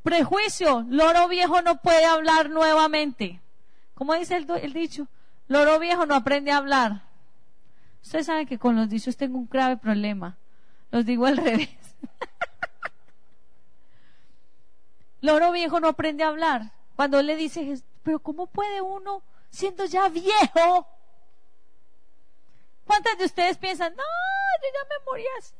Prejuicio, 0.03 0.85
loro 0.87 1.27
viejo 1.27 1.61
no 1.61 1.81
puede 1.81 2.05
hablar 2.05 2.49
nuevamente. 2.49 3.41
¿Cómo 3.93 4.13
dice 4.13 4.37
el, 4.37 4.49
el 4.49 4.71
dicho? 4.71 5.09
Loro 5.49 5.79
viejo 5.79 6.05
no 6.05 6.15
aprende 6.15 6.53
a 6.53 6.57
hablar. 6.57 7.01
Ustedes 8.01 8.27
saben 8.27 8.47
que 8.47 8.57
con 8.57 8.77
los 8.77 8.87
dichos 8.87 9.17
tengo 9.17 9.37
un 9.37 9.49
grave 9.49 9.75
problema. 9.75 10.37
Los 10.91 11.05
digo 11.05 11.25
al 11.25 11.35
revés. 11.45 11.67
Loro 15.25 15.51
viejo 15.51 15.79
no 15.79 15.87
aprende 15.87 16.23
a 16.23 16.27
hablar. 16.27 16.71
Cuando 16.95 17.19
le 17.23 17.35
dice, 17.35 17.81
pero 18.03 18.19
¿cómo 18.19 18.45
puede 18.45 18.79
uno, 18.81 19.23
siendo 19.49 19.85
ya 19.85 20.07
viejo? 20.07 20.87
¿Cuántas 22.85 23.17
de 23.17 23.25
ustedes 23.25 23.57
piensan, 23.57 23.95
no, 23.95 24.03
yo 24.03 24.67
ya 24.71 24.87
me 24.87 25.05
morí 25.05 25.25
así? 25.39 25.55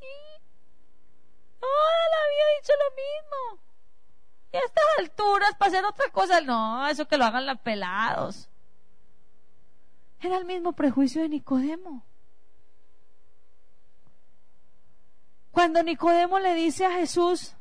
Toda 1.60 1.72
la 2.14 2.30
vida 2.30 2.44
he 2.46 2.62
dicho 2.62 2.74
lo 2.78 2.96
mismo. 2.96 3.66
Y 4.54 4.58
a 4.58 4.60
estas 4.60 4.86
alturas, 5.00 5.56
para 5.56 5.70
hacer 5.70 5.86
otra 5.86 6.12
cosa, 6.12 6.42
no, 6.42 6.88
eso 6.88 7.08
que 7.08 7.18
lo 7.18 7.26
hagan 7.26 7.48
los 7.48 7.60
pelados. 7.60 8.48
Era 10.22 10.38
el 10.38 10.46
mismo 10.46 10.74
prejuicio 10.74 11.24
de 11.24 11.30
Nicodemo. 11.30 12.04
Cuando 15.50 15.82
Nicodemo 15.82 16.38
le 16.38 16.54
dice 16.54 16.86
a 16.86 16.92
Jesús, 16.92 17.56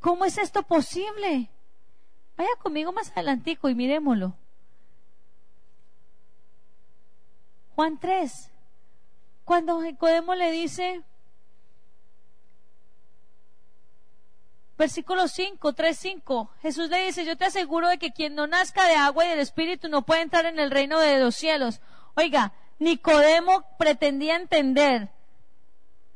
¿cómo 0.00 0.24
es 0.24 0.38
esto 0.38 0.62
posible? 0.62 1.50
Vaya 2.36 2.50
conmigo 2.62 2.92
más 2.92 3.10
adelantico 3.12 3.68
y 3.68 3.74
miremoslo. 3.74 4.34
Juan 7.74 7.98
3. 7.98 8.50
Cuando 9.44 9.80
Nicodemo 9.80 10.34
le 10.34 10.50
dice, 10.50 11.02
Versículo 14.78 15.26
5, 15.26 15.72
3, 15.72 15.98
5. 15.98 16.50
Jesús 16.62 16.88
le 16.88 17.04
dice, 17.04 17.24
yo 17.24 17.36
te 17.36 17.46
aseguro 17.46 17.88
de 17.88 17.98
que 17.98 18.12
quien 18.12 18.36
no 18.36 18.46
nazca 18.46 18.86
de 18.86 18.94
agua 18.94 19.26
y 19.26 19.28
del 19.28 19.40
Espíritu 19.40 19.88
no 19.88 20.02
puede 20.02 20.22
entrar 20.22 20.46
en 20.46 20.60
el 20.60 20.70
reino 20.70 21.00
de 21.00 21.18
los 21.18 21.34
cielos. 21.34 21.80
Oiga, 22.14 22.52
Nicodemo 22.78 23.64
pretendía 23.76 24.36
entender 24.36 25.10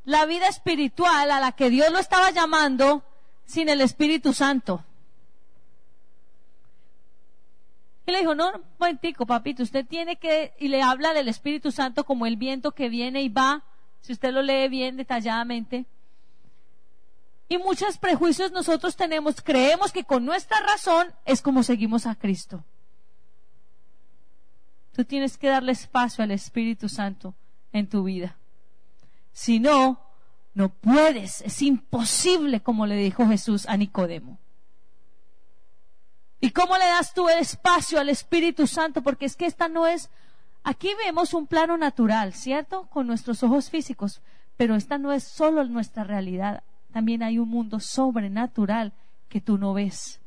la 0.04 0.26
vida 0.26 0.46
espiritual 0.46 1.32
a 1.32 1.40
la 1.40 1.52
que 1.52 1.70
Dios 1.70 1.90
lo 1.90 1.98
estaba 1.98 2.30
llamando 2.30 3.02
sin 3.52 3.68
el 3.68 3.82
Espíritu 3.82 4.32
Santo. 4.32 4.82
Y 8.06 8.12
le 8.12 8.20
dijo, 8.20 8.34
no, 8.34 8.50
un 8.50 8.62
momentico, 8.78 9.26
papito, 9.26 9.62
usted 9.62 9.84
tiene 9.84 10.16
que, 10.16 10.54
y 10.58 10.68
le 10.68 10.80
habla 10.80 11.12
del 11.12 11.28
Espíritu 11.28 11.70
Santo 11.70 12.04
como 12.04 12.24
el 12.24 12.36
viento 12.36 12.72
que 12.72 12.88
viene 12.88 13.20
y 13.20 13.28
va, 13.28 13.62
si 14.00 14.14
usted 14.14 14.32
lo 14.32 14.40
lee 14.40 14.68
bien 14.68 14.96
detalladamente. 14.96 15.84
Y 17.50 17.58
muchos 17.58 17.98
prejuicios 17.98 18.52
nosotros 18.52 18.96
tenemos, 18.96 19.42
creemos 19.42 19.92
que 19.92 20.04
con 20.04 20.24
nuestra 20.24 20.58
razón 20.60 21.12
es 21.26 21.42
como 21.42 21.62
seguimos 21.62 22.06
a 22.06 22.14
Cristo. 22.14 22.64
Tú 24.92 25.04
tienes 25.04 25.36
que 25.36 25.48
darle 25.48 25.72
espacio 25.72 26.24
al 26.24 26.30
Espíritu 26.30 26.88
Santo 26.88 27.34
en 27.70 27.86
tu 27.86 28.04
vida. 28.04 28.38
Si 29.32 29.60
no, 29.60 30.00
no 30.54 30.68
puedes, 30.68 31.40
es 31.42 31.62
imposible, 31.62 32.60
como 32.60 32.86
le 32.86 32.96
dijo 32.96 33.26
Jesús 33.26 33.66
a 33.68 33.76
Nicodemo. 33.76 34.38
¿Y 36.40 36.50
cómo 36.50 36.76
le 36.76 36.86
das 36.86 37.14
tú 37.14 37.28
el 37.28 37.38
espacio 37.38 38.00
al 38.00 38.08
Espíritu 38.08 38.66
Santo? 38.66 39.02
Porque 39.02 39.26
es 39.26 39.36
que 39.36 39.46
esta 39.46 39.68
no 39.68 39.86
es, 39.86 40.10
aquí 40.64 40.90
vemos 41.04 41.34
un 41.34 41.46
plano 41.46 41.76
natural, 41.78 42.34
¿cierto? 42.34 42.88
Con 42.90 43.06
nuestros 43.06 43.42
ojos 43.42 43.70
físicos, 43.70 44.20
pero 44.56 44.74
esta 44.74 44.98
no 44.98 45.12
es 45.12 45.24
solo 45.24 45.64
nuestra 45.64 46.04
realidad 46.04 46.62
también 46.92 47.22
hay 47.22 47.38
un 47.38 47.48
mundo 47.48 47.80
sobrenatural 47.80 48.92
que 49.28 49.40
tú 49.40 49.58
no 49.58 49.72
ves. 49.72 50.20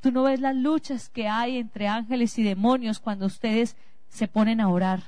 Tú 0.00 0.10
no 0.10 0.24
ves 0.24 0.40
las 0.40 0.56
luchas 0.56 1.08
que 1.08 1.28
hay 1.28 1.58
entre 1.58 1.88
ángeles 1.88 2.38
y 2.38 2.42
demonios 2.42 2.98
cuando 2.98 3.26
ustedes 3.26 3.76
se 4.08 4.28
ponen 4.28 4.60
a 4.60 4.68
orar. 4.68 5.02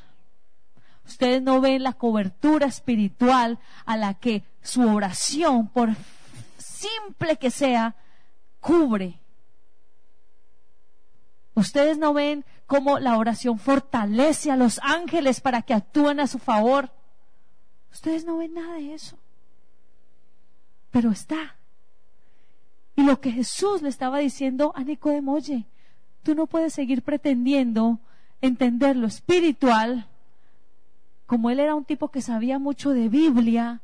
Ustedes 1.06 1.42
no 1.42 1.60
ven 1.60 1.82
la 1.82 1.92
cobertura 1.92 2.66
espiritual 2.66 3.58
a 3.84 3.96
la 3.96 4.14
que 4.14 4.42
su 4.62 4.82
oración, 4.82 5.68
por 5.68 5.90
simple 6.58 7.36
que 7.36 7.50
sea, 7.50 7.94
cubre. 8.60 9.20
Ustedes 11.54 11.96
no 11.96 12.12
ven 12.12 12.44
cómo 12.66 12.98
la 12.98 13.16
oración 13.16 13.58
fortalece 13.58 14.50
a 14.50 14.56
los 14.56 14.80
ángeles 14.82 15.40
para 15.40 15.62
que 15.62 15.74
actúen 15.74 16.20
a 16.20 16.26
su 16.26 16.38
favor. 16.38 16.90
Ustedes 17.92 18.24
no 18.24 18.38
ven 18.38 18.54
nada 18.54 18.74
de 18.74 18.94
eso. 18.94 19.16
Pero 20.90 21.12
está. 21.12 21.56
Y 22.96 23.02
lo 23.02 23.20
que 23.20 23.30
Jesús 23.30 23.82
le 23.82 23.88
estaba 23.88 24.18
diciendo 24.18 24.72
a 24.74 24.82
Nicodemo, 24.82 25.38
tú 26.22 26.34
no 26.34 26.46
puedes 26.46 26.74
seguir 26.74 27.02
pretendiendo 27.02 28.00
entender 28.40 28.96
lo 28.96 29.06
espiritual, 29.06 30.08
como 31.26 31.50
él 31.50 31.60
era 31.60 31.74
un 31.74 31.84
tipo 31.84 32.10
que 32.10 32.22
sabía 32.22 32.58
mucho 32.58 32.90
de 32.90 33.08
Biblia, 33.08 33.82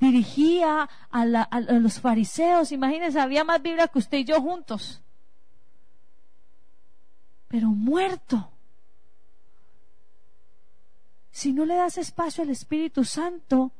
dirigía 0.00 0.88
a, 1.10 1.20
a 1.20 1.60
los 1.60 2.00
fariseos, 2.00 2.72
imagínense, 2.72 3.20
había 3.20 3.44
más 3.44 3.62
Biblia 3.62 3.88
que 3.88 4.00
usted 4.00 4.18
y 4.18 4.24
yo 4.24 4.40
juntos, 4.40 5.00
pero 7.48 7.68
muerto. 7.68 8.50
Si 11.30 11.52
no 11.52 11.64
le 11.64 11.76
das 11.76 11.98
espacio 11.98 12.42
al 12.42 12.50
Espíritu 12.50 13.04
Santo, 13.04 13.72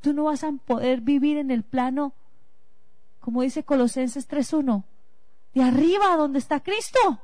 tú 0.00 0.12
no 0.12 0.24
vas 0.24 0.42
a 0.42 0.52
poder 0.52 1.00
vivir 1.00 1.36
en 1.36 1.50
el 1.50 1.62
plano, 1.62 2.14
como 3.20 3.42
dice 3.42 3.62
Colosenses 3.62 4.28
3.1, 4.28 4.84
de 5.54 5.62
arriba 5.62 6.16
donde 6.16 6.38
está 6.38 6.60
Cristo. 6.60 7.20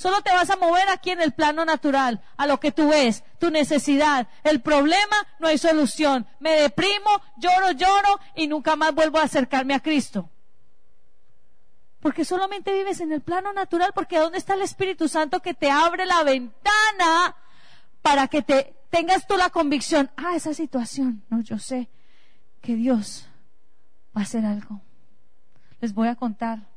Solo 0.00 0.22
te 0.22 0.32
vas 0.32 0.48
a 0.48 0.56
mover 0.56 0.88
aquí 0.88 1.10
en 1.10 1.20
el 1.20 1.32
plano 1.32 1.66
natural, 1.66 2.22
a 2.38 2.46
lo 2.46 2.58
que 2.58 2.72
tú 2.72 2.88
ves, 2.88 3.22
tu 3.38 3.50
necesidad. 3.50 4.28
El 4.44 4.62
problema, 4.62 5.14
no 5.38 5.46
hay 5.46 5.58
solución. 5.58 6.26
Me 6.38 6.52
deprimo, 6.52 7.10
lloro, 7.36 7.72
lloro 7.72 8.18
y 8.34 8.46
nunca 8.46 8.76
más 8.76 8.94
vuelvo 8.94 9.18
a 9.18 9.24
acercarme 9.24 9.74
a 9.74 9.80
Cristo. 9.80 10.30
Porque 12.00 12.24
solamente 12.24 12.72
vives 12.72 13.02
en 13.02 13.12
el 13.12 13.20
plano 13.20 13.52
natural, 13.52 13.92
porque 13.94 14.18
¿dónde 14.18 14.38
está 14.38 14.54
el 14.54 14.62
Espíritu 14.62 15.06
Santo 15.06 15.40
que 15.40 15.52
te 15.52 15.70
abre 15.70 16.06
la 16.06 16.22
ventana 16.22 17.36
para 18.00 18.26
que 18.26 18.40
te 18.40 18.74
tengas 18.88 19.26
tú 19.26 19.36
la 19.36 19.50
convicción, 19.50 20.10
ah, 20.16 20.34
esa 20.34 20.54
situación, 20.54 21.24
no, 21.28 21.42
yo 21.42 21.58
sé 21.58 21.90
que 22.62 22.74
Dios 22.74 23.26
va 24.16 24.22
a 24.22 24.24
hacer 24.24 24.46
algo. 24.46 24.80
Les 25.82 25.92
voy 25.92 26.08
a 26.08 26.14
contar. 26.14 26.70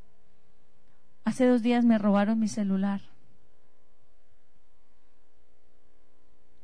Hace 1.23 1.47
dos 1.47 1.61
días 1.61 1.85
me 1.85 1.97
robaron 1.97 2.37
mi 2.37 2.49
celular. 2.49 3.12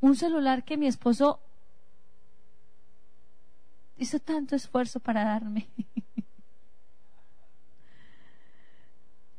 Un 0.02 0.16
celular 0.16 0.64
que 0.64 0.78
mi 0.78 0.88
esposo 0.88 1.40
hizo 3.98 4.20
tanto 4.20 4.56
esfuerzo 4.56 5.00
para 5.00 5.24
darme. 5.26 5.68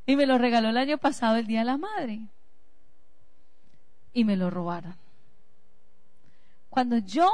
y 0.06 0.16
me 0.16 0.26
lo 0.26 0.38
regaló 0.38 0.68
el 0.68 0.76
año 0.76 0.98
pasado, 0.98 1.36
el 1.36 1.46
Día 1.46 1.60
de 1.60 1.66
la 1.66 1.78
Madre. 1.78 2.28
Y 4.12 4.24
me 4.24 4.36
lo 4.36 4.50
robaron. 4.50 4.96
Cuando 6.68 6.98
yo 6.98 7.30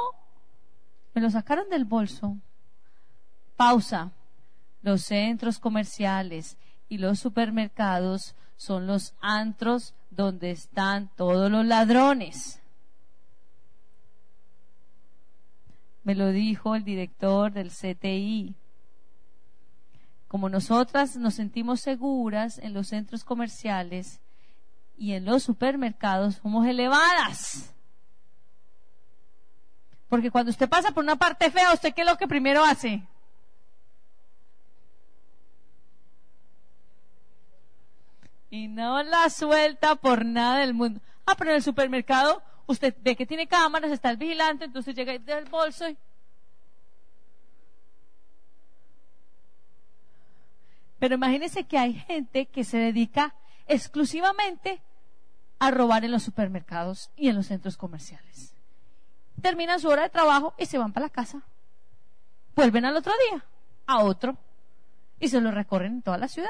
me 1.14 1.20
lo 1.20 1.30
sacaron 1.30 1.68
del 1.68 1.84
bolso, 1.84 2.36
pausa, 3.56 4.12
los 4.82 5.02
centros 5.02 5.58
comerciales 5.58 6.56
y 6.88 6.98
los 6.98 7.18
supermercados 7.18 8.34
son 8.56 8.86
los 8.86 9.14
antros 9.20 9.94
donde 10.10 10.50
están 10.50 11.10
todos 11.16 11.50
los 11.50 11.64
ladrones. 11.66 12.60
Me 16.06 16.14
lo 16.14 16.30
dijo 16.30 16.76
el 16.76 16.84
director 16.84 17.52
del 17.52 17.72
CTI. 17.72 18.54
Como 20.28 20.48
nosotras 20.48 21.16
nos 21.16 21.34
sentimos 21.34 21.80
seguras 21.80 22.58
en 22.58 22.74
los 22.74 22.86
centros 22.86 23.24
comerciales 23.24 24.20
y 24.96 25.14
en 25.14 25.24
los 25.24 25.42
supermercados, 25.42 26.36
somos 26.36 26.64
elevadas. 26.64 27.74
Porque 30.08 30.30
cuando 30.30 30.50
usted 30.50 30.68
pasa 30.68 30.92
por 30.92 31.02
una 31.02 31.16
parte 31.16 31.50
fea, 31.50 31.72
¿usted 31.72 31.92
qué 31.92 32.02
es 32.02 32.06
lo 32.06 32.16
que 32.16 32.28
primero 32.28 32.64
hace? 32.64 33.02
Y 38.48 38.68
no 38.68 39.02
la 39.02 39.28
suelta 39.28 39.96
por 39.96 40.24
nada 40.24 40.58
del 40.58 40.72
mundo. 40.72 41.00
Ah, 41.26 41.34
pero 41.36 41.50
en 41.50 41.56
el 41.56 41.64
supermercado 41.64 42.44
usted 42.66 42.94
ve 43.00 43.16
que 43.16 43.26
tiene 43.26 43.46
cámaras, 43.46 43.90
está 43.90 44.10
el 44.10 44.16
vigilante, 44.16 44.64
entonces 44.64 44.94
llega 44.94 45.18
del 45.18 45.44
bolso. 45.46 45.84
Pero 50.98 51.14
imagínese 51.14 51.64
que 51.64 51.78
hay 51.78 51.94
gente 51.94 52.46
que 52.46 52.64
se 52.64 52.78
dedica 52.78 53.34
exclusivamente 53.66 54.80
a 55.58 55.70
robar 55.70 56.04
en 56.04 56.12
los 56.12 56.22
supermercados 56.22 57.10
y 57.16 57.28
en 57.28 57.36
los 57.36 57.46
centros 57.46 57.76
comerciales 57.76 58.56
terminan 59.40 59.80
su 59.80 59.88
hora 59.88 60.02
de 60.02 60.10
trabajo 60.10 60.54
y 60.58 60.66
se 60.66 60.78
van 60.78 60.92
para 60.92 61.06
la 61.06 61.10
casa. 61.10 61.42
Vuelven 62.54 62.84
al 62.84 62.96
otro 62.96 63.12
día, 63.30 63.44
a 63.86 64.02
otro, 64.02 64.36
y 65.20 65.28
se 65.28 65.40
lo 65.40 65.50
recorren 65.50 65.94
en 65.94 66.02
toda 66.02 66.18
la 66.18 66.28
ciudad. 66.28 66.48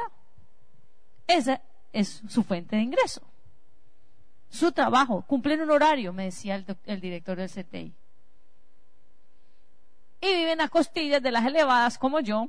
Esa 1.27 1.61
es 1.93 2.23
su 2.29 2.43
fuente 2.43 2.77
de 2.77 2.83
ingreso. 2.83 3.23
Su 4.51 4.73
trabajo, 4.73 5.23
cumplen 5.23 5.61
un 5.61 5.71
horario, 5.71 6.13
me 6.13 6.25
decía 6.25 6.65
el, 6.85 7.01
director 7.01 7.37
del 7.37 7.51
CTI. 7.51 7.93
Y 10.21 10.35
viven 10.35 10.61
a 10.61 10.69
costillas 10.69 11.23
de 11.23 11.31
las 11.31 11.45
elevadas 11.45 11.99
como 11.99 12.21
yo, 12.21 12.49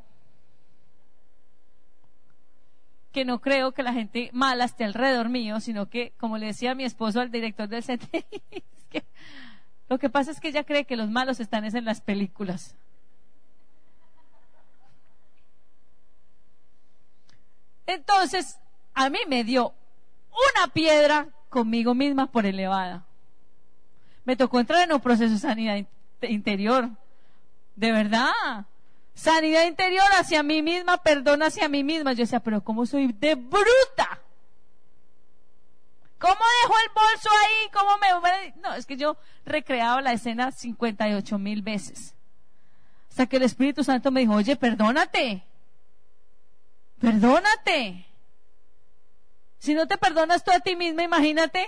que 3.11 3.25
no 3.25 3.41
creo 3.41 3.71
que 3.71 3.83
la 3.83 3.93
gente 3.93 4.29
mala 4.31 4.65
esté 4.65 4.83
alrededor 4.83 5.29
mío, 5.29 5.59
sino 5.59 5.89
que, 5.89 6.13
como 6.19 6.37
le 6.37 6.47
decía 6.47 6.75
mi 6.75 6.83
esposo 6.83 7.19
al 7.19 7.31
director 7.31 7.67
del 7.67 7.83
CTI, 7.83 8.25
lo 9.89 9.97
que 9.97 10.09
pasa 10.09 10.31
es 10.31 10.39
que 10.39 10.49
ella 10.49 10.63
cree 10.63 10.85
que 10.85 10.95
los 10.95 11.09
malos 11.09 11.39
están 11.39 11.65
en 11.65 11.85
las 11.85 12.01
películas. 12.01 12.75
Entonces, 17.87 18.59
a 18.93 19.09
mí 19.09 19.19
me 19.27 19.43
dio 19.43 19.73
una 20.53 20.67
piedra 20.73 21.29
conmigo 21.49 21.93
misma 21.95 22.31
por 22.31 22.45
elevada. 22.45 23.05
Me 24.25 24.35
tocó 24.35 24.59
entrar 24.59 24.81
en 24.83 24.93
un 24.93 24.99
proceso 24.99 25.33
de 25.33 25.39
sanidad 25.39 25.77
interior. 26.21 26.89
De 27.75 27.91
verdad. 27.91 28.65
Sanidad 29.13 29.65
interior 29.65 30.05
hacia 30.19 30.43
mí 30.43 30.61
misma, 30.61 30.97
perdón 30.97 31.43
hacia 31.43 31.69
mí 31.69 31.83
misma. 31.83 32.13
Yo 32.13 32.23
decía, 32.23 32.39
pero 32.39 32.61
¿cómo 32.61 32.85
soy 32.85 33.13
de 33.13 33.35
bruta? 33.35 34.19
¿Cómo 36.19 36.33
dejo 36.33 36.73
el 36.83 36.93
bolso 36.93 37.29
ahí? 37.29 37.69
¿Cómo 37.71 37.97
me.? 37.97 38.53
No, 38.61 38.73
es 38.73 38.85
que 38.85 38.97
yo 38.97 39.17
recreaba 39.45 40.01
la 40.01 40.13
escena 40.13 40.51
58 40.51 41.37
mil 41.37 41.61
veces. 41.61 42.15
Hasta 43.09 43.27
que 43.27 43.37
el 43.37 43.43
Espíritu 43.43 43.83
Santo 43.83 44.11
me 44.11 44.21
dijo, 44.21 44.33
oye, 44.33 44.55
perdónate. 44.55 45.43
Perdónate. 46.99 48.07
Si 49.60 49.74
no 49.74 49.88
te 49.88 49.97
perdonas 49.97 50.43
tú 50.43 50.51
a 50.51 50.60
ti 50.60 50.76
misma, 50.76 51.03
imagínate. 51.03 51.68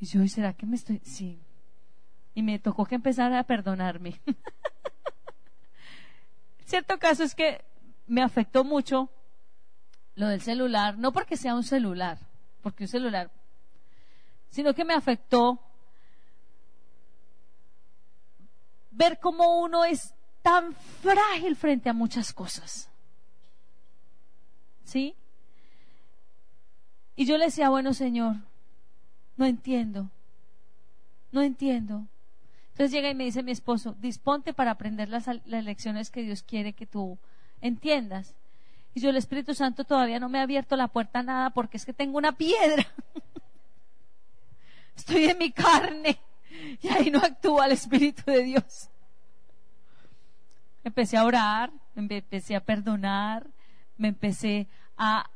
Y 0.00 0.06
yo, 0.06 0.26
¿será 0.26 0.54
que 0.54 0.66
me 0.66 0.76
estoy.? 0.76 1.00
Sí. 1.04 1.40
Y 2.34 2.42
me 2.42 2.58
tocó 2.58 2.86
que 2.86 2.94
empezar 2.94 3.32
a 3.32 3.44
perdonarme. 3.44 4.20
Cierto 6.64 6.98
caso 6.98 7.22
es 7.22 7.34
que 7.34 7.62
me 8.06 8.22
afectó 8.22 8.64
mucho 8.64 9.10
lo 10.14 10.28
del 10.28 10.40
celular, 10.40 10.98
no 10.98 11.12
porque 11.12 11.36
sea 11.36 11.54
un 11.54 11.64
celular, 11.64 12.18
porque 12.62 12.84
un 12.84 12.88
celular, 12.88 13.30
sino 14.50 14.74
que 14.74 14.84
me 14.84 14.94
afectó 14.94 15.60
ver 18.90 19.18
cómo 19.18 19.60
uno 19.60 19.84
es 19.84 20.14
tan 20.42 20.74
frágil 20.74 21.56
frente 21.56 21.88
a 21.88 21.94
muchas 21.94 22.32
cosas. 22.32 22.90
¿Sí? 24.84 25.14
Y 27.14 27.26
yo 27.26 27.36
le 27.36 27.46
decía, 27.46 27.68
bueno, 27.68 27.92
Señor, 27.94 28.36
no 29.36 29.44
entiendo, 29.44 30.10
no 31.30 31.42
entiendo. 31.42 32.06
Entonces 32.70 32.92
llega 32.92 33.10
y 33.10 33.14
me 33.14 33.24
dice 33.24 33.42
mi 33.42 33.52
esposo, 33.52 33.94
disponte 34.00 34.54
para 34.54 34.70
aprender 34.70 35.08
las, 35.08 35.26
lecciones 35.44 36.10
que 36.10 36.22
Dios 36.22 36.42
quiere 36.42 36.72
que 36.72 36.86
tú 36.86 37.18
entiendas. 37.60 38.34
Y 38.94 39.00
yo, 39.00 39.10
el 39.10 39.16
Espíritu 39.16 39.54
Santo 39.54 39.84
todavía 39.84 40.18
no 40.18 40.28
me 40.28 40.38
ha 40.38 40.42
abierto 40.42 40.76
la 40.76 40.88
puerta 40.88 41.18
a 41.18 41.22
nada 41.22 41.50
porque 41.50 41.76
es 41.76 41.84
que 41.84 41.92
tengo 41.92 42.18
una 42.18 42.32
piedra. 42.32 42.86
Estoy 44.96 45.24
en 45.24 45.38
mi 45.38 45.50
carne 45.50 46.18
y 46.80 46.88
ahí 46.88 47.10
no 47.10 47.18
actúa 47.18 47.66
el 47.66 47.72
Espíritu 47.72 48.22
de 48.26 48.42
Dios. 48.42 48.88
Empecé 50.84 51.16
a 51.16 51.24
orar, 51.24 51.72
me 51.94 52.02
empecé 52.16 52.56
a 52.56 52.64
perdonar, 52.64 53.46
me 53.96 54.08
empecé 54.08 54.66
a 54.96 55.30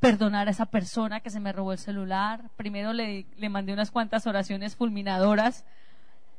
perdonar 0.00 0.48
a 0.48 0.52
esa 0.52 0.66
persona 0.66 1.20
que 1.20 1.30
se 1.30 1.40
me 1.40 1.52
robó 1.52 1.72
el 1.72 1.78
celular. 1.78 2.50
Primero 2.56 2.92
le, 2.92 3.26
le 3.36 3.48
mandé 3.48 3.72
unas 3.72 3.90
cuantas 3.90 4.26
oraciones 4.26 4.76
fulminadoras. 4.76 5.64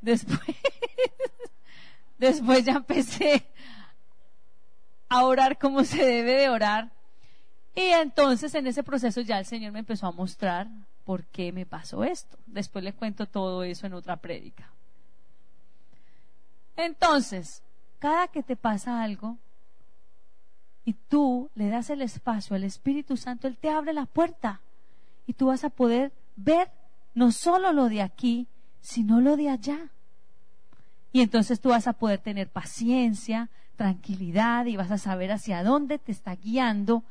Después, 0.00 0.40
después 2.18 2.64
ya 2.64 2.72
empecé 2.72 3.46
a 5.08 5.24
orar 5.24 5.58
como 5.58 5.84
se 5.84 6.04
debe 6.04 6.32
de 6.34 6.48
orar. 6.48 6.90
Y 7.74 7.82
entonces 7.82 8.54
en 8.54 8.66
ese 8.66 8.82
proceso 8.82 9.20
ya 9.20 9.38
el 9.38 9.46
Señor 9.46 9.72
me 9.72 9.80
empezó 9.80 10.06
a 10.06 10.12
mostrar 10.12 10.68
por 11.04 11.24
qué 11.24 11.52
me 11.52 11.66
pasó 11.66 12.04
esto. 12.04 12.38
Después 12.46 12.84
le 12.84 12.92
cuento 12.92 13.26
todo 13.26 13.62
eso 13.62 13.86
en 13.86 13.94
otra 13.94 14.16
prédica. 14.16 14.70
Entonces, 16.76 17.62
cada 17.98 18.28
que 18.28 18.42
te 18.42 18.56
pasa 18.56 19.02
algo, 19.02 19.36
y 20.84 20.94
tú 20.94 21.50
le 21.54 21.68
das 21.68 21.90
el 21.90 22.02
espacio 22.02 22.56
al 22.56 22.64
Espíritu 22.64 23.16
Santo, 23.16 23.46
Él 23.46 23.56
te 23.56 23.70
abre 23.70 23.92
la 23.92 24.06
puerta 24.06 24.60
y 25.26 25.34
tú 25.34 25.46
vas 25.46 25.64
a 25.64 25.70
poder 25.70 26.12
ver 26.36 26.70
no 27.14 27.32
solo 27.32 27.72
lo 27.72 27.88
de 27.88 28.02
aquí, 28.02 28.48
sino 28.80 29.20
lo 29.20 29.36
de 29.36 29.50
allá. 29.50 29.90
Y 31.12 31.20
entonces 31.20 31.60
tú 31.60 31.70
vas 31.70 31.86
a 31.86 31.92
poder 31.92 32.20
tener 32.20 32.48
paciencia, 32.48 33.50
tranquilidad 33.76 34.66
y 34.66 34.76
vas 34.76 34.90
a 34.90 34.98
saber 34.98 35.32
hacia 35.32 35.62
dónde 35.62 35.98
te 35.98 36.12
está 36.12 36.36
guiando 36.36 37.02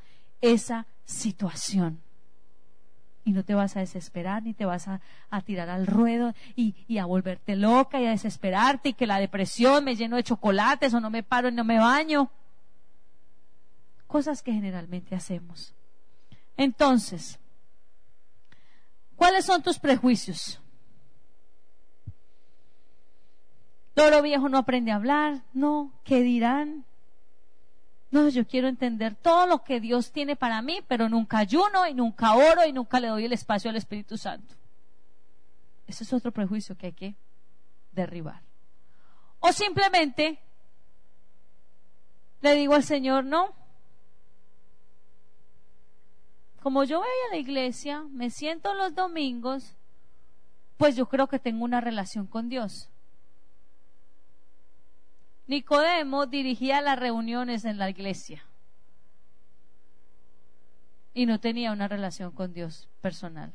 esa 0.42 0.88
situación. 1.06 2.00
Y 3.26 3.34
no 3.34 3.44
te 3.44 3.54
vas 3.54 3.76
a 3.76 3.82
desesperar 3.82 4.42
ni 4.44 4.54
te 4.54 4.66
vas 4.66 4.88
a, 4.88 5.02
tirar 5.46 5.70
al 5.70 5.86
ruedo 5.86 6.34
y, 6.56 6.74
y, 6.88 6.98
a 6.98 7.06
volverte 7.06 7.56
loca 7.56 8.02
y 8.02 8.06
a 8.08 8.12
desesperarte 8.12 8.90
y 8.90 8.94
que 8.94 9.06
la 9.06 9.20
depresión 9.20 9.84
me 9.84 9.96
lleno 9.96 10.16
de 10.16 10.24
chocolates 10.24 10.94
o 10.94 11.00
no 11.00 11.10
me 11.10 11.22
paro 11.22 11.50
y 11.50 11.52
no 11.52 11.64
me 11.64 11.78
baño 11.78 12.32
cosas 14.10 14.42
que 14.42 14.52
generalmente 14.52 15.16
hacemos. 15.16 15.76
Entonces, 16.58 17.40
¿cuáles 19.16 19.46
son 19.46 19.62
tus 19.62 19.78
prejuicios? 19.78 20.60
Toro 23.94 24.24
viejo 24.24 24.50
no 24.50 24.58
aprende 24.58 24.92
a 24.92 24.96
hablar, 24.96 25.44
no, 25.54 25.94
¿qué 26.04 26.22
dirán? 26.22 26.86
No, 28.10 28.28
yo 28.30 28.48
quiero 28.48 28.68
entender 28.68 29.14
todo 29.14 29.46
lo 29.46 29.64
que 29.64 29.80
Dios 29.80 30.12
tiene 30.12 30.36
para 30.36 30.64
mí, 30.64 30.80
pero 30.88 31.08
nunca 31.08 31.38
ayuno 31.38 31.88
y 31.88 31.94
nunca 31.94 32.34
oro 32.34 32.66
y 32.66 32.74
nunca 32.74 33.00
le 33.00 33.10
doy 33.10 33.26
el 33.26 33.34
espacio 33.34 33.70
al 33.70 33.76
Espíritu 33.76 34.18
Santo. 34.18 34.56
Ese 35.86 36.04
es 36.04 36.12
otro 36.14 36.32
prejuicio 36.32 36.76
que 36.76 36.88
hay 36.88 36.94
que 36.94 37.16
derribar. 37.92 38.42
O 39.40 39.52
simplemente 39.54 40.40
le 42.42 42.56
digo 42.56 42.74
al 42.74 42.84
Señor, 42.84 43.24
no, 43.24 43.59
como 46.60 46.84
yo 46.84 47.00
voy 47.00 47.08
a 47.28 47.34
la 47.34 47.38
iglesia, 47.38 48.04
me 48.12 48.30
siento 48.30 48.74
los 48.74 48.94
domingos, 48.94 49.76
pues 50.78 50.96
yo 50.96 51.08
creo 51.08 51.28
que 51.28 51.40
tengo 51.40 51.66
una 51.66 51.82
relación 51.82 52.28
con 52.28 52.50
Dios. 52.50 52.90
Nicodemo 55.48 56.28
dirigía 56.28 56.80
las 56.82 57.00
reuniones 57.00 57.66
en 57.66 57.78
la 57.78 57.90
iglesia 57.90 58.44
y 61.14 61.26
no 61.26 61.40
tenía 61.40 61.72
una 61.72 61.88
relación 61.88 62.32
con 62.32 62.54
Dios 62.54 62.88
personal. 63.02 63.52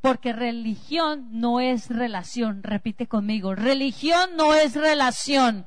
Porque 0.00 0.32
religión 0.32 1.28
no 1.40 1.60
es 1.60 1.88
relación, 1.88 2.62
repite 2.62 3.06
conmigo, 3.06 3.54
religión 3.54 4.36
no 4.36 4.54
es 4.54 4.74
relación. 4.76 5.66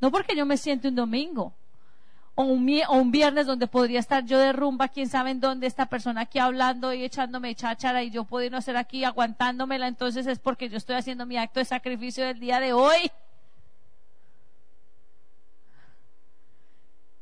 No 0.00 0.10
porque 0.10 0.36
yo 0.36 0.44
me 0.44 0.56
siento 0.56 0.88
un 0.88 0.96
domingo, 0.96 1.54
o 2.34 2.44
un, 2.44 3.10
viernes 3.10 3.46
donde 3.46 3.66
podría 3.66 4.00
estar 4.00 4.24
yo 4.24 4.38
de 4.38 4.52
rumba, 4.52 4.88
quién 4.88 5.08
sabe 5.08 5.30
en 5.30 5.40
dónde, 5.40 5.66
esta 5.66 5.86
persona 5.86 6.22
aquí 6.22 6.38
hablando 6.38 6.92
y 6.94 7.04
echándome 7.04 7.54
cháchara 7.54 8.02
y 8.02 8.10
yo 8.10 8.24
pudiendo 8.24 8.56
hacer 8.56 8.76
aquí 8.76 9.04
aguantándomela, 9.04 9.86
entonces 9.86 10.26
es 10.26 10.38
porque 10.38 10.68
yo 10.68 10.78
estoy 10.78 10.96
haciendo 10.96 11.26
mi 11.26 11.36
acto 11.36 11.60
de 11.60 11.66
sacrificio 11.66 12.24
del 12.24 12.40
día 12.40 12.58
de 12.58 12.72
hoy. 12.72 13.10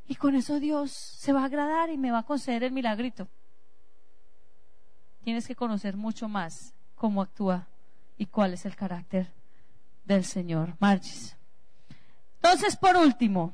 Y 0.06 0.14
con 0.16 0.34
eso 0.34 0.60
Dios 0.60 0.92
se 0.92 1.32
va 1.32 1.42
a 1.42 1.46
agradar 1.46 1.90
y 1.90 1.96
me 1.96 2.10
va 2.10 2.18
a 2.18 2.22
conceder 2.24 2.64
el 2.64 2.72
milagrito. 2.72 3.28
Tienes 5.22 5.46
que 5.46 5.54
conocer 5.54 5.96
mucho 5.96 6.28
más 6.28 6.74
cómo 6.94 7.22
actúa 7.22 7.66
y 8.16 8.26
cuál 8.26 8.54
es 8.54 8.64
el 8.64 8.76
carácter 8.76 9.32
del 10.04 10.24
Señor. 10.24 10.74
Margis. 10.78 11.36
Entonces, 12.36 12.76
por 12.76 12.96
último, 12.96 13.52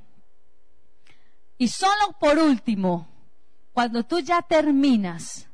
y 1.59 1.69
solo 1.69 2.17
por 2.19 2.39
último, 2.39 3.09
cuando 3.73 4.05
tú 4.05 4.21
ya 4.21 4.43
terminas 4.43 5.49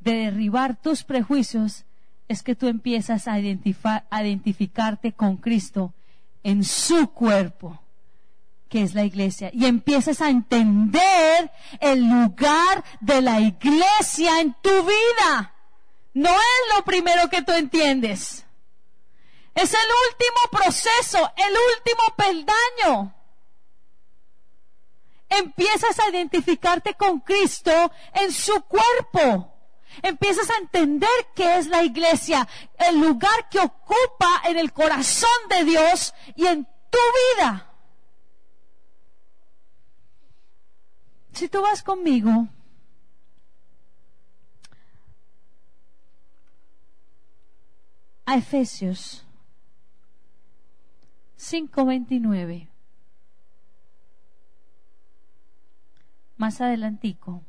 de 0.00 0.12
derribar 0.12 0.80
tus 0.80 1.04
prejuicios, 1.04 1.84
es 2.28 2.42
que 2.42 2.54
tú 2.54 2.68
empiezas 2.68 3.28
a, 3.28 3.38
identificarte 3.38 5.12
con 5.12 5.36
Cristo 5.36 5.94
en 6.42 6.64
su 6.64 7.08
cuerpo, 7.08 7.80
que 8.68 8.82
es 8.82 8.94
la 8.94 9.04
iglesia, 9.04 9.50
y 9.52 9.66
empiezas 9.66 10.20
a 10.20 10.30
entender 10.30 11.50
el 11.80 12.08
lugar 12.08 12.84
de 13.00 13.22
la 13.22 13.40
iglesia 13.40 14.40
en 14.40 14.54
tu 14.62 14.70
vida. 14.70 15.52
no 16.14 16.30
es 16.30 16.76
lo 16.76 16.84
primero 16.84 17.28
que 17.28 17.42
tú 17.42 17.52
entiendes. 17.52 18.44
Es 19.54 19.72
el 19.72 19.88
último 20.10 20.60
proceso, 20.62 21.32
el 21.36 21.54
último 21.74 22.14
peldaño. 22.16 23.15
Empiezas 25.28 25.98
a 25.98 26.08
identificarte 26.10 26.94
con 26.94 27.20
Cristo 27.20 27.92
en 28.14 28.32
su 28.32 28.60
cuerpo. 28.62 29.52
Empiezas 30.02 30.50
a 30.50 30.58
entender 30.58 31.08
qué 31.34 31.58
es 31.58 31.66
la 31.66 31.82
iglesia, 31.82 32.46
el 32.78 33.00
lugar 33.00 33.48
que 33.50 33.58
ocupa 33.58 34.42
en 34.44 34.58
el 34.58 34.72
corazón 34.72 35.30
de 35.48 35.64
Dios 35.64 36.14
y 36.34 36.46
en 36.46 36.64
tu 36.64 36.98
vida. 37.38 37.72
Si 41.32 41.48
tú 41.48 41.60
vas 41.60 41.82
conmigo 41.82 42.48
a 48.26 48.36
Efesios 48.36 49.26
5:29. 51.38 52.75
Más 56.36 56.60
adelantico. 56.60 57.42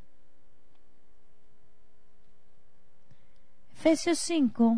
Efesios 3.74 4.18
5, 4.20 4.78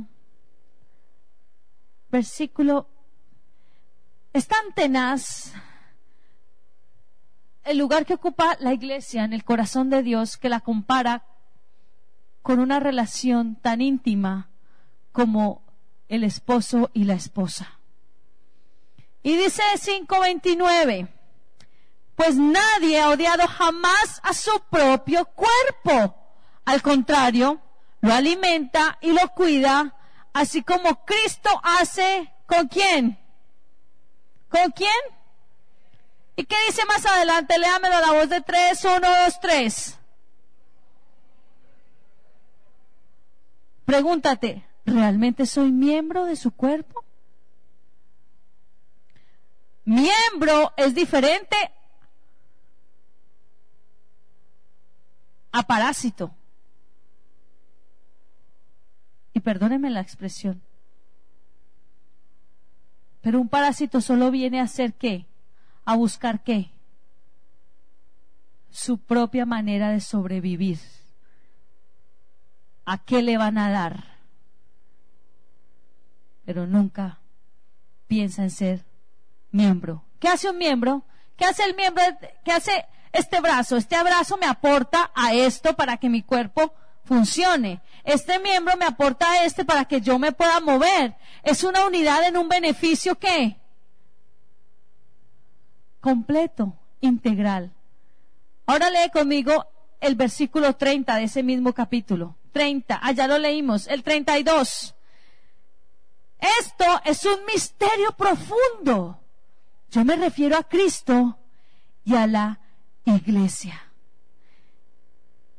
versículo, 2.11 2.87
es 4.33 4.47
tan 4.47 4.73
tenaz 4.75 5.53
el 7.63 7.77
lugar 7.77 8.05
que 8.05 8.15
ocupa 8.15 8.57
la 8.59 8.73
iglesia 8.73 9.23
en 9.23 9.33
el 9.33 9.43
corazón 9.43 9.89
de 9.89 10.03
Dios 10.03 10.37
que 10.37 10.49
la 10.49 10.59
compara 10.59 11.23
con 12.41 12.59
una 12.59 12.79
relación 12.79 13.55
tan 13.55 13.79
íntima 13.79 14.49
como 15.11 15.61
el 16.07 16.23
esposo 16.23 16.89
y 16.93 17.03
la 17.03 17.13
esposa. 17.13 17.79
Y 19.21 19.37
dice 19.37 19.61
529, 19.83 21.07
pues 22.19 22.35
nadie 22.35 22.99
ha 22.99 23.11
odiado 23.11 23.47
jamás 23.47 24.19
a 24.23 24.33
su 24.33 24.51
propio 24.69 25.23
cuerpo. 25.23 26.17
Al 26.65 26.81
contrario, 26.81 27.61
lo 28.01 28.13
alimenta 28.13 28.97
y 28.99 29.13
lo 29.13 29.25
cuida, 29.29 29.95
así 30.33 30.61
como 30.61 31.05
Cristo 31.05 31.49
hace 31.63 32.29
con 32.45 32.67
quién? 32.67 33.17
¿Con 34.49 34.69
quién? 34.71 34.91
¿Y 36.35 36.43
qué 36.43 36.57
dice 36.67 36.83
más 36.87 37.05
adelante? 37.05 37.57
Léamelo 37.57 38.01
la 38.01 38.11
voz 38.11 38.27
de 38.27 38.41
tres, 38.41 38.83
uno, 38.83 39.07
dos, 39.23 39.39
tres. 39.39 39.97
Pregúntate, 43.85 44.67
¿realmente 44.85 45.45
soy 45.45 45.71
miembro 45.71 46.25
de 46.25 46.35
su 46.35 46.51
cuerpo? 46.51 47.01
Miembro 49.85 50.73
es 50.75 50.93
diferente 50.93 51.55
a 55.51 55.63
parásito. 55.63 56.33
Y 59.33 59.39
perdónenme 59.39 59.89
la 59.89 60.01
expresión. 60.01 60.61
Pero 63.21 63.41
un 63.41 63.49
parásito 63.49 64.01
solo 64.01 64.31
viene 64.31 64.59
a 64.59 64.63
hacer 64.63 64.93
qué? 64.93 65.25
A 65.85 65.95
buscar 65.95 66.43
qué? 66.43 66.71
Su 68.69 68.97
propia 68.97 69.45
manera 69.45 69.89
de 69.89 69.99
sobrevivir. 69.99 70.79
¿A 72.85 72.97
qué 72.97 73.21
le 73.21 73.37
van 73.37 73.57
a 73.57 73.69
dar? 73.69 74.03
Pero 76.45 76.65
nunca 76.65 77.19
piensa 78.07 78.43
en 78.43 78.51
ser 78.51 78.85
miembro. 79.51 80.03
¿Qué 80.19 80.27
hace 80.27 80.49
un 80.49 80.57
miembro? 80.57 81.03
¿Qué 81.37 81.45
hace 81.45 81.63
el 81.63 81.75
miembro? 81.75 82.03
¿Qué 82.43 82.51
hace 82.51 82.85
este 83.11 83.41
brazo? 83.41 83.77
Este 83.77 83.95
abrazo 83.95 84.37
me 84.37 84.45
aporta 84.45 85.11
a 85.15 85.33
esto 85.33 85.75
para 85.75 85.97
que 85.97 86.09
mi 86.09 86.21
cuerpo 86.21 86.73
funcione. 87.03 87.81
Este 88.03 88.39
miembro 88.39 88.77
me 88.77 88.85
aporta 88.85 89.29
a 89.31 89.45
este 89.45 89.65
para 89.65 89.85
que 89.85 90.01
yo 90.01 90.19
me 90.19 90.31
pueda 90.31 90.59
mover. 90.59 91.15
Es 91.43 91.63
una 91.63 91.85
unidad 91.85 92.23
en 92.27 92.37
un 92.37 92.47
beneficio 92.47 93.15
que 93.15 93.57
completo, 95.99 96.75
integral. 97.01 97.71
Ahora 98.65 98.89
lee 98.89 99.09
conmigo 99.11 99.65
el 99.99 100.15
versículo 100.15 100.75
30 100.75 101.15
de 101.15 101.23
ese 101.23 101.43
mismo 101.43 101.73
capítulo. 101.73 102.35
30, 102.51 102.99
allá 103.01 103.27
lo 103.27 103.37
leímos, 103.37 103.87
el 103.87 104.03
32. 104.03 104.95
Esto 106.59 106.85
es 107.03 107.25
un 107.25 107.45
misterio 107.45 108.11
profundo. 108.17 109.19
Yo 109.91 110.05
me 110.05 110.15
refiero 110.15 110.57
a 110.57 110.63
Cristo 110.63 111.37
y 112.05 112.15
a 112.15 112.27
la 112.27 112.59
iglesia. 113.15 113.81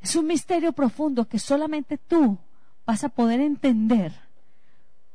Es 0.01 0.17
un 0.17 0.27
misterio 0.27 0.73
profundo 0.73 1.29
que 1.29 1.39
solamente 1.39 1.99
tú 1.99 2.39
vas 2.87 3.05
a 3.05 3.09
poder 3.09 3.41
entender 3.41 4.13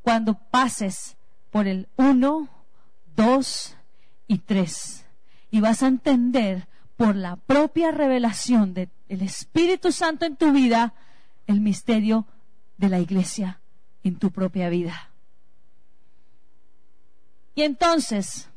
cuando 0.01 0.35
pases 0.35 1.17
por 1.49 1.67
el 1.67 1.87
1, 1.95 2.49
2 3.15 3.75
y 4.27 4.37
3. 4.39 5.05
Y 5.51 5.61
vas 5.61 5.81
a 5.81 5.87
entender 5.87 6.67
por 6.95 7.15
la 7.15 7.35
propia 7.35 7.91
revelación 7.91 8.73
del 8.73 8.89
Espíritu 9.07 9.91
Santo 9.91 10.25
en 10.25 10.35
tu 10.35 10.51
vida 10.51 10.93
el 11.47 11.61
misterio 11.61 12.27
de 12.77 12.89
la 12.89 12.99
iglesia 12.99 13.59
en 14.03 14.17
tu 14.19 14.31
propia 14.31 14.69
vida. 14.69 15.09
Y 17.55 17.63
entonces, 17.63 18.49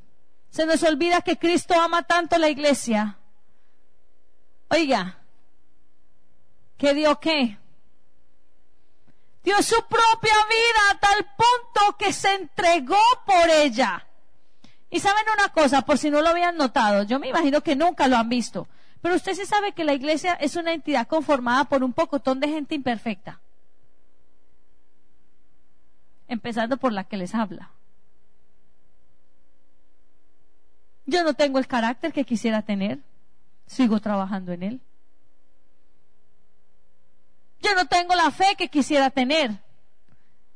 se 0.50 0.66
nos 0.66 0.82
olvida 0.82 1.22
que 1.22 1.38
Cristo 1.38 1.74
ama 1.74 2.02
tanto 2.02 2.36
la 2.36 2.50
iglesia. 2.50 3.18
Oiga, 4.70 5.18
que 6.76 6.94
dio 6.94 7.18
qué? 7.18 7.58
Dio 9.42 9.62
su 9.62 9.76
propia 9.88 10.34
vida 10.48 10.90
a 10.90 11.00
tal 11.00 11.24
punto 11.24 11.96
que 11.98 12.12
se 12.12 12.34
entregó 12.34 13.00
por 13.24 13.48
ella. 13.48 14.06
Y 14.90 15.00
saben 15.00 15.24
una 15.32 15.48
cosa, 15.48 15.82
por 15.82 15.98
si 15.98 16.10
no 16.10 16.20
lo 16.20 16.28
habían 16.28 16.56
notado, 16.56 17.02
yo 17.04 17.18
me 17.18 17.28
imagino 17.28 17.62
que 17.62 17.76
nunca 17.76 18.08
lo 18.08 18.16
han 18.16 18.28
visto, 18.28 18.68
pero 19.02 19.14
usted 19.14 19.34
sí 19.34 19.46
sabe 19.46 19.72
que 19.72 19.84
la 19.84 19.94
iglesia 19.94 20.34
es 20.34 20.56
una 20.56 20.72
entidad 20.72 21.06
conformada 21.06 21.64
por 21.64 21.82
un 21.82 21.92
pocotón 21.92 22.40
de 22.40 22.48
gente 22.48 22.74
imperfecta. 22.74 23.40
Empezando 26.26 26.76
por 26.76 26.92
la 26.92 27.04
que 27.04 27.16
les 27.16 27.34
habla. 27.34 27.70
Yo 31.06 31.24
no 31.24 31.32
tengo 31.32 31.58
el 31.58 31.66
carácter 31.66 32.12
que 32.12 32.24
quisiera 32.24 32.60
tener. 32.60 32.98
Sigo 33.68 34.00
trabajando 34.00 34.52
en 34.52 34.62
él. 34.62 34.80
Yo 37.60 37.74
no 37.74 37.86
tengo 37.86 38.14
la 38.14 38.30
fe 38.30 38.56
que 38.56 38.68
quisiera 38.68 39.10
tener. 39.10 39.62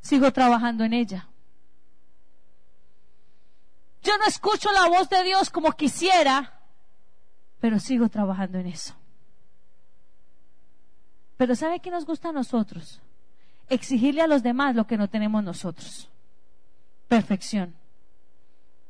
Sigo 0.00 0.32
trabajando 0.32 0.82
en 0.82 0.94
ella. 0.94 1.28
Yo 4.02 4.16
no 4.18 4.24
escucho 4.26 4.72
la 4.72 4.88
voz 4.88 5.08
de 5.08 5.22
Dios 5.22 5.50
como 5.50 5.72
quisiera, 5.72 6.58
pero 7.60 7.78
sigo 7.78 8.08
trabajando 8.08 8.58
en 8.58 8.66
eso. 8.66 8.94
Pero 11.36 11.54
¿sabe 11.54 11.80
qué 11.80 11.90
nos 11.90 12.04
gusta 12.04 12.30
a 12.30 12.32
nosotros? 12.32 13.00
Exigirle 13.68 14.22
a 14.22 14.26
los 14.26 14.42
demás 14.42 14.74
lo 14.74 14.86
que 14.86 14.96
no 14.96 15.08
tenemos 15.08 15.44
nosotros. 15.44 16.08
Perfección. 17.08 17.74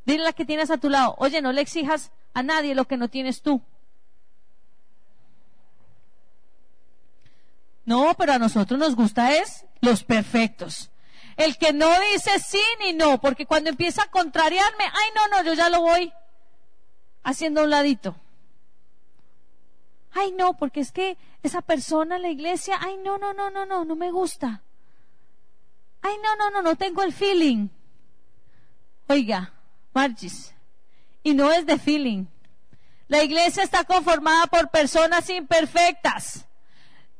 Dile 0.06 0.22
a 0.22 0.26
la 0.26 0.32
que 0.32 0.46
tienes 0.46 0.70
a 0.70 0.78
tu 0.78 0.88
lado, 0.88 1.14
oye, 1.18 1.42
no 1.42 1.52
le 1.52 1.60
exijas 1.60 2.10
a 2.34 2.42
nadie 2.42 2.74
lo 2.74 2.86
que 2.86 2.96
no 2.96 3.08
tienes 3.08 3.42
tú. 3.42 3.60
No, 7.84 8.14
pero 8.16 8.32
a 8.32 8.38
nosotros 8.38 8.78
nos 8.78 8.94
gusta 8.94 9.36
es 9.36 9.64
los 9.80 10.04
perfectos. 10.04 10.90
El 11.36 11.56
que 11.58 11.72
no 11.72 11.88
dice 12.12 12.38
sí 12.38 12.62
ni 12.80 12.92
no, 12.92 13.20
porque 13.20 13.46
cuando 13.46 13.70
empieza 13.70 14.04
a 14.04 14.10
contrariarme, 14.10 14.84
ay 14.84 15.08
no, 15.14 15.28
no, 15.28 15.44
yo 15.44 15.54
ya 15.54 15.68
lo 15.68 15.80
voy 15.80 16.12
haciendo 17.22 17.64
un 17.64 17.70
ladito. 17.70 18.16
Ay 20.12 20.32
no, 20.32 20.56
porque 20.56 20.80
es 20.80 20.92
que 20.92 21.16
esa 21.42 21.62
persona 21.62 22.16
en 22.16 22.22
la 22.22 22.28
iglesia, 22.28 22.78
ay 22.80 22.98
no, 22.98 23.18
no, 23.18 23.32
no, 23.32 23.50
no, 23.50 23.64
no, 23.64 23.84
no 23.84 23.96
me 23.96 24.10
gusta. 24.10 24.62
Ay 26.02 26.14
no, 26.22 26.36
no, 26.36 26.50
no, 26.50 26.62
no 26.62 26.76
tengo 26.76 27.02
el 27.02 27.12
feeling. 27.12 27.68
Oiga, 29.08 29.52
Margis. 29.94 30.54
Y 31.22 31.34
no 31.34 31.50
es 31.50 31.64
de 31.66 31.78
feeling. 31.78 32.26
La 33.08 33.22
iglesia 33.22 33.62
está 33.62 33.84
conformada 33.84 34.46
por 34.46 34.70
personas 34.70 35.28
imperfectas. 35.30 36.46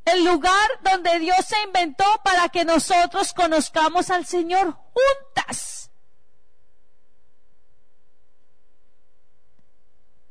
El 0.05 0.25
lugar 0.25 0.69
donde 0.83 1.19
Dios 1.21 1.39
se 1.47 1.61
inventó 1.63 2.05
para 2.25 2.49
que 2.49 2.65
nosotros 2.65 3.33
conozcamos 3.33 4.11
al 4.11 4.27
Señor 4.27 4.77
juntas. 4.93 5.91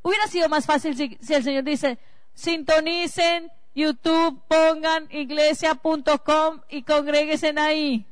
Hubiera 0.01 0.27
sido 0.27 0.49
más 0.49 0.65
fácil 0.65 0.95
si, 0.95 1.33
el 1.33 1.43
Señor 1.43 1.63
dice, 1.63 1.99
sintonicen 2.33 3.51
YouTube, 3.73 4.41
pongan 4.47 5.07
iglesia.com 5.11 6.61
y 6.69 6.83
congréguesen 6.83 7.59
ahí. 7.59 8.05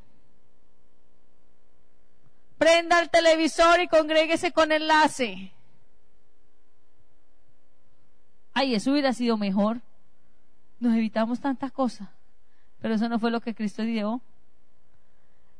Prenda 2.58 3.02
el 3.02 3.10
televisor 3.10 3.82
y 3.82 3.88
congréguese 3.88 4.52
con 4.52 4.72
enlace. 4.72 5.52
Ay, 8.54 8.76
eso 8.76 8.92
hubiera 8.92 9.14
sido 9.14 9.38
mejor. 9.38 9.82
Nos 10.80 10.96
evitamos 10.96 11.40
tantas 11.40 11.72
cosas. 11.72 12.08
Pero 12.80 12.94
eso 12.94 13.10
no 13.10 13.20
fue 13.20 13.32
lo 13.32 13.42
que 13.42 13.56
Cristo 13.56 13.84
dio. 13.84 14.22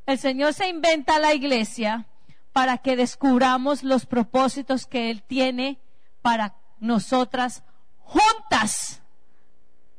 El 0.06 0.18
Señor 0.18 0.54
se 0.54 0.68
inventa 0.68 1.18
la 1.18 1.34
iglesia 1.34 2.06
para 2.52 2.78
que 2.78 2.96
descubramos 2.96 3.82
los 3.84 4.06
propósitos 4.06 4.86
que 4.86 5.10
Él 5.10 5.22
tiene 5.22 5.78
para 6.22 6.56
nosotras 6.78 7.62
juntas. 7.98 9.02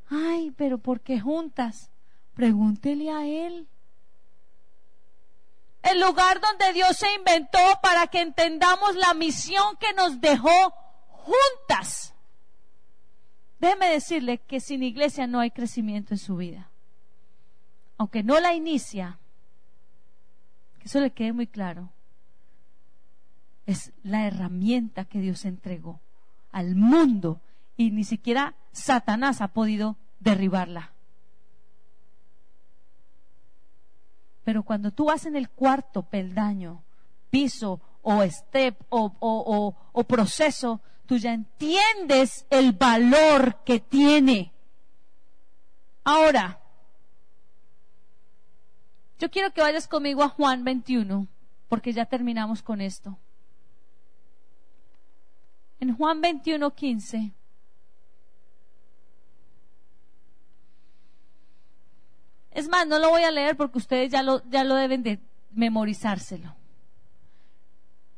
Ay, 0.09 0.51
pero 0.57 0.77
¿por 0.77 1.01
qué 1.01 1.19
juntas? 1.19 1.91
Pregúntele 2.33 3.09
a 3.11 3.25
Él. 3.25 3.67
El 5.83 5.99
lugar 5.99 6.41
donde 6.41 6.73
Dios 6.73 6.97
se 6.97 7.11
inventó 7.13 7.59
para 7.81 8.07
que 8.07 8.21
entendamos 8.21 8.95
la 8.95 9.13
misión 9.13 9.77
que 9.77 9.93
nos 9.93 10.19
dejó 10.19 10.73
juntas. 11.07 12.13
Déjeme 13.61 13.89
decirle 13.89 14.39
que 14.39 14.59
sin 14.59 14.81
iglesia 14.81 15.27
no 15.27 15.39
hay 15.39 15.51
crecimiento 15.51 16.15
en 16.15 16.17
su 16.17 16.35
vida. 16.35 16.71
Aunque 17.99 18.23
no 18.23 18.39
la 18.39 18.55
inicia, 18.55 19.19
que 20.79 20.85
eso 20.85 20.99
le 20.99 21.11
quede 21.11 21.31
muy 21.31 21.45
claro, 21.45 21.91
es 23.67 23.93
la 24.01 24.25
herramienta 24.25 25.05
que 25.05 25.19
Dios 25.19 25.45
entregó 25.45 25.99
al 26.51 26.75
mundo 26.75 27.39
y 27.77 27.91
ni 27.91 28.03
siquiera 28.03 28.55
Satanás 28.71 29.41
ha 29.41 29.49
podido 29.49 29.95
derribarla. 30.19 30.91
Pero 34.43 34.63
cuando 34.63 34.89
tú 34.89 35.05
vas 35.05 35.27
en 35.27 35.35
el 35.35 35.51
cuarto 35.51 36.01
peldaño, 36.01 36.81
piso 37.29 37.79
o 38.01 38.23
step 38.23 38.75
o, 38.89 39.75
o, 39.93 40.03
proceso, 40.05 40.81
tú 41.11 41.17
ya 41.17 41.33
entiendes 41.33 42.45
el 42.49 42.71
valor 42.71 43.65
que 43.65 43.81
tiene. 43.81 44.53
Ahora, 46.05 46.61
yo 49.19 49.29
quiero 49.29 49.51
que 49.51 49.59
vayas 49.59 49.89
conmigo 49.89 50.23
a 50.23 50.29
Juan 50.29 50.63
21, 50.63 51.27
porque 51.67 51.91
ya 51.91 52.05
terminamos 52.05 52.63
con 52.63 52.79
esto. 52.79 53.17
En 55.81 55.97
Juan 55.97 56.21
21, 56.21 56.73
15. 56.73 57.33
Es 62.51 62.69
más, 62.69 62.87
no 62.87 62.99
lo 62.99 63.09
voy 63.09 63.23
a 63.23 63.31
leer 63.31 63.57
porque 63.57 63.79
ustedes 63.79 64.13
ya 64.13 64.23
lo, 64.23 64.49
ya 64.49 64.63
lo 64.63 64.75
deben 64.75 65.03
de 65.03 65.19
memorizárselo. 65.51 66.55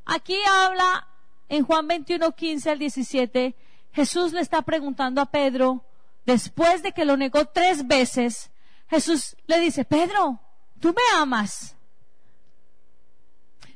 Aquí 0.06 0.38
habla 0.48 1.08
en 1.56 1.64
Juan 1.66 1.88
21, 1.88 2.32
15 2.32 2.72
al 2.72 2.80
17, 2.80 3.56
Jesús 3.92 4.34
le 4.34 4.42
está 4.42 4.64
preguntando 4.64 5.22
a 5.22 5.28
Pedro, 5.28 5.86
después 6.26 6.82
de 6.82 6.94
que 6.94 7.06
lo 7.06 7.16
negó 7.16 7.46
tres 7.46 7.86
veces, 7.86 8.50
Jesús 8.90 9.38
le 9.46 9.60
dice, 9.60 9.86
Pedro, 9.86 10.40
tú 10.80 10.88
me 10.90 11.22
amas. 11.22 11.76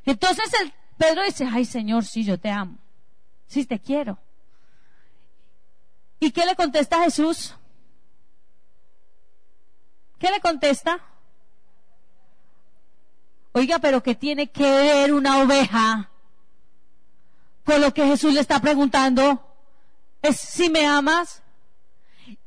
Entonces 0.05 0.51
el 0.59 0.73
Pedro 0.97 1.23
dice, 1.23 1.47
ay 1.51 1.65
Señor, 1.65 2.03
sí, 2.03 2.23
yo 2.23 2.39
te 2.39 2.49
amo, 2.49 2.79
sí 3.45 3.63
te 3.63 3.79
quiero. 3.79 4.17
¿Y 6.19 6.31
qué 6.31 6.47
le 6.47 6.55
contesta 6.55 7.03
Jesús? 7.03 7.53
¿Qué 10.17 10.31
le 10.31 10.39
contesta? 10.39 10.99
Oiga, 13.51 13.77
pero 13.77 14.01
¿qué 14.01 14.15
tiene 14.15 14.49
que 14.49 14.63
ver 14.63 15.13
una 15.13 15.43
oveja 15.43 16.09
con 17.67 17.81
lo 17.81 17.93
que 17.93 18.05
Jesús 18.05 18.33
le 18.33 18.39
está 18.39 18.61
preguntando? 18.61 19.43
Es 20.21 20.39
si 20.39 20.69
me 20.69 20.87
amas. 20.87 21.43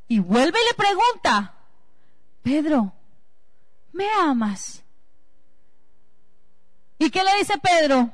Y 0.07 0.17
vuelve 0.17 0.57
y 0.59 0.67
le 0.67 0.73
pregunta, 0.73 1.53
Pedro, 2.41 2.91
¿me 3.93 4.07
amas? 4.19 4.83
¿Y 6.97 7.11
qué 7.11 7.23
le 7.23 7.37
dice 7.37 7.53
Pedro? 7.59 8.11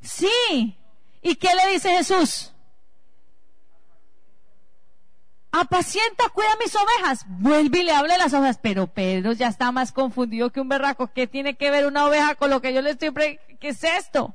Sí. 0.00 0.74
¿Y 1.20 1.36
qué 1.36 1.54
le 1.54 1.72
dice 1.72 1.90
Jesús? 1.90 2.52
apacienta, 5.52 6.28
cuida 6.34 6.50
mis 6.60 6.74
ovejas. 6.74 7.24
Vuelve 7.28 7.80
y 7.80 7.84
le 7.84 7.92
habla 7.92 8.14
de 8.14 8.18
las 8.18 8.34
ovejas. 8.34 8.58
Pero 8.60 8.88
Pedro 8.88 9.32
ya 9.32 9.48
está 9.48 9.72
más 9.72 9.90
confundido 9.90 10.50
que 10.50 10.60
un 10.60 10.68
berraco. 10.68 11.10
¿Qué 11.14 11.26
tiene 11.26 11.56
que 11.56 11.70
ver 11.70 11.86
una 11.86 12.06
oveja 12.06 12.34
con 12.34 12.50
lo 12.50 12.60
que 12.60 12.74
yo 12.74 12.82
le 12.82 12.90
estoy... 12.90 13.10
Pre 13.10 13.40
¿Qué 13.58 13.68
es 13.68 13.82
esto? 13.82 14.34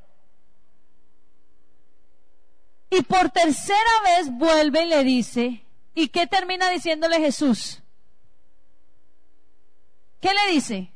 Y 2.91 3.03
por 3.03 3.29
tercera 3.29 3.79
vez 4.03 4.29
vuelve 4.29 4.83
y 4.83 4.87
le 4.87 5.03
dice, 5.05 5.63
¿y 5.95 6.09
qué 6.09 6.27
termina 6.27 6.69
diciéndole 6.69 7.19
Jesús? 7.19 7.81
¿Qué 10.19 10.29
le 10.33 10.51
dice? 10.51 10.91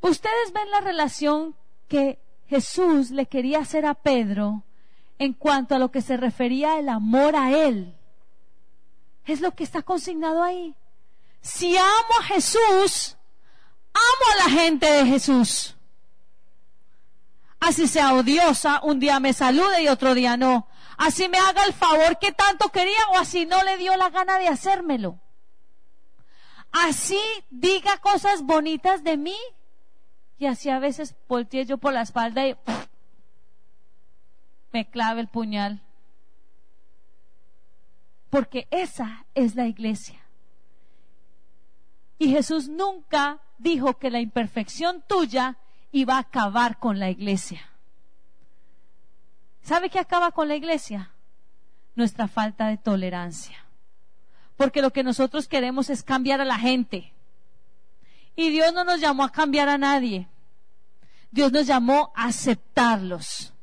Ustedes 0.00 0.52
ven 0.52 0.68
la 0.72 0.80
relación 0.80 1.54
que 1.86 2.18
Jesús 2.48 3.12
le 3.12 3.26
quería 3.26 3.60
hacer 3.60 3.86
a 3.86 3.94
Pedro 3.94 4.64
en 5.20 5.32
cuanto 5.32 5.76
a 5.76 5.78
lo 5.78 5.92
que 5.92 6.02
se 6.02 6.16
refería 6.16 6.80
el 6.80 6.88
amor 6.88 7.36
a 7.36 7.52
Él. 7.52 7.94
Es 9.24 9.40
lo 9.40 9.52
que 9.52 9.62
está 9.62 9.82
consignado 9.82 10.42
ahí. 10.42 10.74
Si 11.42 11.76
amo 11.76 12.14
a 12.20 12.24
Jesús, 12.24 13.16
amo 13.94 14.32
a 14.32 14.48
la 14.48 14.50
gente 14.50 14.90
de 14.90 15.06
Jesús. 15.06 15.75
Así 17.60 17.88
sea 17.88 18.14
odiosa, 18.14 18.80
un 18.82 19.00
día 19.00 19.18
me 19.20 19.32
salude 19.32 19.82
y 19.82 19.88
otro 19.88 20.14
día 20.14 20.36
no. 20.36 20.68
Así 20.96 21.28
me 21.28 21.38
haga 21.38 21.64
el 21.64 21.72
favor 21.72 22.18
que 22.18 22.32
tanto 22.32 22.70
quería 22.70 22.98
o 23.12 23.18
así 23.18 23.46
no 23.46 23.62
le 23.64 23.76
dio 23.76 23.96
la 23.96 24.10
gana 24.10 24.38
de 24.38 24.48
hacérmelo. 24.48 25.20
Así 26.72 27.20
diga 27.50 27.98
cosas 27.98 28.42
bonitas 28.42 29.02
de 29.02 29.16
mí 29.16 29.36
y 30.38 30.46
así 30.46 30.68
a 30.68 30.78
veces 30.78 31.14
volteé 31.28 31.64
yo 31.64 31.78
por 31.78 31.92
la 31.92 32.02
espalda 32.02 32.46
y 32.46 32.56
me 34.72 34.88
clave 34.88 35.22
el 35.22 35.28
puñal. 35.28 35.82
Porque 38.28 38.68
esa 38.70 39.24
es 39.34 39.54
la 39.54 39.66
iglesia. 39.66 40.20
Y 42.18 42.30
Jesús 42.30 42.68
nunca 42.68 43.40
dijo 43.58 43.98
que 43.98 44.10
la 44.10 44.20
imperfección 44.20 45.02
tuya 45.06 45.58
iba 45.96 46.16
a 46.16 46.20
acabar 46.20 46.78
con 46.78 46.98
la 46.98 47.08
iglesia. 47.08 47.70
¿Sabe 49.62 49.88
qué 49.88 49.98
acaba 49.98 50.30
con 50.30 50.46
la 50.46 50.54
iglesia? 50.54 51.10
Nuestra 51.94 52.28
falta 52.28 52.66
de 52.66 52.76
tolerancia. 52.76 53.64
Porque 54.58 54.82
lo 54.82 54.92
que 54.92 55.02
nosotros 55.02 55.48
queremos 55.48 55.88
es 55.88 56.02
cambiar 56.02 56.42
a 56.42 56.44
la 56.44 56.58
gente. 56.58 57.14
Y 58.34 58.50
Dios 58.50 58.74
no 58.74 58.84
nos 58.84 59.00
llamó 59.00 59.24
a 59.24 59.32
cambiar 59.32 59.70
a 59.70 59.78
nadie. 59.78 60.28
Dios 61.30 61.50
nos 61.50 61.66
llamó 61.66 62.12
a 62.14 62.26
aceptarlos 62.26 63.54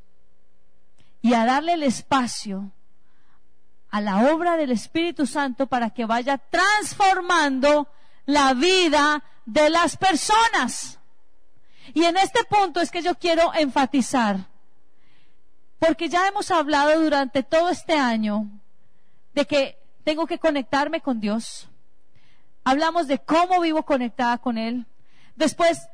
y 1.22 1.34
a 1.34 1.46
darle 1.46 1.74
el 1.74 1.84
espacio 1.84 2.72
a 3.90 4.00
la 4.00 4.32
obra 4.32 4.56
del 4.56 4.72
Espíritu 4.72 5.24
Santo 5.24 5.68
para 5.68 5.90
que 5.90 6.04
vaya 6.04 6.38
transformando 6.38 7.86
la 8.26 8.54
vida 8.54 9.22
de 9.46 9.70
las 9.70 9.96
personas. 9.96 10.98
Y 11.92 12.04
en 12.04 12.16
este 12.16 12.44
punto 12.44 12.80
es 12.80 12.90
que 12.90 13.02
yo 13.02 13.14
quiero 13.16 13.52
enfatizar, 13.54 14.48
porque 15.78 16.08
ya 16.08 16.26
hemos 16.28 16.50
hablado 16.50 16.98
durante 17.00 17.42
todo 17.42 17.68
este 17.68 17.94
año 17.94 18.48
de 19.34 19.44
que 19.44 19.78
tengo 20.04 20.26
que 20.26 20.38
conectarme 20.38 21.00
con 21.00 21.20
Dios. 21.20 21.68
Hablamos 22.62 23.06
de 23.06 23.18
cómo 23.18 23.60
vivo 23.60 23.84
conectada 23.84 24.38
con 24.38 24.56
Él. 24.56 24.86
Después 25.36 25.88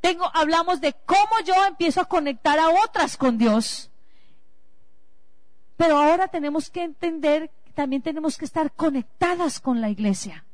tengo, 0.00 0.28
hablamos 0.34 0.80
de 0.80 0.94
cómo 1.06 1.40
yo 1.44 1.54
empiezo 1.66 2.00
a 2.00 2.06
conectar 2.06 2.58
a 2.58 2.70
otras 2.70 3.16
con 3.16 3.38
Dios. 3.38 3.90
Pero 5.76 5.96
ahora 5.98 6.28
tenemos 6.28 6.70
que 6.70 6.82
entender 6.82 7.50
que 7.64 7.72
también 7.72 8.02
tenemos 8.02 8.36
que 8.36 8.44
estar 8.44 8.72
conectadas 8.72 9.60
con 9.60 9.80
la 9.80 9.90
iglesia, 9.90 10.44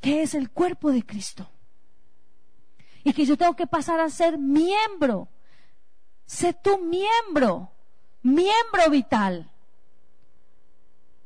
que 0.00 0.22
es 0.22 0.34
el 0.34 0.50
cuerpo 0.50 0.90
de 0.92 1.04
Cristo. 1.04 1.48
Y 3.04 3.12
que 3.12 3.24
yo 3.26 3.36
tengo 3.36 3.54
que 3.54 3.66
pasar 3.66 4.00
a 4.00 4.10
ser 4.10 4.38
miembro. 4.38 5.28
Sé 6.26 6.54
tu 6.54 6.78
miembro, 6.78 7.70
miembro 8.22 8.90
vital. 8.90 9.50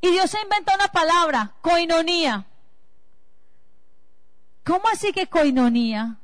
Y 0.01 0.11
Dios 0.11 0.31
se 0.31 0.41
inventó 0.43 0.75
una 0.75 0.89
palabra, 0.89 1.55
coinonía. 1.61 2.47
¿Cómo 4.65 4.87
así 4.93 5.13
que 5.13 5.29
coinonía? 5.29 6.19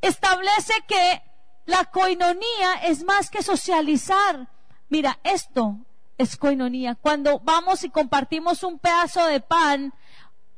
Establece 0.00 0.72
que 0.86 1.22
la 1.66 1.84
coinonía 1.86 2.74
es 2.84 3.04
más 3.04 3.30
que 3.30 3.42
socializar. 3.42 4.48
Mira, 4.88 5.18
esto 5.24 5.78
es 6.18 6.36
coinonía. 6.36 6.94
Cuando 6.94 7.40
vamos 7.40 7.84
y 7.84 7.90
compartimos 7.90 8.62
un 8.62 8.78
pedazo 8.78 9.26
de 9.26 9.40
pan 9.40 9.92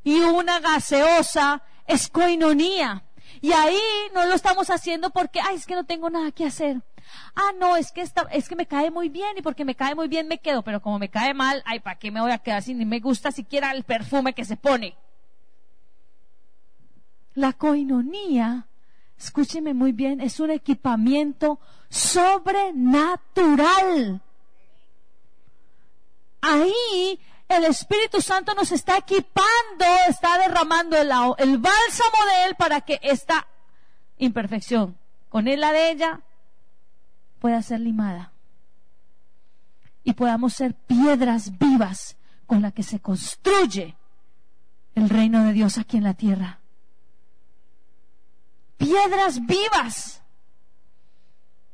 y 0.04 0.20
una 0.20 0.60
gaseosa, 0.60 1.62
es 1.86 2.08
coinonía. 2.08 3.04
Y 3.40 3.52
ahí 3.52 3.80
no 4.14 4.26
lo 4.26 4.34
estamos 4.34 4.68
haciendo 4.70 5.10
porque, 5.10 5.40
ay, 5.40 5.56
es 5.56 5.66
que 5.66 5.74
no 5.74 5.84
tengo 5.84 6.10
nada 6.10 6.30
que 6.32 6.44
hacer. 6.44 6.82
Ah, 7.34 7.52
no, 7.58 7.76
es 7.76 7.90
que, 7.92 8.04
es 8.32 8.48
que 8.48 8.56
me 8.56 8.66
cae 8.66 8.90
muy 8.90 9.08
bien 9.08 9.38
y 9.38 9.42
porque 9.42 9.64
me 9.64 9.74
cae 9.74 9.94
muy 9.94 10.08
bien 10.08 10.28
me 10.28 10.38
quedo, 10.38 10.62
pero 10.62 10.82
como 10.82 10.98
me 10.98 11.08
cae 11.08 11.32
mal, 11.34 11.62
ay, 11.64 11.80
¿para 11.80 11.98
qué 11.98 12.10
me 12.10 12.20
voy 12.20 12.32
a 12.32 12.38
quedar 12.38 12.62
si 12.62 12.74
ni 12.74 12.84
me 12.84 13.00
gusta 13.00 13.30
siquiera 13.30 13.72
el 13.72 13.84
perfume 13.84 14.34
que 14.34 14.44
se 14.44 14.56
pone? 14.56 14.96
La 17.34 17.52
coinonía, 17.52 18.66
escúcheme 19.18 19.74
muy 19.74 19.92
bien, 19.92 20.20
es 20.20 20.40
un 20.40 20.50
equipamiento 20.50 21.60
sobrenatural. 21.90 24.20
Ahí 26.40 27.20
el 27.48 27.64
Espíritu 27.64 28.20
Santo 28.20 28.54
nos 28.54 28.72
está 28.72 28.98
equipando, 28.98 29.84
está 30.08 30.38
derramando 30.38 30.96
el, 30.96 31.10
el 31.38 31.58
bálsamo 31.58 32.24
de 32.30 32.44
Él 32.46 32.56
para 32.56 32.80
que 32.80 32.98
esta 33.02 33.46
imperfección, 34.18 34.96
con 35.28 35.48
él 35.48 35.60
la 35.60 35.72
de 35.72 35.90
ella, 35.90 36.20
pueda 37.38 37.62
ser 37.62 37.80
limada. 37.80 38.32
Y 40.02 40.14
podamos 40.14 40.54
ser 40.54 40.74
piedras 40.74 41.58
vivas 41.58 42.16
con 42.46 42.62
las 42.62 42.72
que 42.72 42.82
se 42.82 43.00
construye 43.00 43.96
el 44.94 45.08
reino 45.08 45.44
de 45.44 45.52
Dios 45.52 45.78
aquí 45.78 45.96
en 45.96 46.04
la 46.04 46.14
tierra. 46.14 46.60
Piedras 48.76 49.44
vivas. 49.44 50.22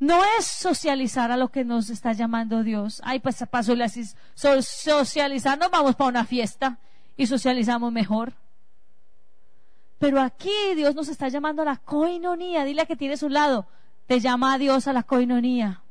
No 0.02 0.20
es 0.36 0.46
socializar 0.46 1.30
a 1.30 1.36
lo 1.36 1.52
que 1.52 1.64
nos 1.64 1.88
está 1.88 2.12
llamando 2.12 2.64
Dios. 2.64 3.00
Ay, 3.04 3.20
pues 3.20 3.36
paso 3.48 3.72
así, 3.84 4.02
socializar, 4.34 5.56
nos 5.56 5.70
vamos 5.70 5.94
para 5.94 6.08
una 6.10 6.24
fiesta 6.24 6.78
y 7.16 7.28
socializamos 7.28 7.92
mejor. 7.92 8.32
Pero 10.00 10.20
aquí 10.20 10.74
Dios 10.74 10.96
nos 10.96 11.06
está 11.06 11.28
llamando 11.28 11.62
a 11.62 11.66
la 11.66 11.76
coinonía. 11.76 12.64
Dile 12.64 12.82
a 12.82 12.86
que 12.86 12.96
tienes 12.96 13.22
un 13.22 13.32
lado. 13.32 13.68
Te 14.08 14.18
llama 14.18 14.54
a 14.54 14.58
Dios 14.58 14.88
a 14.88 14.92
la 14.92 15.04
coinonía. 15.04 15.82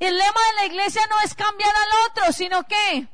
El 0.00 0.16
lema 0.18 0.40
de 0.50 0.56
la 0.56 0.66
iglesia 0.66 1.02
no 1.08 1.14
es 1.24 1.36
cambiar 1.36 1.70
al 1.70 2.10
otro, 2.10 2.32
sino 2.32 2.64
que. 2.64 3.06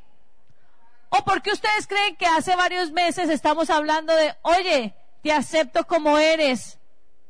¿O 1.10 1.22
porque 1.22 1.52
ustedes 1.52 1.86
creen 1.86 2.16
que 2.16 2.24
hace 2.24 2.56
varios 2.56 2.92
meses 2.92 3.28
estamos 3.28 3.68
hablando 3.68 4.16
de, 4.16 4.34
oye, 4.40 4.94
te 5.22 5.32
acepto 5.32 5.86
como 5.86 6.16
eres, 6.16 6.78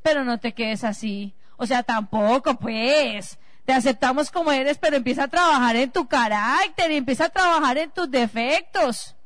pero 0.05 0.23
no 0.23 0.39
te 0.39 0.55
quedes 0.55 0.85
así? 0.85 1.35
O 1.57 1.67
sea, 1.67 1.83
tampoco, 1.83 2.55
pues. 2.55 3.39
Te 3.65 3.73
aceptamos 3.73 4.31
como 4.31 4.53
eres, 4.53 4.77
pero 4.77 4.97
empieza 4.97 5.25
a 5.25 5.29
trabajar 5.29 5.77
en 5.77 5.91
tu 5.91 6.07
carácter 6.07 6.91
y 6.91 6.97
empieza 6.97 7.27
a 7.27 7.31
trabajar 7.31 7.79
en 7.79 7.91
tus 7.91 8.11
defectos. 8.11 9.17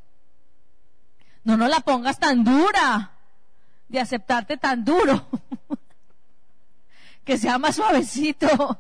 No 1.43 1.57
no 1.57 1.67
la 1.67 1.81
pongas 1.81 2.19
tan 2.19 2.45
dura, 2.45 3.13
de 3.89 3.99
aceptarte 3.99 4.57
tan 4.57 4.85
duro. 4.85 5.27
que 7.25 7.37
sea 7.37 7.59
más 7.59 7.77
suavecito, 7.77 8.79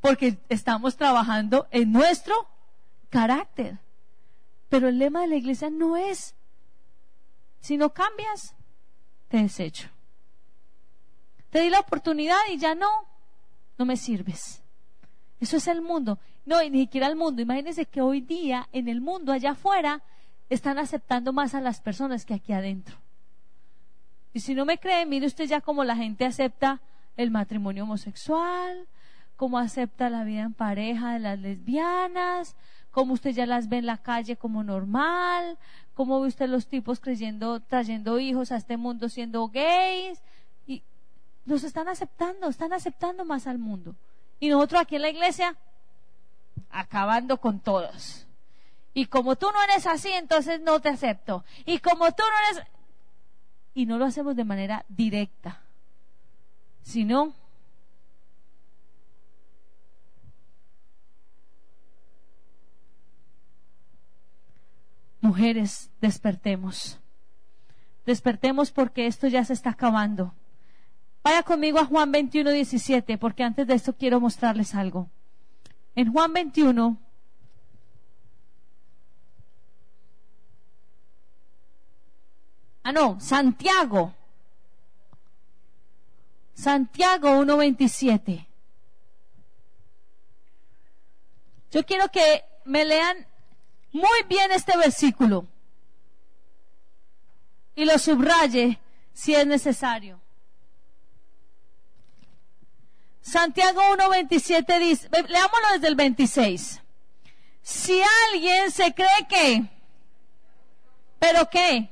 porque 0.00 0.38
estamos 0.48 0.96
trabajando 0.96 1.68
en 1.70 1.92
nuestro 1.92 2.48
carácter. 3.10 3.78
Pero 4.68 4.88
el 4.88 4.98
lema 4.98 5.20
de 5.20 5.28
la 5.28 5.36
iglesia 5.36 5.70
no 5.70 5.96
es, 5.96 6.34
si 7.60 7.76
no 7.76 7.90
cambias, 7.90 8.54
te 9.28 9.36
desecho. 9.36 9.88
Te 11.52 11.60
di 11.60 11.68
la 11.68 11.80
oportunidad 11.80 12.38
y 12.50 12.56
ya 12.56 12.74
no, 12.74 12.88
no 13.76 13.84
me 13.84 13.98
sirves. 13.98 14.62
Eso 15.38 15.58
es 15.58 15.66
el 15.66 15.82
mundo. 15.82 16.18
No, 16.46 16.62
y 16.62 16.70
ni 16.70 16.80
siquiera 16.80 17.08
el 17.08 17.14
mundo. 17.14 17.42
Imagínense 17.42 17.84
que 17.84 18.00
hoy 18.00 18.22
día 18.22 18.70
en 18.72 18.88
el 18.88 19.02
mundo 19.02 19.32
allá 19.32 19.50
afuera 19.50 20.02
están 20.48 20.78
aceptando 20.78 21.34
más 21.34 21.54
a 21.54 21.60
las 21.60 21.82
personas 21.82 22.24
que 22.24 22.32
aquí 22.32 22.54
adentro. 22.54 22.96
Y 24.32 24.40
si 24.40 24.54
no 24.54 24.64
me 24.64 24.78
cree, 24.78 25.04
mire 25.04 25.26
usted 25.26 25.44
ya 25.44 25.60
cómo 25.60 25.84
la 25.84 25.94
gente 25.94 26.24
acepta 26.24 26.80
el 27.18 27.30
matrimonio 27.30 27.82
homosexual, 27.82 28.88
cómo 29.36 29.58
acepta 29.58 30.08
la 30.08 30.24
vida 30.24 30.40
en 30.44 30.54
pareja 30.54 31.12
de 31.12 31.18
las 31.18 31.38
lesbianas, 31.38 32.56
cómo 32.92 33.12
usted 33.12 33.32
ya 33.32 33.44
las 33.44 33.68
ve 33.68 33.76
en 33.76 33.86
la 33.86 33.98
calle 33.98 34.36
como 34.36 34.64
normal, 34.64 35.58
cómo 35.92 36.18
ve 36.18 36.28
usted 36.28 36.48
los 36.48 36.66
tipos 36.66 36.98
creyendo, 36.98 37.60
trayendo 37.60 38.18
hijos 38.18 38.52
a 38.52 38.56
este 38.56 38.78
mundo 38.78 39.10
siendo 39.10 39.46
gays, 39.48 40.22
los 41.44 41.64
están 41.64 41.88
aceptando, 41.88 42.48
están 42.48 42.72
aceptando 42.72 43.24
más 43.24 43.46
al 43.46 43.58
mundo. 43.58 43.94
Y 44.40 44.48
nosotros 44.48 44.82
aquí 44.82 44.96
en 44.96 45.02
la 45.02 45.10
iglesia, 45.10 45.56
acabando 46.70 47.38
con 47.38 47.60
todos. 47.60 48.26
Y 48.94 49.06
como 49.06 49.36
tú 49.36 49.46
no 49.52 49.62
eres 49.62 49.86
así, 49.86 50.10
entonces 50.10 50.60
no 50.60 50.80
te 50.80 50.88
acepto. 50.88 51.44
Y 51.64 51.78
como 51.78 52.12
tú 52.12 52.22
no 52.22 52.58
eres... 52.58 52.68
Y 53.74 53.86
no 53.86 53.98
lo 53.98 54.04
hacemos 54.04 54.36
de 54.36 54.44
manera 54.44 54.84
directa, 54.88 55.62
sino 56.82 57.32
mujeres, 65.22 65.90
despertemos. 66.02 66.98
Despertemos 68.04 68.72
porque 68.72 69.06
esto 69.06 69.28
ya 69.28 69.42
se 69.44 69.54
está 69.54 69.70
acabando. 69.70 70.34
Vaya 71.22 71.42
conmigo 71.44 71.78
a 71.78 71.84
Juan 71.84 72.10
21, 72.10 72.50
17, 72.50 73.16
porque 73.16 73.44
antes 73.44 73.66
de 73.66 73.74
esto 73.74 73.92
quiero 73.92 74.18
mostrarles 74.20 74.74
algo. 74.74 75.08
En 75.94 76.12
Juan 76.12 76.32
21, 76.32 76.98
ah 82.82 82.92
no, 82.92 83.20
Santiago, 83.20 84.14
Santiago 86.54 87.28
1.27. 87.42 88.46
Yo 91.70 91.84
quiero 91.84 92.08
que 92.08 92.44
me 92.64 92.84
lean 92.84 93.26
muy 93.92 94.22
bien 94.28 94.50
este 94.52 94.76
versículo 94.76 95.46
y 97.74 97.84
lo 97.84 97.98
subraye 97.98 98.78
si 99.12 99.34
es 99.34 99.46
necesario. 99.46 100.21
Santiago 103.22 103.80
1.27 103.96 104.78
dice, 104.80 105.08
leámoslo 105.08 105.68
desde 105.74 105.88
el 105.88 105.94
26. 105.94 106.80
Si 107.62 108.02
alguien 108.32 108.70
se 108.72 108.92
cree 108.92 109.26
que, 109.28 109.64
pero 111.20 111.48
qué, 111.48 111.88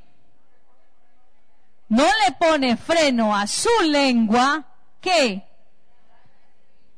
no 1.89 2.05
le 2.05 2.33
pone 2.33 2.77
freno 2.77 3.35
a 3.35 3.47
su 3.47 3.71
lengua, 3.85 4.65
¿qué? 5.01 5.47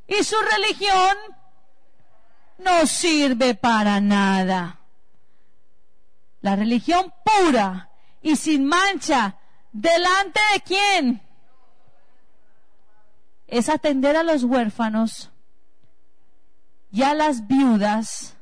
Y 0.06 0.24
su 0.24 0.36
religión 0.40 1.16
no 2.58 2.86
sirve 2.86 3.54
para 3.54 4.00
nada. 4.00 4.80
La 6.40 6.56
religión 6.56 7.12
pura 7.24 7.90
y 8.22 8.36
sin 8.36 8.64
mancha, 8.64 9.36
¿delante 9.72 10.40
de 10.54 10.60
quién? 10.60 11.22
Es 13.52 13.68
atender 13.68 14.16
a 14.16 14.22
los 14.22 14.44
huérfanos 14.44 15.30
y 16.90 17.02
a 17.02 17.12
las 17.12 17.46
viudas 17.46 18.34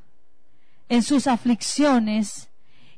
en 0.87 1.03
sus 1.03 1.27
aflicciones 1.27 2.47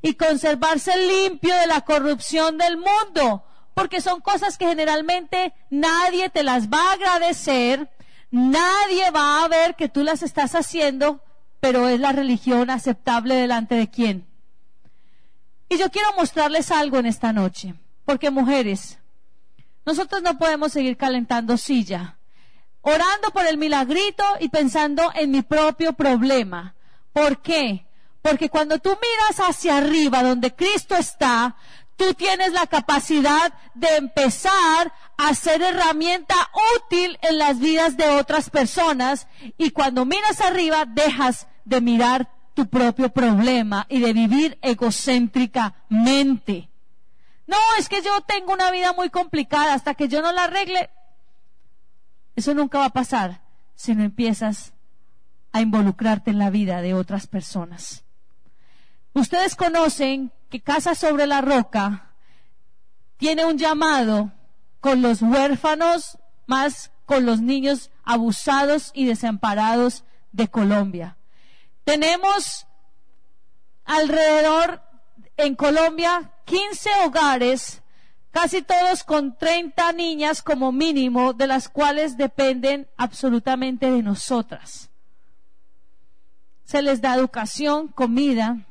y 0.03 0.13
conservarse 0.13 0.95
limpio 0.95 1.55
de 1.55 1.65
la 1.65 1.81
corrupción 1.81 2.59
del 2.59 2.77
mundo, 2.77 3.43
porque 3.73 3.99
son 3.99 4.21
cosas 4.21 4.59
que 4.59 4.67
generalmente 4.67 5.55
nadie 5.71 6.29
te 6.29 6.43
las 6.43 6.69
va 6.69 6.91
a 6.91 6.93
agradecer, 6.93 7.89
nadie 8.29 9.09
va 9.09 9.43
a 9.43 9.47
ver 9.47 9.73
que 9.73 9.89
tú 9.89 10.03
las 10.03 10.21
estás 10.21 10.53
haciendo, 10.53 11.19
pero 11.61 11.89
es 11.89 11.99
la 11.99 12.11
religión 12.11 12.69
aceptable 12.69 13.33
delante 13.33 13.73
de 13.73 13.89
quién. 13.89 14.27
Y 15.67 15.79
yo 15.79 15.89
quiero 15.89 16.09
mostrarles 16.15 16.69
algo 16.69 16.99
en 16.99 17.07
esta 17.07 17.33
noche, 17.33 17.73
porque 18.05 18.29
mujeres, 18.29 18.99
nosotros 19.85 20.21
no 20.21 20.37
podemos 20.37 20.71
seguir 20.71 20.97
calentando 20.97 21.57
silla, 21.57 22.17
orando 22.81 23.31
por 23.31 23.45
el 23.45 23.57
milagrito 23.57 24.23
y 24.39 24.49
pensando 24.49 25.11
en 25.15 25.31
mi 25.31 25.41
propio 25.41 25.93
problema. 25.93 26.75
¿Por 27.11 27.41
qué? 27.41 27.85
Porque 28.21 28.49
cuando 28.49 28.79
tú 28.79 28.89
miras 28.89 29.49
hacia 29.49 29.77
arriba, 29.77 30.23
donde 30.23 30.55
Cristo 30.55 30.95
está, 30.95 31.55
tú 31.97 32.13
tienes 32.13 32.53
la 32.53 32.67
capacidad 32.67 33.53
de 33.73 33.97
empezar 33.97 34.93
a 35.17 35.35
ser 35.35 35.61
herramienta 35.61 36.35
útil 36.77 37.19
en 37.21 37.37
las 37.37 37.59
vidas 37.59 37.97
de 37.97 38.07
otras 38.07 38.49
personas 38.49 39.27
y 39.57 39.71
cuando 39.71 40.05
miras 40.05 40.39
arriba 40.41 40.85
dejas 40.85 41.47
de 41.65 41.81
mirar 41.81 42.31
tu 42.53 42.67
propio 42.67 43.09
problema 43.09 43.85
y 43.89 43.99
de 43.99 44.13
vivir 44.13 44.57
egocéntricamente. 44.61 46.69
No, 47.45 47.57
es 47.77 47.89
que 47.89 48.01
yo 48.01 48.21
tengo 48.21 48.53
una 48.53 48.71
vida 48.71 48.93
muy 48.93 49.09
complicada, 49.09 49.73
hasta 49.73 49.95
que 49.95 50.07
yo 50.07 50.21
no 50.21 50.31
la 50.31 50.45
arregle, 50.45 50.89
Eso 52.35 52.53
nunca 52.53 52.79
va 52.79 52.85
a 52.85 52.93
pasar 52.93 53.41
si 53.75 53.93
no 53.93 54.03
empiezas 54.03 54.73
a 55.51 55.61
involucrarte 55.61 56.31
en 56.31 56.39
la 56.39 56.49
vida 56.49 56.81
de 56.81 56.93
otras 56.93 57.27
personas. 57.27 58.03
Ustedes 59.13 59.55
conocen 59.55 60.31
que 60.49 60.61
Casa 60.61 60.95
sobre 60.95 61.27
la 61.27 61.41
Roca 61.41 62.13
tiene 63.17 63.45
un 63.45 63.57
llamado 63.57 64.31
con 64.79 65.01
los 65.01 65.21
huérfanos, 65.21 66.17
más 66.47 66.91
con 67.05 67.25
los 67.25 67.39
niños 67.39 67.91
abusados 68.03 68.91
y 68.93 69.05
desamparados 69.05 70.03
de 70.31 70.47
Colombia. 70.47 71.17
Tenemos 71.83 72.67
alrededor 73.85 74.81
en 75.37 75.55
Colombia 75.55 76.32
15 76.45 76.89
hogares, 77.05 77.81
casi 78.31 78.61
todos 78.61 79.03
con 79.03 79.37
30 79.37 79.91
niñas 79.93 80.41
como 80.41 80.71
mínimo, 80.71 81.33
de 81.33 81.47
las 81.47 81.69
cuales 81.69 82.17
dependen 82.17 82.87
absolutamente 82.97 83.91
de 83.91 84.01
nosotras. 84.03 84.89
Se 86.65 86.81
les 86.81 87.01
da 87.01 87.15
educación, 87.15 87.87
comida, 87.89 88.65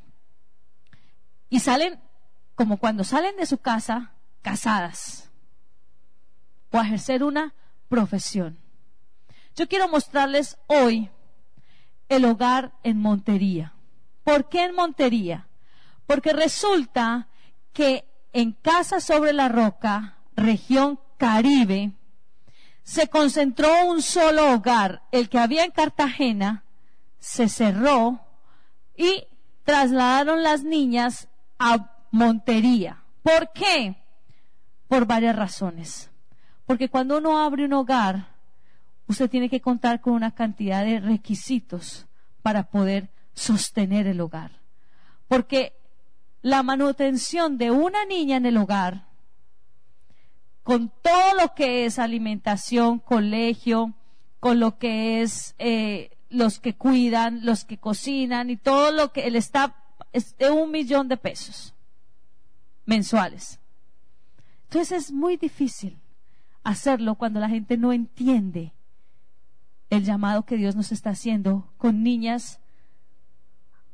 y 1.49 1.61
salen, 1.61 2.01
como 2.55 2.79
cuando 2.79 3.05
salen 3.05 3.37
de 3.37 3.47
su 3.47 3.59
casa, 3.59 4.13
casadas, 4.41 5.31
o 6.71 6.79
a 6.79 6.83
ejercer 6.87 7.23
una 7.23 7.55
profesión. 7.89 8.59
Yo 9.55 9.69
quiero 9.69 9.87
mostrarles 9.89 10.57
hoy 10.67 11.11
el 12.09 12.25
hogar 12.25 12.73
en 12.83 12.99
Montería. 12.99 13.75
¿Por 14.25 14.49
qué 14.49 14.65
en 14.65 14.75
Montería? 14.75 15.47
Porque 16.07 16.33
resulta 16.33 17.29
que 17.73 18.05
en 18.33 18.53
Casa 18.53 19.01
sobre 19.01 19.33
la 19.33 19.49
Roca, 19.49 20.19
región 20.37 20.99
Caribe, 21.17 21.93
se 22.83 23.09
concentró 23.09 23.87
un 23.87 24.03
solo 24.03 24.53
hogar, 24.53 25.03
el 25.13 25.29
que 25.29 25.39
había 25.39 25.65
en 25.65 25.71
Cartagena, 25.71 26.65
se 27.19 27.49
cerró 27.49 28.21
y 28.97 29.25
trasladaron 29.65 30.43
las 30.43 30.65
niñas 30.65 31.29
a 31.59 31.97
Montería. 32.11 33.05
¿Por 33.23 33.53
qué? 33.53 33.97
Por 34.89 35.07
varias 35.07 35.37
razones. 35.37 36.11
Porque 36.67 36.89
cuando 36.89 37.19
uno 37.19 37.39
abre 37.39 37.65
un 37.65 37.73
hogar, 37.73 38.37
usted 39.07 39.31
tiene 39.31 39.49
que 39.49 39.61
contar 39.61 40.01
con 40.01 40.15
una 40.15 40.35
cantidad 40.35 40.85
de 40.85 41.01
requisitos 41.01 42.07
para 42.43 42.65
poder 42.65 43.11
sostener 43.35 44.07
el 44.07 44.21
hogar. 44.21 44.61
Porque 45.29 45.73
la 46.43 46.63
manutención 46.63 47.57
de 47.57 47.71
una 47.71 48.05
niña 48.05 48.37
en 48.37 48.47
el 48.47 48.57
hogar, 48.57 49.07
con 50.63 50.93
todo 51.03 51.35
lo 51.41 51.55
que 51.55 51.87
es 51.87 51.99
alimentación, 51.99 52.99
colegio, 52.99 53.95
con 54.41 54.61
lo 54.61 54.79
que 54.79 55.23
es 55.23 55.55
eh, 55.59 56.17
los 56.29 56.59
que 56.59 56.75
cuidan, 56.75 57.45
los 57.45 57.65
que 57.65 57.79
cocinan 57.79 58.51
y 58.51 58.57
todo 58.57 58.91
lo 58.91 59.13
que 59.13 59.27
el 59.27 59.37
staff 59.37 59.73
es 60.13 60.37
de 60.37 60.51
un 60.51 60.71
millón 60.71 61.09
de 61.09 61.17
pesos 61.17 61.75
mensuales. 62.85 63.61
Entonces 64.65 65.05
es 65.05 65.13
muy 65.13 65.37
difícil 65.37 66.01
hacerlo 66.65 67.15
cuando 67.15 67.41
la 67.41 67.49
gente 67.49 67.77
no 67.77 67.93
entiende 67.93 68.73
el 69.91 70.05
llamado 70.05 70.45
que 70.45 70.57
Dios 70.57 70.75
nos 70.75 70.91
está 70.91 71.11
haciendo 71.11 71.71
con 71.77 72.03
niñas 72.03 72.61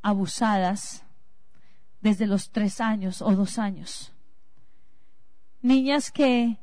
abusadas 0.00 1.04
desde 2.00 2.26
los 2.26 2.50
tres 2.50 2.80
años 2.80 3.22
o 3.22 3.34
dos 3.34 3.58
años. 3.58 4.12
Niñas 5.60 6.10
que 6.12 6.58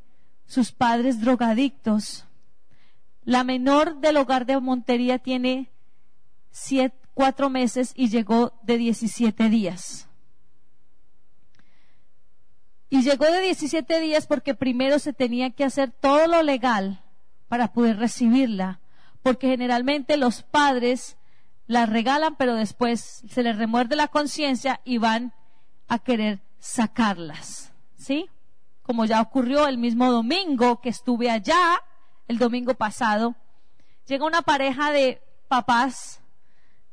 sus 0.45 0.72
padres 0.72 1.20
drogadictos. 1.22 2.26
La 3.24 3.44
menor 3.44 3.99
del 3.99 4.18
hogar 4.18 4.45
de 4.45 4.60
Montería 4.60 5.20
tiene 5.20 5.72
cuatro 7.14 7.49
meses 7.49 7.91
y 7.95 8.10
llegó 8.10 8.53
de 8.62 8.78
17 8.78 9.49
días. 9.49 10.07
Y 12.90 13.02
llegó 13.02 13.26
de 13.26 13.41
17 13.41 13.99
días 13.99 14.28
porque 14.28 14.53
primero 14.53 14.99
se 14.99 15.12
tenía 15.12 15.49
que 15.49 15.64
hacer 15.64 15.91
todo 15.91 16.28
lo 16.28 16.44
legal 16.44 17.02
para 17.48 17.74
poder 17.74 17.98
recibirla, 17.98 18.80
porque 19.22 19.48
generalmente 19.48 20.18
los 20.18 20.44
padres 20.44 21.18
las 21.68 21.90
regalan, 21.90 22.36
pero 22.36 22.56
después 22.56 23.24
se 23.28 23.44
les 23.44 23.58
remuerde 23.58 23.96
la 23.96 24.08
conciencia 24.08 24.82
y 24.84 24.98
van 24.98 25.34
a 25.88 26.00
querer 26.00 26.42
sacarlas. 26.60 27.74
¿Sí? 27.98 28.30
Como 28.84 29.06
ya 29.06 29.22
ocurrió 29.22 29.68
el 29.68 29.78
mismo 29.78 30.12
domingo 30.12 30.80
que 30.80 30.90
estuve 30.90 31.32
allá, 31.32 31.82
el 32.28 32.38
domingo 32.38 32.76
pasado, 32.76 33.36
llega 34.06 34.26
una 34.26 34.44
pareja 34.44 34.92
de 34.92 35.22
papás 35.48 36.22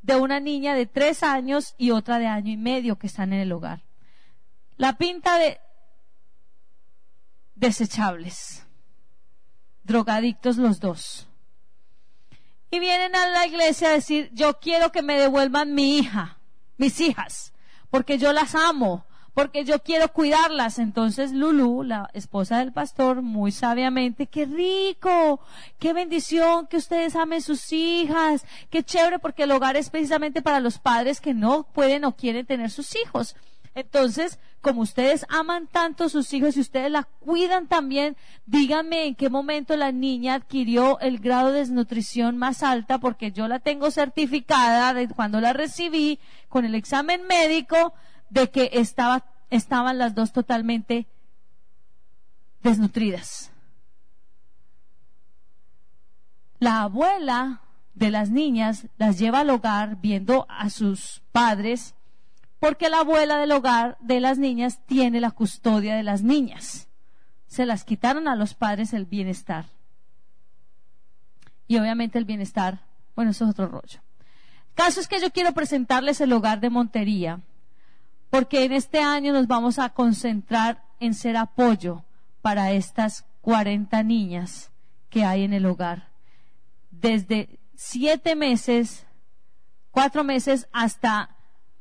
de 0.00 0.16
una 0.16 0.40
niña 0.40 0.74
de 0.74 0.86
tres 0.86 1.22
años 1.22 1.74
y 1.76 1.90
otra 1.90 2.18
de 2.18 2.26
año 2.26 2.50
y 2.50 2.56
medio 2.56 2.96
que 2.98 3.06
están 3.06 3.32
en 3.32 3.40
el 3.40 3.52
hogar. 3.52 3.82
La 4.76 4.94
pinta 4.94 5.38
de 5.38 5.60
desechables, 7.54 8.66
drogadictos 9.84 10.56
los 10.56 10.80
dos 10.80 11.28
y 12.72 12.80
vienen 12.80 13.14
a 13.14 13.26
la 13.28 13.46
iglesia 13.46 13.88
a 13.88 13.92
decir, 13.92 14.30
yo 14.32 14.58
quiero 14.58 14.90
que 14.92 15.02
me 15.02 15.20
devuelvan 15.20 15.74
mi 15.74 15.98
hija, 15.98 16.38
mis 16.78 17.00
hijas, 17.02 17.52
porque 17.90 18.16
yo 18.16 18.32
las 18.32 18.54
amo, 18.54 19.04
porque 19.34 19.64
yo 19.66 19.80
quiero 19.80 20.08
cuidarlas. 20.08 20.78
Entonces 20.78 21.32
Lulu, 21.32 21.82
la 21.82 22.08
esposa 22.14 22.60
del 22.60 22.72
pastor, 22.72 23.20
muy 23.20 23.52
sabiamente, 23.52 24.26
qué 24.26 24.46
rico, 24.46 25.40
qué 25.78 25.92
bendición 25.92 26.66
que 26.66 26.78
ustedes 26.78 27.14
amen 27.14 27.42
sus 27.42 27.74
hijas, 27.74 28.46
qué 28.70 28.82
chévere, 28.82 29.18
porque 29.18 29.42
el 29.42 29.52
hogar 29.52 29.76
es 29.76 29.90
precisamente 29.90 30.40
para 30.40 30.58
los 30.58 30.78
padres 30.78 31.20
que 31.20 31.34
no 31.34 31.64
pueden 31.64 32.06
o 32.06 32.16
quieren 32.16 32.46
tener 32.46 32.70
sus 32.70 32.96
hijos. 32.96 33.36
Entonces, 33.74 34.38
como 34.60 34.82
ustedes 34.82 35.24
aman 35.30 35.66
tanto 35.66 36.04
a 36.04 36.08
sus 36.08 36.32
hijos 36.34 36.56
y 36.56 36.60
ustedes 36.60 36.90
la 36.90 37.04
cuidan 37.04 37.68
también, 37.68 38.16
díganme 38.44 39.06
en 39.06 39.14
qué 39.14 39.30
momento 39.30 39.76
la 39.76 39.92
niña 39.92 40.34
adquirió 40.34 41.00
el 41.00 41.18
grado 41.18 41.52
de 41.52 41.60
desnutrición 41.60 42.36
más 42.36 42.62
alta, 42.62 42.98
porque 42.98 43.32
yo 43.32 43.48
la 43.48 43.60
tengo 43.60 43.90
certificada 43.90 44.92
de 44.92 45.08
cuando 45.08 45.40
la 45.40 45.54
recibí 45.54 46.20
con 46.48 46.64
el 46.66 46.74
examen 46.74 47.26
médico 47.26 47.94
de 48.28 48.50
que 48.50 48.70
estaba, 48.74 49.24
estaban 49.48 49.96
las 49.96 50.14
dos 50.14 50.32
totalmente 50.32 51.06
desnutridas. 52.62 53.50
La 56.58 56.82
abuela 56.82 57.62
de 57.94 58.10
las 58.10 58.30
niñas 58.30 58.86
las 58.96 59.18
lleva 59.18 59.40
al 59.40 59.50
hogar 59.50 59.96
viendo 60.00 60.46
a 60.48 60.70
sus 60.70 61.22
padres 61.32 61.94
porque 62.62 62.88
la 62.88 63.00
abuela 63.00 63.38
del 63.38 63.50
hogar 63.50 63.96
de 63.98 64.20
las 64.20 64.38
niñas 64.38 64.78
tiene 64.86 65.20
la 65.20 65.32
custodia 65.32 65.96
de 65.96 66.04
las 66.04 66.22
niñas. 66.22 66.86
Se 67.48 67.66
las 67.66 67.82
quitaron 67.82 68.28
a 68.28 68.36
los 68.36 68.54
padres 68.54 68.92
el 68.92 69.04
bienestar. 69.04 69.64
Y 71.66 71.76
obviamente 71.76 72.20
el 72.20 72.24
bienestar, 72.24 72.78
bueno, 73.16 73.32
eso 73.32 73.46
es 73.46 73.50
otro 73.50 73.66
rollo. 73.66 73.98
Caso 74.76 75.00
es 75.00 75.08
que 75.08 75.20
yo 75.20 75.32
quiero 75.32 75.50
presentarles 75.50 76.20
el 76.20 76.32
hogar 76.32 76.60
de 76.60 76.70
Montería, 76.70 77.40
porque 78.30 78.62
en 78.62 78.74
este 78.74 79.00
año 79.00 79.32
nos 79.32 79.48
vamos 79.48 79.80
a 79.80 79.88
concentrar 79.88 80.84
en 81.00 81.14
ser 81.14 81.36
apoyo 81.36 82.04
para 82.42 82.70
estas 82.70 83.24
40 83.40 84.04
niñas 84.04 84.70
que 85.10 85.24
hay 85.24 85.42
en 85.42 85.52
el 85.52 85.66
hogar. 85.66 86.10
Desde 86.92 87.58
siete 87.74 88.36
meses, 88.36 89.04
cuatro 89.90 90.22
meses 90.22 90.68
hasta 90.70 91.30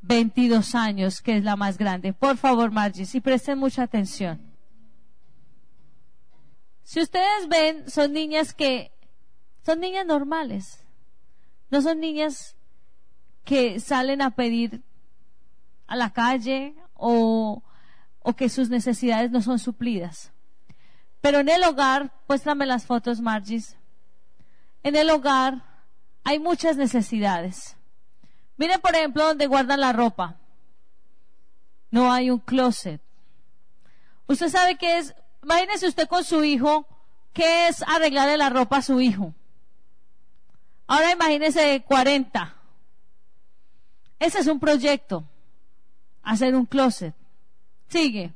22 0.01 0.75
años, 0.75 1.21
que 1.21 1.37
es 1.37 1.43
la 1.43 1.55
más 1.55 1.77
grande. 1.77 2.13
Por 2.13 2.37
favor, 2.37 2.71
Margie, 2.71 3.05
si 3.05 3.21
presten 3.21 3.59
mucha 3.59 3.83
atención. 3.83 4.41
Si 6.83 6.99
ustedes 6.99 7.47
ven, 7.47 7.89
son 7.89 8.11
niñas 8.11 8.53
que 8.53 8.91
son 9.63 9.79
niñas 9.79 10.05
normales. 10.05 10.83
No 11.69 11.81
son 11.81 11.99
niñas 11.99 12.55
que 13.45 13.79
salen 13.79 14.21
a 14.21 14.31
pedir 14.31 14.81
a 15.87 15.95
la 15.95 16.11
calle 16.11 16.75
o, 16.93 17.63
o 18.19 18.33
que 18.33 18.49
sus 18.49 18.69
necesidades 18.69 19.31
no 19.31 19.41
son 19.41 19.59
suplidas. 19.59 20.31
Pero 21.21 21.39
en 21.39 21.49
el 21.49 21.63
hogar, 21.63 22.11
muéstrame 22.27 22.65
las 22.65 22.85
fotos, 22.85 23.21
Margie. 23.21 23.63
En 24.83 24.95
el 24.95 25.09
hogar 25.09 25.63
hay 26.23 26.39
muchas 26.39 26.77
necesidades. 26.77 27.77
Miren, 28.57 28.79
por 28.81 28.95
ejemplo, 28.95 29.25
donde 29.25 29.47
guardan 29.47 29.79
la 29.79 29.93
ropa. 29.93 30.37
No 31.89 32.11
hay 32.11 32.29
un 32.29 32.39
closet. 32.39 33.01
Usted 34.27 34.49
sabe 34.49 34.77
qué 34.77 34.97
es, 34.97 35.13
imagínese 35.43 35.87
usted 35.87 36.07
con 36.07 36.23
su 36.23 36.43
hijo, 36.43 36.87
qué 37.33 37.67
es 37.67 37.83
arreglarle 37.83 38.37
la 38.37 38.49
ropa 38.49 38.77
a 38.77 38.81
su 38.81 39.01
hijo. 39.01 39.33
Ahora 40.87 41.11
imagínese 41.11 41.83
40. 41.85 42.55
Ese 44.19 44.39
es 44.39 44.47
un 44.47 44.59
proyecto. 44.59 45.23
Hacer 46.23 46.55
un 46.55 46.65
closet. 46.65 47.15
Sigue. 47.87 48.33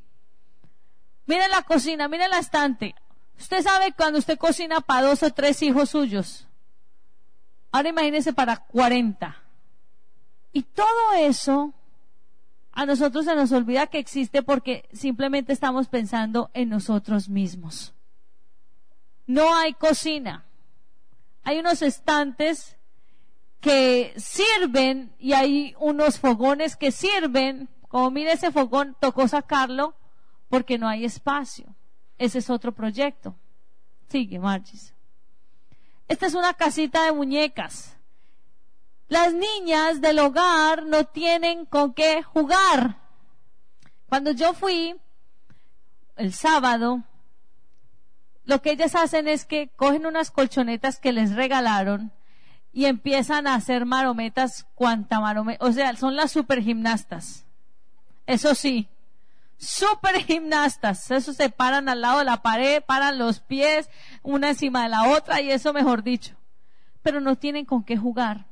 Miren 1.27 1.49
la 1.51 1.61
cocina, 1.61 2.07
miren 2.07 2.29
la 2.29 2.39
estante. 2.39 2.95
Usted 3.39 3.61
sabe 3.61 3.93
cuando 3.93 4.19
usted 4.19 4.37
cocina 4.37 4.81
para 4.81 5.07
dos 5.07 5.23
o 5.23 5.31
tres 5.31 5.61
hijos 5.61 5.89
suyos. 5.89 6.47
Ahora 7.71 7.89
imagínese 7.89 8.33
para 8.33 8.57
40. 8.57 9.44
Y 10.55 10.63
todo 10.63 11.11
eso 11.17 11.73
a 12.71 12.85
nosotros 12.85 13.25
se 13.25 13.35
nos 13.35 13.51
olvida 13.51 13.87
que 13.87 13.99
existe 13.99 14.41
porque 14.41 14.87
simplemente 14.93 15.51
estamos 15.51 15.89
pensando 15.89 16.49
en 16.53 16.69
nosotros 16.69 17.27
mismos. 17.27 17.93
No 19.27 19.53
hay 19.53 19.73
cocina. 19.73 20.45
Hay 21.43 21.59
unos 21.59 21.81
estantes 21.81 22.77
que 23.59 24.13
sirven 24.15 25.13
y 25.19 25.33
hay 25.33 25.75
unos 25.77 26.19
fogones 26.19 26.77
que 26.77 26.93
sirven. 26.93 27.67
Como 27.89 28.09
mire 28.09 28.31
ese 28.31 28.49
fogón, 28.53 28.95
tocó 29.01 29.27
sacarlo 29.27 29.93
porque 30.47 30.77
no 30.77 30.87
hay 30.87 31.03
espacio. 31.03 31.65
Ese 32.17 32.39
es 32.39 32.49
otro 32.49 32.71
proyecto. 32.71 33.35
Sigue, 34.07 34.39
Margis. 34.39 34.93
Esta 36.07 36.27
es 36.27 36.33
una 36.33 36.53
casita 36.53 37.03
de 37.03 37.11
muñecas. 37.11 37.94
Las 39.07 39.33
niñas 39.33 40.01
del 40.01 40.19
hogar 40.19 40.85
no 40.85 41.05
tienen 41.05 41.65
con 41.65 41.93
qué 41.93 42.23
jugar. 42.23 42.97
Cuando 44.09 44.31
yo 44.31 44.53
fui 44.53 44.95
el 46.15 46.33
sábado, 46.33 47.03
lo 48.45 48.61
que 48.61 48.71
ellas 48.71 48.95
hacen 48.95 49.27
es 49.27 49.45
que 49.45 49.69
cogen 49.69 50.05
unas 50.05 50.31
colchonetas 50.31 50.99
que 50.99 51.11
les 51.11 51.35
regalaron 51.35 52.11
y 52.71 52.85
empiezan 52.85 53.47
a 53.47 53.55
hacer 53.55 53.85
marometas, 53.85 54.67
cuanta 54.75 55.19
marometa, 55.19 55.65
o 55.65 55.71
sea, 55.71 55.95
son 55.95 56.15
las 56.15 56.31
super 56.31 56.61
gimnastas. 56.61 57.45
Eso 58.25 58.55
sí, 58.55 58.89
super 59.57 60.15
gimnastas. 60.23 61.09
Eso 61.11 61.33
se 61.33 61.49
paran 61.49 61.89
al 61.89 62.01
lado 62.01 62.19
de 62.19 62.25
la 62.25 62.41
pared, 62.41 62.83
paran 62.83 63.17
los 63.17 63.39
pies 63.39 63.89
una 64.23 64.49
encima 64.49 64.83
de 64.83 64.89
la 64.89 65.09
otra 65.09 65.41
y 65.41 65.51
eso 65.51 65.73
mejor 65.73 66.03
dicho. 66.03 66.35
Pero 67.01 67.21
no 67.21 67.35
tienen 67.35 67.65
con 67.65 67.83
qué 67.83 67.97
jugar. 67.97 68.45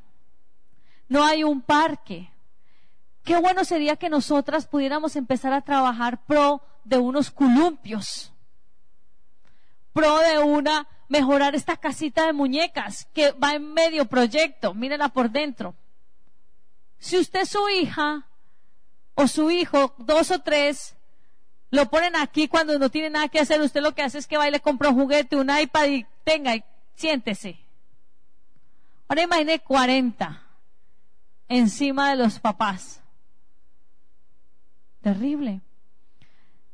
No 1.14 1.24
hay 1.24 1.44
un 1.44 1.62
parque. 1.62 2.28
Qué 3.24 3.38
bueno 3.38 3.64
sería 3.66 3.98
que 3.98 4.10
nosotras 4.10 4.66
pudiéramos 4.66 5.16
empezar 5.16 5.54
a 5.54 5.62
trabajar 5.62 6.26
pro 6.26 6.60
de 6.86 6.98
unos 6.98 7.30
columpios. 7.30 8.34
Pro 9.94 10.18
de 10.18 10.40
una, 10.40 10.88
mejorar 11.10 11.54
esta 11.54 11.78
casita 11.78 12.26
de 12.26 12.34
muñecas 12.34 13.06
que 13.14 13.32
va 13.34 13.54
en 13.54 13.76
medio 13.76 14.06
proyecto. 14.06 14.74
Mírela 14.74 15.10
por 15.10 15.30
dentro. 15.30 15.76
Si 16.98 17.20
usted 17.20 17.46
su 17.46 17.70
hija, 17.70 18.26
o 19.14 19.28
su 19.28 19.52
hijo, 19.52 19.94
dos 20.00 20.32
o 20.32 20.40
tres, 20.40 20.96
lo 21.70 21.92
ponen 21.92 22.16
aquí 22.16 22.48
cuando 22.48 22.80
no 22.80 22.90
tiene 22.90 23.12
nada 23.12 23.28
que 23.28 23.40
hacer, 23.40 23.62
usted 23.62 23.84
lo 23.84 23.94
que 23.94 24.02
hace 24.02 24.18
es 24.18 24.26
que 24.26 24.38
va 24.38 24.48
y 24.48 24.52
le 24.52 24.62
compra 24.62 24.90
un 24.90 24.96
juguete, 24.96 25.36
un 25.36 25.56
iPad 25.56 25.86
y 25.90 26.08
tenga, 26.24 26.56
y 26.56 26.64
siéntese. 26.96 27.60
Ahora 29.08 29.22
imagine 29.22 29.60
40 29.60 30.43
encima 31.58 32.10
de 32.10 32.18
los 32.18 32.40
papás. 32.40 33.02
Terrible. 35.02 35.62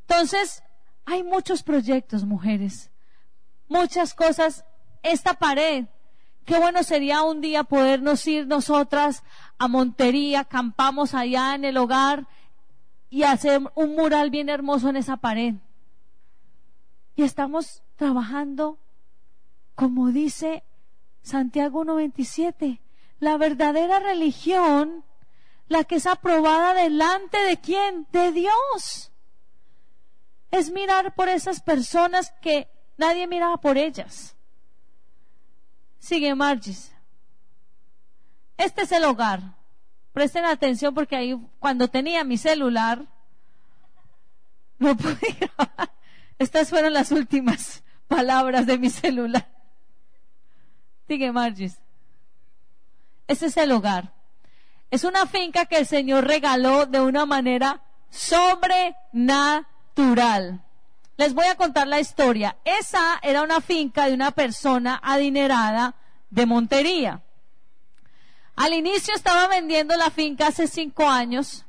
Entonces, 0.01 0.63
hay 1.05 1.23
muchos 1.23 1.63
proyectos, 1.63 2.25
mujeres. 2.25 2.91
Muchas 3.67 4.13
cosas. 4.13 4.65
Esta 5.01 5.33
pared 5.33 5.85
Qué 6.49 6.57
bueno 6.57 6.81
sería 6.81 7.21
un 7.21 7.41
día 7.41 7.63
podernos 7.63 8.25
ir 8.25 8.47
nosotras 8.47 9.23
a 9.59 9.67
Montería, 9.67 10.39
acampamos 10.39 11.13
allá 11.13 11.53
en 11.53 11.63
el 11.63 11.77
hogar 11.77 12.25
y 13.11 13.21
hacer 13.21 13.61
un 13.75 13.95
mural 13.95 14.31
bien 14.31 14.49
hermoso 14.49 14.89
en 14.89 14.95
esa 14.95 15.17
pared. 15.17 15.53
Y 17.15 17.21
estamos 17.21 17.83
trabajando, 17.97 18.79
como 19.75 20.07
dice 20.07 20.63
Santiago 21.21 21.85
1.27, 21.85 22.79
la 23.19 23.37
verdadera 23.37 23.99
religión, 23.99 25.03
la 25.67 25.83
que 25.83 25.95
es 25.95 26.07
aprobada 26.07 26.73
delante 26.73 27.37
de 27.37 27.57
quién? 27.57 28.07
De 28.11 28.31
Dios. 28.31 29.11
Es 30.51 30.71
mirar 30.71 31.13
por 31.13 31.29
esas 31.29 31.61
personas 31.61 32.33
que 32.41 32.67
nadie 32.97 33.27
miraba 33.27 33.57
por 33.57 33.77
ellas. 33.77 34.35
Sigue 35.99 36.33
Margis. 36.33 36.91
Este 38.57 38.81
es 38.81 38.91
el 38.91 39.03
hogar. 39.03 39.41
Presten 40.13 40.45
atención 40.45 40.93
porque 40.93 41.15
ahí 41.15 41.37
cuando 41.59 41.87
tenía 41.87 42.23
mi 42.23 42.37
celular 42.37 43.05
no 44.79 44.95
grabar. 45.39 45.91
Estas 46.39 46.69
fueron 46.69 46.93
las 46.93 47.11
últimas 47.11 47.83
palabras 48.07 48.65
de 48.65 48.77
mi 48.77 48.89
celular. 48.89 49.47
Sigue 51.07 51.31
Margis. 51.31 51.79
Este 53.29 53.45
es 53.45 53.55
el 53.57 53.71
hogar. 53.71 54.11
Es 54.89 55.03
una 55.03 55.27
finca 55.27 55.67
que 55.67 55.77
el 55.77 55.85
Señor 55.85 56.25
regaló 56.25 56.87
de 56.87 56.99
una 56.99 57.27
manera 57.27 57.83
sobrenatural. 58.09 60.63
Les 61.15 61.35
voy 61.35 61.45
a 61.45 61.53
contar 61.53 61.87
la 61.87 61.99
historia. 61.99 62.57
Esa 62.65 63.19
era 63.21 63.43
una 63.43 63.61
finca 63.61 64.07
de 64.07 64.15
una 64.15 64.31
persona 64.31 64.99
adinerada 65.03 65.93
de 66.31 66.47
Montería. 66.47 67.21
Al 68.55 68.73
inicio 68.73 69.13
estaba 69.13 69.47
vendiendo 69.47 69.95
la 69.95 70.09
finca 70.09 70.47
hace 70.47 70.65
cinco 70.65 71.07
años, 71.07 71.67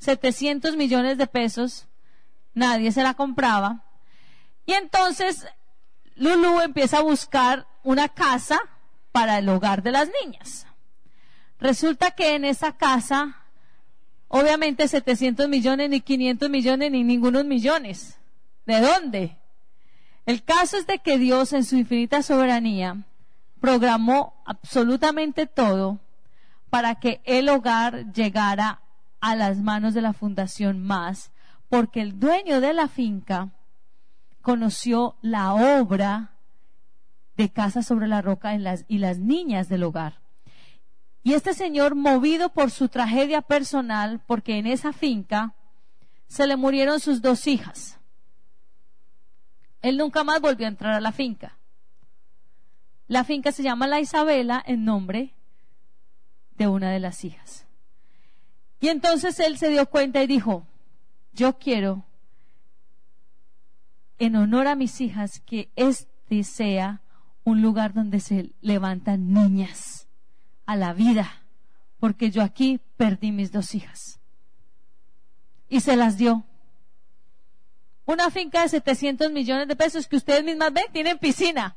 700 0.00 0.76
millones 0.76 1.16
de 1.16 1.26
pesos. 1.26 1.86
Nadie 2.52 2.92
se 2.92 3.02
la 3.02 3.14
compraba. 3.14 3.86
Y 4.66 4.74
entonces 4.74 5.46
Lulu 6.14 6.60
empieza 6.60 6.98
a 6.98 7.02
buscar 7.02 7.66
una 7.84 8.10
casa 8.10 8.60
para 9.18 9.38
el 9.38 9.48
hogar 9.48 9.82
de 9.82 9.90
las 9.90 10.08
niñas. 10.22 10.64
Resulta 11.58 12.12
que 12.12 12.36
en 12.36 12.44
esa 12.44 12.76
casa, 12.76 13.34
obviamente 14.28 14.86
700 14.86 15.48
millones, 15.48 15.90
ni 15.90 16.00
500 16.00 16.48
millones, 16.48 16.92
ni 16.92 17.02
ningunos 17.02 17.44
millones. 17.44 18.16
¿De 18.64 18.80
dónde? 18.80 19.36
El 20.24 20.44
caso 20.44 20.76
es 20.76 20.86
de 20.86 21.00
que 21.00 21.18
Dios 21.18 21.52
en 21.52 21.64
su 21.64 21.74
infinita 21.74 22.22
soberanía 22.22 23.06
programó 23.60 24.40
absolutamente 24.46 25.46
todo 25.46 25.98
para 26.70 27.00
que 27.00 27.20
el 27.24 27.48
hogar 27.48 28.12
llegara 28.12 28.82
a 29.20 29.34
las 29.34 29.58
manos 29.58 29.94
de 29.94 30.02
la 30.02 30.12
Fundación 30.12 30.80
Más, 30.80 31.32
porque 31.68 32.02
el 32.02 32.20
dueño 32.20 32.60
de 32.60 32.72
la 32.72 32.86
finca 32.86 33.48
conoció 34.42 35.16
la 35.22 35.54
obra 35.54 36.37
de 37.38 37.50
Casa 37.50 37.84
sobre 37.84 38.08
la 38.08 38.20
Roca 38.20 38.54
y 38.54 38.98
las, 38.98 39.18
niñas 39.18 39.68
del 39.68 39.84
hogar. 39.84 40.20
Y 41.22 41.34
este 41.34 41.54
señor, 41.54 41.94
movido 41.94 42.48
por 42.48 42.72
su 42.72 42.88
tragedia 42.88 43.42
personal, 43.42 44.20
porque 44.26 44.58
en 44.58 44.66
esa 44.66 44.92
finca 44.92 45.54
se 46.26 46.48
le 46.48 46.56
murieron 46.56 46.98
sus 46.98 47.22
dos 47.22 47.46
hijas, 47.46 47.98
él 49.80 49.96
nunca 49.96 50.24
más 50.24 50.40
volvió 50.40 50.66
a 50.66 50.70
entrar 50.70 50.94
a 50.94 51.00
la 51.00 51.12
finca. 51.12 51.56
La 53.06 53.22
finca 53.22 53.52
se 53.52 53.62
llama 53.62 53.86
La 53.86 54.00
Isabela 54.00 54.62
en 54.66 54.84
nombre 54.84 55.32
de 56.56 56.66
una 56.66 56.90
de 56.90 56.98
las 56.98 57.24
hijas. 57.24 57.66
Y 58.80 58.88
entonces 58.88 59.38
él 59.38 59.58
se 59.58 59.68
dio 59.68 59.86
cuenta 59.86 60.20
y 60.24 60.26
dijo, 60.26 60.66
yo 61.32 61.56
quiero, 61.58 62.04
en 64.18 64.34
honor 64.34 64.66
a 64.66 64.74
mis 64.74 65.00
hijas, 65.00 65.38
que 65.40 65.70
este 65.76 66.42
sea 66.42 67.00
un 67.48 67.62
lugar 67.62 67.94
donde 67.94 68.20
se 68.20 68.52
levantan 68.60 69.32
niñas 69.32 70.06
a 70.66 70.76
la 70.76 70.92
vida, 70.92 71.42
porque 71.98 72.30
yo 72.30 72.42
aquí 72.42 72.80
perdí 72.96 73.32
mis 73.32 73.52
dos 73.52 73.74
hijas. 73.74 74.20
Y 75.68 75.80
se 75.80 75.96
las 75.96 76.18
dio. 76.18 76.44
Una 78.04 78.30
finca 78.30 78.62
de 78.62 78.68
700 78.68 79.32
millones 79.32 79.66
de 79.66 79.76
pesos 79.76 80.06
que 80.06 80.16
ustedes 80.16 80.44
mismas 80.44 80.72
ven, 80.72 80.84
tienen 80.92 81.18
piscina. 81.18 81.76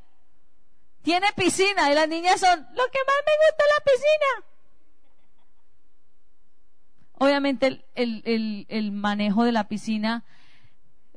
Tiene 1.02 1.28
piscina 1.36 1.92
y 1.92 1.96
las 1.96 2.08
niñas 2.08 2.40
son, 2.40 2.60
lo 2.60 2.84
que 2.92 3.00
más 3.08 3.22
me 3.26 3.34
gusta 3.42 3.64
la 3.70 3.84
piscina. 3.92 4.48
Obviamente 7.14 7.86
el, 7.96 8.66
el 8.68 8.92
manejo 8.92 9.44
de 9.44 9.52
la 9.52 9.68
piscina, 9.68 10.24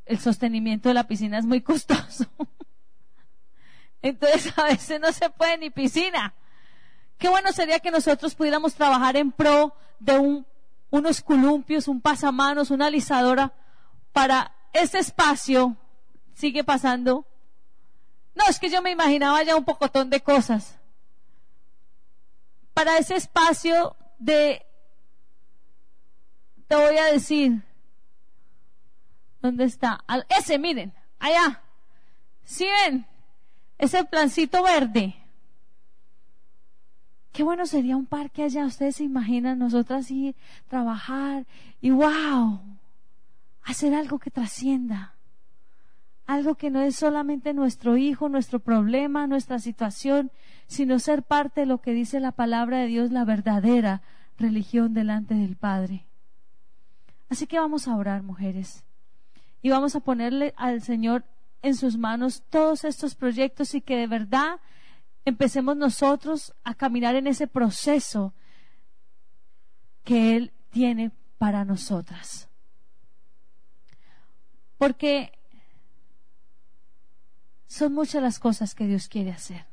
el 0.07 0.19
sostenimiento 0.19 0.89
de 0.89 0.95
la 0.95 1.07
piscina 1.07 1.39
es 1.39 1.45
muy 1.45 1.61
costoso. 1.61 2.27
Entonces 4.05 4.53
a 4.59 4.65
veces 4.65 5.01
no 5.01 5.11
se 5.13 5.31
puede 5.31 5.59
ni 5.59 5.71
piscina. 5.71 6.35
Qué 7.19 7.29
bueno 7.29 7.53
sería 7.53 7.81
que 7.81 7.91
nosotros 7.91 8.35
pudiéramos 8.35 8.75
trabajar 8.75 9.17
en 9.17 9.33
pro 9.33 9.75
de 9.99 10.19
un, 10.19 10.47
unos 10.91 11.23
columpios, 11.23 11.89
un 11.89 12.03
pasamanos, 12.03 12.71
una 12.71 12.87
alisadora 12.87 13.55
para 14.13 14.53
ese 14.75 14.99
espacio 14.99 15.77
sigue 16.35 16.65
pasando. 16.65 17.27
No, 18.35 18.45
es 18.47 18.59
que 18.59 18.69
yo 18.69 18.83
me 18.83 18.91
imaginaba 18.91 19.43
ya 19.43 19.57
un 19.57 19.65
pocotón 19.65 20.11
de 20.11 20.21
cosas. 20.21 20.79
Para 22.75 22.99
ese 22.99 23.15
espacio 23.15 23.97
de, 24.19 24.67
te 26.67 26.77
voy 26.77 26.99
a 26.99 27.07
decir, 27.07 27.63
¿dónde 29.41 29.65
está? 29.65 30.05
Ese, 30.29 30.59
miren, 30.59 30.93
allá. 31.19 31.63
¿Sí 32.45 32.67
ven? 32.67 33.07
Ese 33.79 34.05
plancito 34.05 34.63
verde. 34.63 35.17
Qué 37.33 37.43
bueno 37.43 37.67
sería 37.67 37.97
un 37.97 38.07
parque 38.07 38.45
allá. 38.45 38.65
Ustedes 38.65 38.97
se 38.97 39.05
imaginan 39.05 39.59
nosotras 39.59 40.11
ir, 40.11 40.37
trabajar 40.69 41.47
y 41.81 41.91
wow, 41.91 42.61
hacer 43.65 43.95
algo 43.95 44.19
que 44.19 44.31
trascienda. 44.31 45.15
Algo 46.27 46.55
que 46.55 46.71
no 46.71 46.81
es 46.81 46.97
solamente 46.97 47.53
nuestro 47.53 47.97
hijo, 47.97 48.29
nuestro 48.29 48.61
problema, 48.61 49.27
nuestra 49.27 49.59
situación, 49.59 50.31
sino 50.69 50.99
ser 50.99 51.23
parte 51.23 51.63
de 51.63 51.67
lo 51.67 51.81
que 51.81 51.93
dice 51.93 52.21
la 52.21 52.33
palabra 52.33 52.79
de 52.79 52.87
Dios, 52.87 53.11
la 53.11 53.25
verdadera 53.25 54.01
religión 54.39 54.95
delante 54.95 55.35
del 55.35 55.57
Padre. 55.57 56.07
Así 57.29 57.47
que 57.47 57.59
vamos 57.59 57.89
a 57.89 57.97
orar, 57.97 58.23
mujeres, 58.23 58.85
y 59.61 59.71
vamos 59.71 59.97
a 59.97 60.01
ponerle 60.01 60.55
al 60.57 60.83
Señor 60.83 61.25
en 61.65 61.75
sus 61.75 61.97
manos 61.97 62.43
todos 62.51 62.85
estos 62.85 63.15
proyectos 63.15 63.75
y 63.75 63.81
que 63.81 63.97
de 63.97 64.07
verdad 64.07 64.61
empecemos 65.25 65.75
nosotros 65.79 66.55
a 66.63 66.75
caminar 66.75 67.15
en 67.15 67.27
ese 67.27 67.47
proceso 67.47 68.35
que 70.05 70.37
Él 70.37 70.53
tiene 70.69 71.11
para 71.39 71.65
nosotras. 71.65 72.51
Porque 74.77 75.33
son 77.67 77.95
muchas 77.95 78.23
las 78.23 78.39
cosas 78.39 78.75
que 78.75 78.87
Dios 78.87 79.09
quiere 79.09 79.31
hacer. 79.31 79.65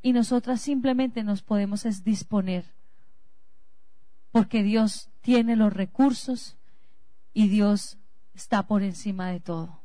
Y 0.00 0.12
nosotras 0.12 0.60
simplemente 0.60 1.24
nos 1.24 1.42
podemos 1.42 1.82
disponer, 2.04 2.72
porque 4.30 4.62
Dios 4.62 5.10
tiene 5.22 5.56
los 5.56 5.72
recursos 5.72 6.56
y 7.34 7.48
Dios 7.48 7.98
está 8.36 8.66
por 8.66 8.82
encima 8.82 9.30
de 9.30 9.40
todo. 9.40 9.80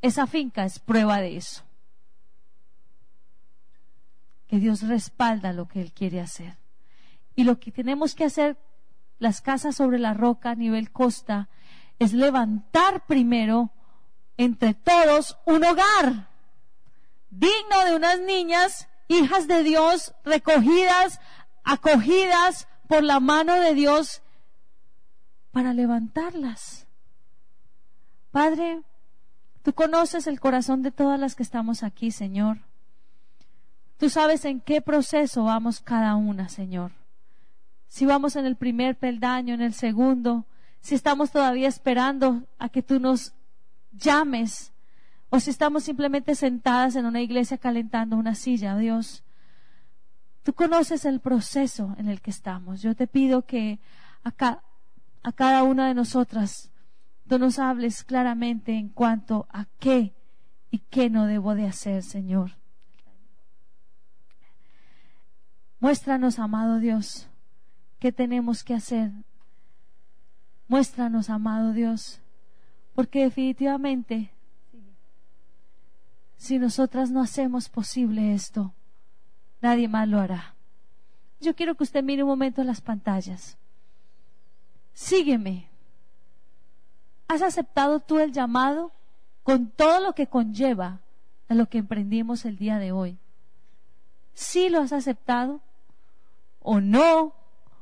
Esa 0.00 0.26
finca 0.26 0.64
es 0.64 0.78
prueba 0.78 1.20
de 1.20 1.36
eso. 1.36 1.64
Que 4.46 4.58
Dios 4.58 4.82
respalda 4.82 5.52
lo 5.52 5.66
que 5.66 5.80
Él 5.80 5.92
quiere 5.92 6.20
hacer. 6.20 6.56
Y 7.34 7.44
lo 7.44 7.58
que 7.58 7.72
tenemos 7.72 8.14
que 8.14 8.24
hacer, 8.24 8.56
las 9.18 9.40
casas 9.40 9.76
sobre 9.76 9.98
la 9.98 10.14
roca 10.14 10.50
a 10.50 10.54
nivel 10.54 10.92
costa, 10.92 11.48
es 11.98 12.12
levantar 12.12 13.06
primero 13.06 13.70
entre 14.36 14.74
todos 14.74 15.38
un 15.46 15.64
hogar 15.64 16.28
digno 17.30 17.84
de 17.84 17.96
unas 17.96 18.20
niñas, 18.20 18.88
hijas 19.08 19.48
de 19.48 19.62
Dios, 19.62 20.14
recogidas, 20.24 21.20
acogidas 21.64 22.68
por 22.88 23.02
la 23.02 23.18
mano 23.20 23.54
de 23.54 23.74
Dios 23.74 24.22
para 25.50 25.72
levantarlas. 25.72 26.85
Padre, 28.36 28.82
tú 29.62 29.72
conoces 29.72 30.26
el 30.26 30.40
corazón 30.40 30.82
de 30.82 30.90
todas 30.90 31.18
las 31.18 31.34
que 31.34 31.42
estamos 31.42 31.82
aquí, 31.82 32.10
Señor. 32.10 32.58
Tú 33.96 34.10
sabes 34.10 34.44
en 34.44 34.60
qué 34.60 34.82
proceso 34.82 35.44
vamos 35.44 35.80
cada 35.80 36.16
una, 36.16 36.50
Señor. 36.50 36.92
Si 37.88 38.04
vamos 38.04 38.36
en 38.36 38.44
el 38.44 38.56
primer 38.56 38.98
peldaño, 38.98 39.54
en 39.54 39.62
el 39.62 39.72
segundo, 39.72 40.44
si 40.82 40.94
estamos 40.94 41.30
todavía 41.30 41.66
esperando 41.66 42.42
a 42.58 42.68
que 42.68 42.82
tú 42.82 43.00
nos 43.00 43.32
llames 43.92 44.70
o 45.30 45.40
si 45.40 45.48
estamos 45.48 45.84
simplemente 45.84 46.34
sentadas 46.34 46.94
en 46.94 47.06
una 47.06 47.22
iglesia 47.22 47.56
calentando 47.56 48.16
una 48.16 48.34
silla, 48.34 48.76
Dios. 48.76 49.24
Tú 50.42 50.52
conoces 50.52 51.06
el 51.06 51.20
proceso 51.20 51.94
en 51.96 52.10
el 52.10 52.20
que 52.20 52.32
estamos. 52.32 52.82
Yo 52.82 52.94
te 52.94 53.06
pido 53.06 53.46
que 53.46 53.78
a, 54.24 54.60
a 55.22 55.32
cada 55.32 55.62
una 55.62 55.88
de 55.88 55.94
nosotras 55.94 56.70
tú 57.28 57.38
nos 57.38 57.58
hables 57.58 58.04
claramente 58.04 58.72
en 58.72 58.88
cuanto 58.88 59.46
a 59.50 59.66
qué 59.78 60.14
y 60.70 60.78
qué 60.78 61.10
no 61.10 61.26
debo 61.26 61.54
de 61.54 61.66
hacer, 61.66 62.02
Señor. 62.02 62.52
Muéstranos, 65.80 66.38
amado 66.38 66.78
Dios, 66.78 67.28
qué 67.98 68.12
tenemos 68.12 68.64
que 68.64 68.74
hacer. 68.74 69.12
Muéstranos, 70.68 71.30
amado 71.30 71.72
Dios, 71.72 72.20
porque 72.94 73.22
definitivamente, 73.24 74.32
si 76.36 76.58
nosotras 76.58 77.10
no 77.10 77.22
hacemos 77.22 77.68
posible 77.68 78.34
esto, 78.34 78.74
nadie 79.60 79.86
más 79.86 80.08
lo 80.08 80.18
hará. 80.18 80.54
Yo 81.40 81.54
quiero 81.54 81.74
que 81.74 81.84
usted 81.84 82.02
mire 82.02 82.22
un 82.22 82.30
momento 82.30 82.64
las 82.64 82.80
pantallas. 82.80 83.58
Sígueme. 84.92 85.68
¿Has 87.28 87.42
aceptado 87.42 88.00
tú 88.00 88.18
el 88.18 88.32
llamado 88.32 88.92
con 89.42 89.70
todo 89.70 90.00
lo 90.00 90.14
que 90.14 90.26
conlleva 90.26 91.00
a 91.48 91.54
lo 91.54 91.68
que 91.68 91.78
emprendimos 91.78 92.44
el 92.44 92.56
día 92.56 92.78
de 92.78 92.92
hoy? 92.92 93.18
¿Sí 94.34 94.68
lo 94.68 94.80
has 94.80 94.92
aceptado? 94.92 95.60
¿O 96.60 96.80
no? 96.80 97.34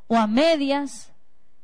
¿O 0.07 0.17
a 0.17 0.27
medias? 0.27 1.13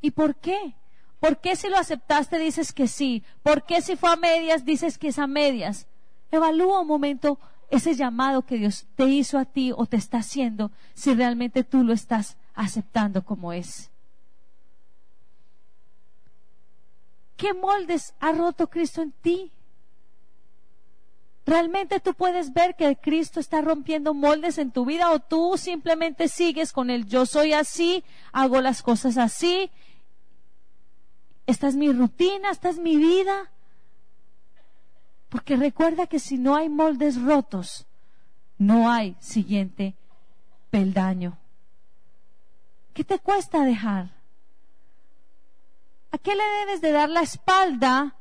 ¿Y 0.00 0.10
por 0.10 0.34
qué? 0.36 0.74
¿Por 1.20 1.38
qué 1.38 1.54
si 1.54 1.68
lo 1.68 1.76
aceptaste 1.76 2.38
dices 2.38 2.72
que 2.72 2.88
sí? 2.88 3.22
¿Por 3.42 3.64
qué 3.64 3.82
si 3.82 3.96
fue 3.96 4.10
a 4.10 4.16
medias 4.16 4.64
dices 4.64 4.98
que 4.98 5.08
es 5.08 5.18
a 5.18 5.26
medias? 5.26 5.86
Evalúa 6.30 6.80
un 6.80 6.86
momento 6.86 7.38
ese 7.70 7.94
llamado 7.94 8.42
que 8.42 8.56
Dios 8.56 8.86
te 8.96 9.04
hizo 9.04 9.38
a 9.38 9.44
ti 9.44 9.72
o 9.76 9.86
te 9.86 9.96
está 9.96 10.18
haciendo 10.18 10.72
si 10.94 11.14
realmente 11.14 11.62
tú 11.62 11.84
lo 11.84 11.92
estás 11.92 12.36
aceptando 12.54 13.24
como 13.24 13.52
es. 13.52 13.89
¿Qué 17.40 17.54
moldes 17.54 18.14
ha 18.20 18.32
roto 18.32 18.68
Cristo 18.68 19.02
en 19.02 19.12
ti? 19.12 19.50
¿Realmente 21.46 21.98
tú 21.98 22.14
puedes 22.14 22.52
ver 22.52 22.76
que 22.76 22.96
Cristo 22.96 23.40
está 23.40 23.62
rompiendo 23.62 24.14
moldes 24.14 24.58
en 24.58 24.70
tu 24.70 24.84
vida 24.84 25.10
o 25.10 25.18
tú 25.20 25.56
simplemente 25.56 26.28
sigues 26.28 26.72
con 26.72 26.90
el 26.90 27.06
yo 27.06 27.26
soy 27.26 27.54
así, 27.54 28.04
hago 28.32 28.60
las 28.60 28.82
cosas 28.82 29.16
así 29.16 29.70
esta 31.50 31.66
es 31.66 31.74
mi 31.74 31.92
rutina, 31.92 32.50
esta 32.50 32.68
es 32.68 32.78
mi 32.78 32.96
vida. 32.96 33.50
Porque 35.28 35.56
recuerda 35.56 36.06
que 36.06 36.20
si 36.20 36.38
no 36.38 36.54
hay 36.54 36.68
moldes 36.68 37.20
rotos, 37.20 37.86
no 38.56 38.90
hay 38.90 39.16
siguiente 39.18 39.96
peldaño. 40.70 41.38
¿Qué 42.94 43.02
te 43.02 43.18
cuesta 43.18 43.64
dejar? 43.64 44.19
¿A 46.12 46.18
qué 46.18 46.34
le 46.34 46.44
debes 46.60 46.80
de 46.80 46.92
dar 46.92 47.08
la 47.08 47.22
espalda 47.22 48.16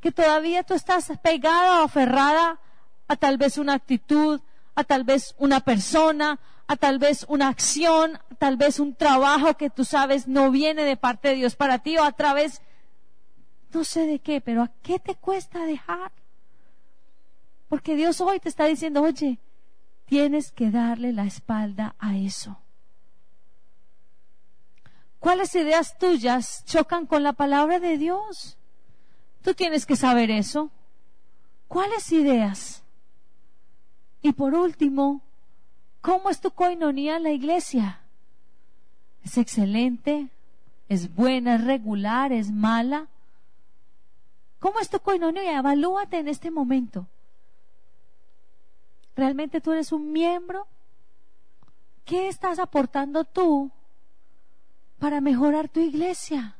que 0.00 0.12
todavía 0.12 0.62
tú 0.62 0.74
estás 0.74 1.12
pegada 1.22 1.80
o 1.80 1.84
aferrada 1.84 2.60
a 3.08 3.16
tal 3.16 3.36
vez 3.36 3.58
una 3.58 3.74
actitud, 3.74 4.40
a 4.74 4.84
tal 4.84 5.04
vez 5.04 5.34
una 5.38 5.60
persona, 5.60 6.38
a 6.66 6.76
tal 6.76 6.98
vez 6.98 7.26
una 7.28 7.48
acción, 7.48 8.18
tal 8.38 8.56
vez 8.56 8.78
un 8.78 8.94
trabajo 8.94 9.56
que 9.56 9.70
tú 9.70 9.84
sabes 9.84 10.28
no 10.28 10.50
viene 10.50 10.84
de 10.84 10.96
parte 10.96 11.28
de 11.28 11.34
Dios 11.34 11.56
para 11.56 11.80
ti 11.80 11.98
o 11.98 12.04
a 12.04 12.12
través, 12.12 12.62
no 13.72 13.84
sé 13.84 14.06
de 14.06 14.20
qué, 14.20 14.40
pero 14.40 14.62
¿a 14.62 14.70
qué 14.82 14.98
te 14.98 15.16
cuesta 15.16 15.64
dejar? 15.66 16.12
Porque 17.68 17.96
Dios 17.96 18.20
hoy 18.20 18.40
te 18.40 18.48
está 18.48 18.66
diciendo, 18.66 19.02
oye, 19.02 19.38
tienes 20.06 20.52
que 20.52 20.70
darle 20.70 21.12
la 21.12 21.24
espalda 21.24 21.94
a 21.98 22.16
eso. 22.16 22.58
¿Cuáles 25.20 25.54
ideas 25.54 25.96
tuyas 25.98 26.64
chocan 26.64 27.06
con 27.06 27.22
la 27.22 27.32
palabra 27.32 27.78
de 27.78 27.96
Dios? 27.96 28.58
Tú 29.42 29.54
tienes 29.54 29.86
que 29.86 29.94
saber 29.96 30.30
eso. 30.30 30.70
¿Cuáles 31.68 32.10
ideas? 32.10 32.82
Y 34.22 34.32
por 34.32 34.54
último, 34.54 35.22
¿Cómo 36.00 36.30
es 36.30 36.40
tu 36.40 36.50
coinonía 36.50 37.16
en 37.16 37.24
la 37.24 37.30
iglesia? 37.30 38.00
¿Es 39.22 39.36
excelente? 39.36 40.28
¿Es 40.88 41.14
buena? 41.14 41.56
¿Es 41.56 41.64
regular? 41.64 42.32
¿Es 42.32 42.50
mala? 42.50 43.08
¿Cómo 44.58 44.78
es 44.80 44.88
tu 44.88 44.98
coinonía? 45.00 45.58
Evalúate 45.58 46.18
en 46.18 46.28
este 46.28 46.50
momento. 46.50 47.06
¿Realmente 49.14 49.60
tú 49.60 49.72
eres 49.72 49.92
un 49.92 50.10
miembro? 50.10 50.66
¿Qué 52.06 52.28
estás 52.28 52.58
aportando 52.58 53.24
tú 53.24 53.70
para 55.00 55.20
mejorar 55.20 55.68
tu 55.68 55.80
iglesia? 55.80 56.54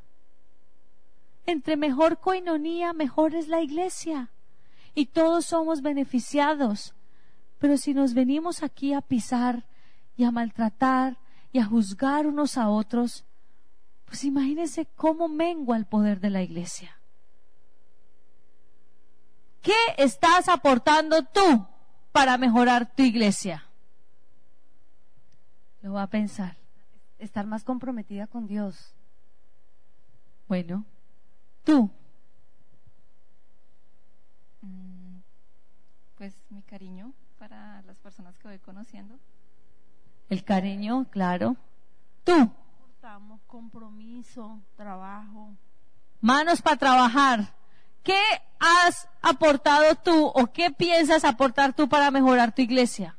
Entre 1.46 1.76
mejor 1.76 2.18
coinonía, 2.18 2.92
mejor 2.92 3.36
es 3.36 3.46
la 3.46 3.62
iglesia. 3.62 4.30
Y 4.96 5.06
todos 5.06 5.46
somos 5.46 5.80
beneficiados 5.82 6.94
pero 7.60 7.76
si 7.76 7.92
nos 7.92 8.14
venimos 8.14 8.62
aquí 8.62 8.94
a 8.94 9.02
pisar 9.02 9.66
y 10.16 10.24
a 10.24 10.30
maltratar 10.30 11.18
y 11.52 11.58
a 11.58 11.66
juzgar 11.66 12.26
unos 12.26 12.56
a 12.56 12.70
otros, 12.70 13.26
pues 14.06 14.24
imagínense 14.24 14.86
cómo 14.96 15.28
mengua 15.28 15.76
el 15.76 15.84
poder 15.84 16.20
de 16.20 16.30
la 16.30 16.42
iglesia. 16.42 16.98
¿Qué 19.60 19.76
estás 19.98 20.48
aportando 20.48 21.22
tú 21.22 21.66
para 22.12 22.38
mejorar 22.38 22.94
tu 22.94 23.02
iglesia? 23.02 23.66
Lo 25.82 25.92
va 25.92 26.04
a 26.04 26.06
pensar. 26.06 26.59
Estar 27.20 27.46
más 27.46 27.62
comprometida 27.62 28.26
con 28.26 28.48
Dios. 28.48 28.94
Bueno, 30.48 30.84
tú. 31.62 31.90
pues 36.20 36.36
mi 36.50 36.60
cariño 36.60 37.14
para 37.38 37.80
las 37.86 37.96
personas 37.96 38.36
que 38.36 38.46
voy 38.46 38.58
conociendo. 38.58 39.18
El 40.28 40.44
cariño, 40.44 41.06
claro. 41.08 41.56
Tú. 42.24 42.34
Aportamos 42.34 43.40
compromiso, 43.46 44.60
trabajo. 44.76 45.54
Manos 46.20 46.60
para 46.60 46.76
trabajar. 46.76 47.54
¿Qué 48.02 48.20
has 48.58 49.08
aportado 49.22 49.94
tú 49.94 50.26
o 50.26 50.52
qué 50.52 50.70
piensas 50.70 51.24
aportar 51.24 51.72
tú 51.72 51.88
para 51.88 52.10
mejorar 52.10 52.54
tu 52.54 52.60
iglesia? 52.60 53.16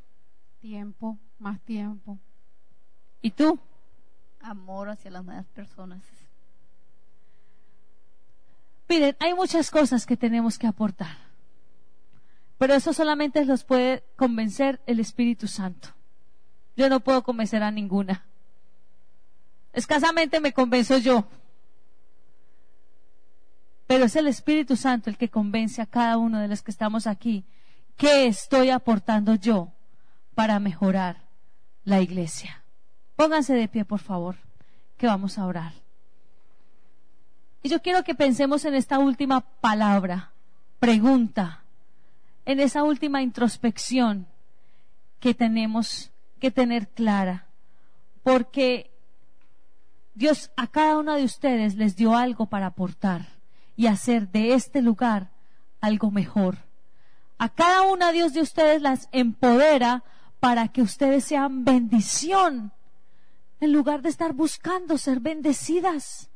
Tiempo, 0.60 1.18
más 1.40 1.60
tiempo. 1.62 2.20
¿Y 3.20 3.32
tú? 3.32 3.60
Amor 4.44 4.90
hacia 4.90 5.12
las 5.12 5.24
nuevas 5.24 5.46
personas. 5.48 6.02
Miren, 8.90 9.16
hay 9.20 9.34
muchas 9.34 9.72
cosas 9.72 10.06
que 10.06 10.18
tenemos 10.18 10.58
que 10.58 10.68
aportar. 10.68 11.16
Pero 12.58 12.74
eso 12.74 12.94
solamente 12.94 13.44
los 13.46 13.64
puede 13.64 14.04
convencer 14.16 14.82
el 14.86 15.00
Espíritu 15.00 15.48
Santo. 15.48 15.90
Yo 16.76 16.90
no 16.90 17.00
puedo 17.00 17.24
convencer 17.24 17.64
a 17.64 17.72
ninguna. 17.72 18.26
Escasamente 19.74 20.40
me 20.40 20.54
convenzo 20.54 20.98
yo. 20.98 21.26
Pero 23.88 24.06
es 24.06 24.16
el 24.16 24.28
Espíritu 24.28 24.76
Santo 24.76 25.10
el 25.10 25.18
que 25.18 25.30
convence 25.30 25.82
a 25.82 25.86
cada 25.86 26.18
uno 26.18 26.40
de 26.40 26.48
los 26.48 26.62
que 26.62 26.72
estamos 26.72 27.08
aquí. 27.08 27.46
¿Qué 27.98 28.28
estoy 28.28 28.70
aportando 28.70 29.36
yo 29.36 29.72
para 30.36 30.60
mejorar 30.60 31.18
la 31.84 32.02
iglesia? 32.02 32.61
Pónganse 33.22 33.54
de 33.54 33.68
pie, 33.68 33.86
por 33.86 34.00
favor, 34.00 34.36
que 34.98 35.06
vamos 35.06 35.38
a 35.38 35.46
orar. 35.46 35.74
Y 37.62 37.70
yo 37.70 37.80
quiero 37.80 38.04
que 38.04 38.16
pensemos 38.16 38.66
en 38.66 38.74
esta 38.74 38.98
última 38.98 39.42
palabra, 39.42 40.32
pregunta, 40.80 41.62
en 42.46 42.60
esa 42.60 42.82
última 42.82 43.22
introspección 43.22 44.26
que 45.20 45.36
tenemos 45.36 46.10
que 46.40 46.50
tener 46.50 46.88
clara, 46.88 47.46
porque 48.24 48.90
Dios 50.16 50.50
a 50.58 50.66
cada 50.66 50.98
uno 50.98 51.14
de 51.14 51.24
ustedes 51.24 51.76
les 51.76 51.96
dio 51.96 52.16
algo 52.16 52.48
para 52.48 52.66
aportar 52.66 53.28
y 53.78 53.86
hacer 53.86 54.30
de 54.30 54.56
este 54.56 54.82
lugar 54.82 55.30
algo 55.80 56.10
mejor. 56.10 56.58
A 57.38 57.50
cada 57.50 57.84
una 57.84 58.12
Dios 58.14 58.34
de 58.34 58.42
ustedes 58.42 58.82
las 58.82 59.10
empodera 59.12 60.04
para 60.40 60.70
que 60.70 60.82
ustedes 60.82 61.24
sean 61.24 61.64
bendición 61.66 62.72
en 63.62 63.72
lugar 63.72 64.02
de 64.02 64.10
estar 64.10 64.34
buscando 64.34 64.98
ser 64.98 65.20
bendecidas. 65.22 66.30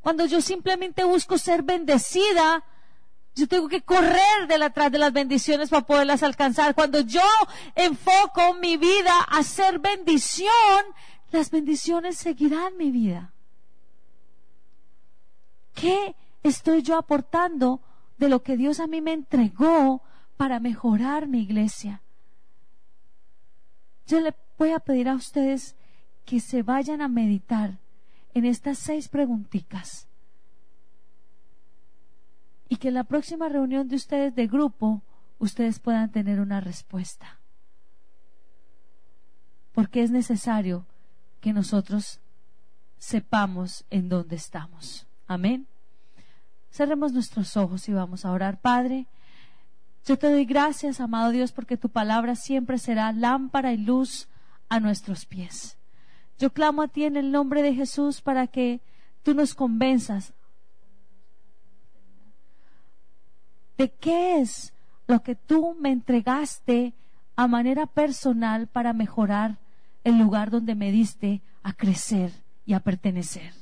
Cuando 0.00 0.24
yo 0.24 0.40
simplemente 0.40 1.04
busco 1.04 1.36
ser 1.36 1.62
bendecida, 1.62 2.64
yo 3.34 3.46
tengo 3.46 3.68
que 3.68 3.82
correr 3.82 4.48
de 4.48 4.64
atrás 4.64 4.90
de 4.90 4.98
las 4.98 5.12
bendiciones 5.12 5.68
para 5.68 5.86
poderlas 5.86 6.22
alcanzar. 6.22 6.74
Cuando 6.74 7.00
yo 7.00 7.20
enfoco 7.74 8.54
mi 8.54 8.78
vida 8.78 9.20
a 9.28 9.42
ser 9.42 9.78
bendición, 9.78 10.50
las 11.30 11.50
bendiciones 11.50 12.16
seguirán 12.16 12.78
mi 12.78 12.90
vida. 12.90 13.34
¿Qué 15.74 16.16
estoy 16.42 16.80
yo 16.80 16.96
aportando 16.96 17.82
de 18.16 18.30
lo 18.30 18.42
que 18.42 18.56
Dios 18.56 18.80
a 18.80 18.86
mí 18.86 19.02
me 19.02 19.12
entregó 19.12 20.02
para 20.38 20.58
mejorar 20.58 21.26
mi 21.26 21.42
iglesia? 21.42 22.00
Yo 24.06 24.20
le 24.20 24.32
voy 24.58 24.70
a 24.70 24.80
pedir 24.80 25.08
a 25.08 25.14
ustedes 25.14 25.76
que 26.24 26.40
se 26.40 26.62
vayan 26.62 27.00
a 27.00 27.08
meditar 27.08 27.78
en 28.34 28.44
estas 28.44 28.78
seis 28.78 29.08
preguntitas 29.08 30.08
y 32.68 32.76
que 32.76 32.88
en 32.88 32.94
la 32.94 33.04
próxima 33.04 33.48
reunión 33.48 33.88
de 33.88 33.96
ustedes 33.96 34.34
de 34.34 34.46
grupo 34.46 35.02
ustedes 35.38 35.78
puedan 35.78 36.10
tener 36.10 36.40
una 36.40 36.60
respuesta. 36.60 37.38
Porque 39.72 40.02
es 40.02 40.10
necesario 40.10 40.86
que 41.40 41.52
nosotros 41.52 42.20
sepamos 42.98 43.84
en 43.90 44.08
dónde 44.08 44.36
estamos. 44.36 45.06
Amén. 45.26 45.66
Cerremos 46.70 47.12
nuestros 47.12 47.56
ojos 47.56 47.88
y 47.88 47.92
vamos 47.92 48.24
a 48.24 48.32
orar. 48.32 48.60
Padre, 48.60 49.06
yo 50.04 50.18
te 50.18 50.30
doy 50.30 50.44
gracias, 50.44 51.00
amado 51.00 51.30
Dios, 51.30 51.52
porque 51.52 51.76
tu 51.76 51.88
palabra 51.88 52.36
siempre 52.36 52.78
será 52.78 53.12
lámpara 53.12 53.72
y 53.72 53.76
luz 53.76 54.28
a 54.68 54.80
nuestros 54.80 55.26
pies. 55.26 55.78
Yo 56.38 56.52
clamo 56.52 56.82
a 56.82 56.88
ti 56.88 57.04
en 57.04 57.16
el 57.16 57.30
nombre 57.30 57.62
de 57.62 57.74
Jesús 57.74 58.20
para 58.20 58.46
que 58.46 58.80
tú 59.22 59.34
nos 59.34 59.54
convenzas 59.54 60.34
de 63.78 63.90
qué 63.92 64.40
es 64.40 64.72
lo 65.06 65.22
que 65.22 65.34
tú 65.34 65.76
me 65.78 65.90
entregaste 65.90 66.94
a 67.36 67.46
manera 67.46 67.86
personal 67.86 68.66
para 68.66 68.92
mejorar 68.92 69.58
el 70.04 70.18
lugar 70.18 70.50
donde 70.50 70.74
me 70.74 70.90
diste 70.90 71.42
a 71.62 71.72
crecer 71.72 72.32
y 72.64 72.74
a 72.74 72.80
pertenecer. 72.80 73.52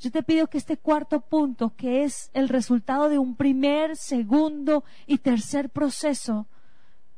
Yo 0.00 0.10
te 0.10 0.22
pido 0.22 0.48
que 0.48 0.58
este 0.58 0.76
cuarto 0.76 1.20
punto, 1.20 1.74
que 1.76 2.04
es 2.04 2.30
el 2.34 2.48
resultado 2.48 3.08
de 3.08 3.18
un 3.18 3.36
primer, 3.36 3.96
segundo 3.96 4.84
y 5.06 5.18
tercer 5.18 5.70
proceso, 5.70 6.46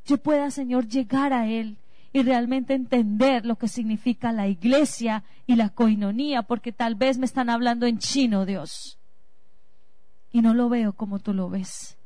yo 0.05 0.19
pueda, 0.19 0.51
Señor, 0.51 0.87
llegar 0.87 1.33
a 1.33 1.49
él 1.49 1.79
y 2.17 2.23
realmente 2.23 2.73
entender 2.73 3.45
lo 3.45 3.57
que 3.57 3.69
significa 3.69 4.33
la 4.33 4.49
iglesia 4.49 5.23
y 5.47 5.55
la 5.55 5.69
coinonía, 5.69 6.45
porque 6.45 6.73
tal 6.73 6.95
vez 6.95 7.19
me 7.19 7.27
están 7.27 7.51
hablando 7.51 7.85
en 7.85 7.99
chino, 7.99 8.47
Dios, 8.47 8.99
y 10.33 10.41
no 10.41 10.55
lo 10.55 10.71
veo 10.71 10.95
como 10.95 11.19
tú 11.19 11.35
lo 11.35 11.51
ves. 11.51 11.99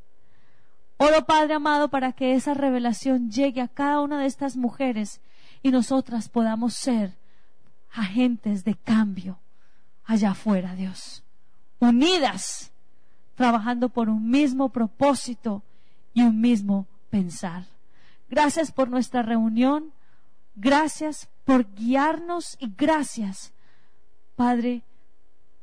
Oro, 0.97 1.25
Padre 1.27 1.55
amado, 1.55 1.91
para 1.91 2.13
que 2.13 2.35
esa 2.35 2.55
revelación 2.55 3.31
llegue 3.31 3.61
a 3.61 3.69
cada 3.69 4.01
una 4.01 4.19
de 4.19 4.27
estas 4.27 4.57
mujeres 4.57 5.21
y 5.63 5.71
nosotras 5.71 6.29
podamos 6.29 6.75
ser 6.75 7.17
agentes 7.93 8.65
de 8.65 8.75
cambio 8.75 9.39
allá 10.05 10.33
afuera, 10.33 10.75
Dios. 10.75 11.23
Unidas, 11.79 12.73
trabajando 13.37 13.91
por 13.91 14.09
un 14.09 14.29
mismo 14.29 14.71
propósito 14.71 15.63
y 16.15 16.23
un 16.23 16.41
mismo 16.41 16.89
pensar. 17.11 17.67
Gracias 18.29 18.73
por 18.73 18.89
nuestra 18.89 19.23
reunión. 19.23 19.93
Gracias 20.63 21.31
por 21.47 21.75
guiarnos 21.75 22.59
y 22.61 22.71
gracias, 22.77 23.53
Padre, 24.37 24.83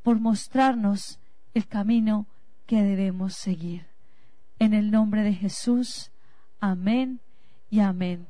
por 0.02 0.20
mostrarnos 0.20 1.20
el 1.54 1.68
camino 1.68 2.26
que 2.66 2.82
debemos 2.82 3.36
seguir. 3.36 3.86
En 4.58 4.74
el 4.74 4.90
nombre 4.90 5.22
de 5.22 5.34
Jesús. 5.34 6.10
Amén 6.60 7.20
y 7.70 7.82
amén. 7.82 8.26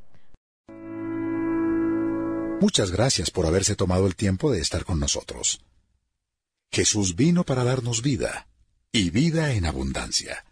Muchas 2.60 2.92
gracias 2.92 3.32
por 3.32 3.46
haberse 3.46 3.78
tomado 3.78 4.06
el 4.06 4.18
tiempo 4.18 4.52
de 4.52 4.60
estar 4.60 4.84
con 4.84 5.00
nosotros. 5.00 5.62
Jesús 6.70 7.16
vino 7.16 7.46
para 7.46 7.64
darnos 7.64 8.02
vida, 8.02 8.46
y 8.92 9.10
vida 9.10 9.54
en 9.54 9.66
abundancia. 9.66 10.44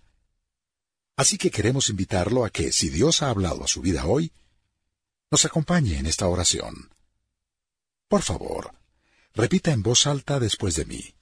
Así 1.18 1.38
que 1.38 1.52
queremos 1.52 1.90
invitarlo 1.90 2.46
a 2.46 2.52
que, 2.52 2.72
si 2.72 2.90
Dios 2.90 3.22
ha 3.22 3.30
hablado 3.30 3.66
a 3.66 3.68
su 3.68 3.82
vida 3.82 4.06
hoy, 4.06 4.32
nos 5.32 5.46
acompañe 5.46 5.98
en 5.98 6.06
esta 6.06 6.28
oración. 6.28 6.92
Por 8.08 8.22
favor, 8.22 8.72
repita 9.34 9.72
en 9.72 9.84
voz 9.84 10.08
alta 10.08 10.40
después 10.40 10.76
de 10.76 10.86
mí. 10.86 11.16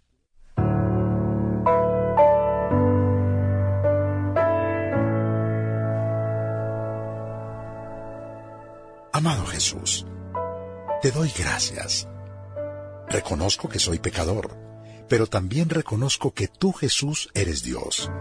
Amado 9.12 9.46
Jesús, 9.46 10.06
te 11.02 11.12
doy 11.12 11.32
gracias. 11.38 12.08
Reconozco 13.10 13.70
que 13.70 13.80
soy 13.80 14.00
pecador 14.00 14.64
pero 15.08 15.28
también 15.28 15.70
reconozco 15.70 16.34
que 16.34 16.48
tú, 16.48 16.74
Jesús, 16.74 17.30
eres 17.34 17.64
Dios. 17.64 18.12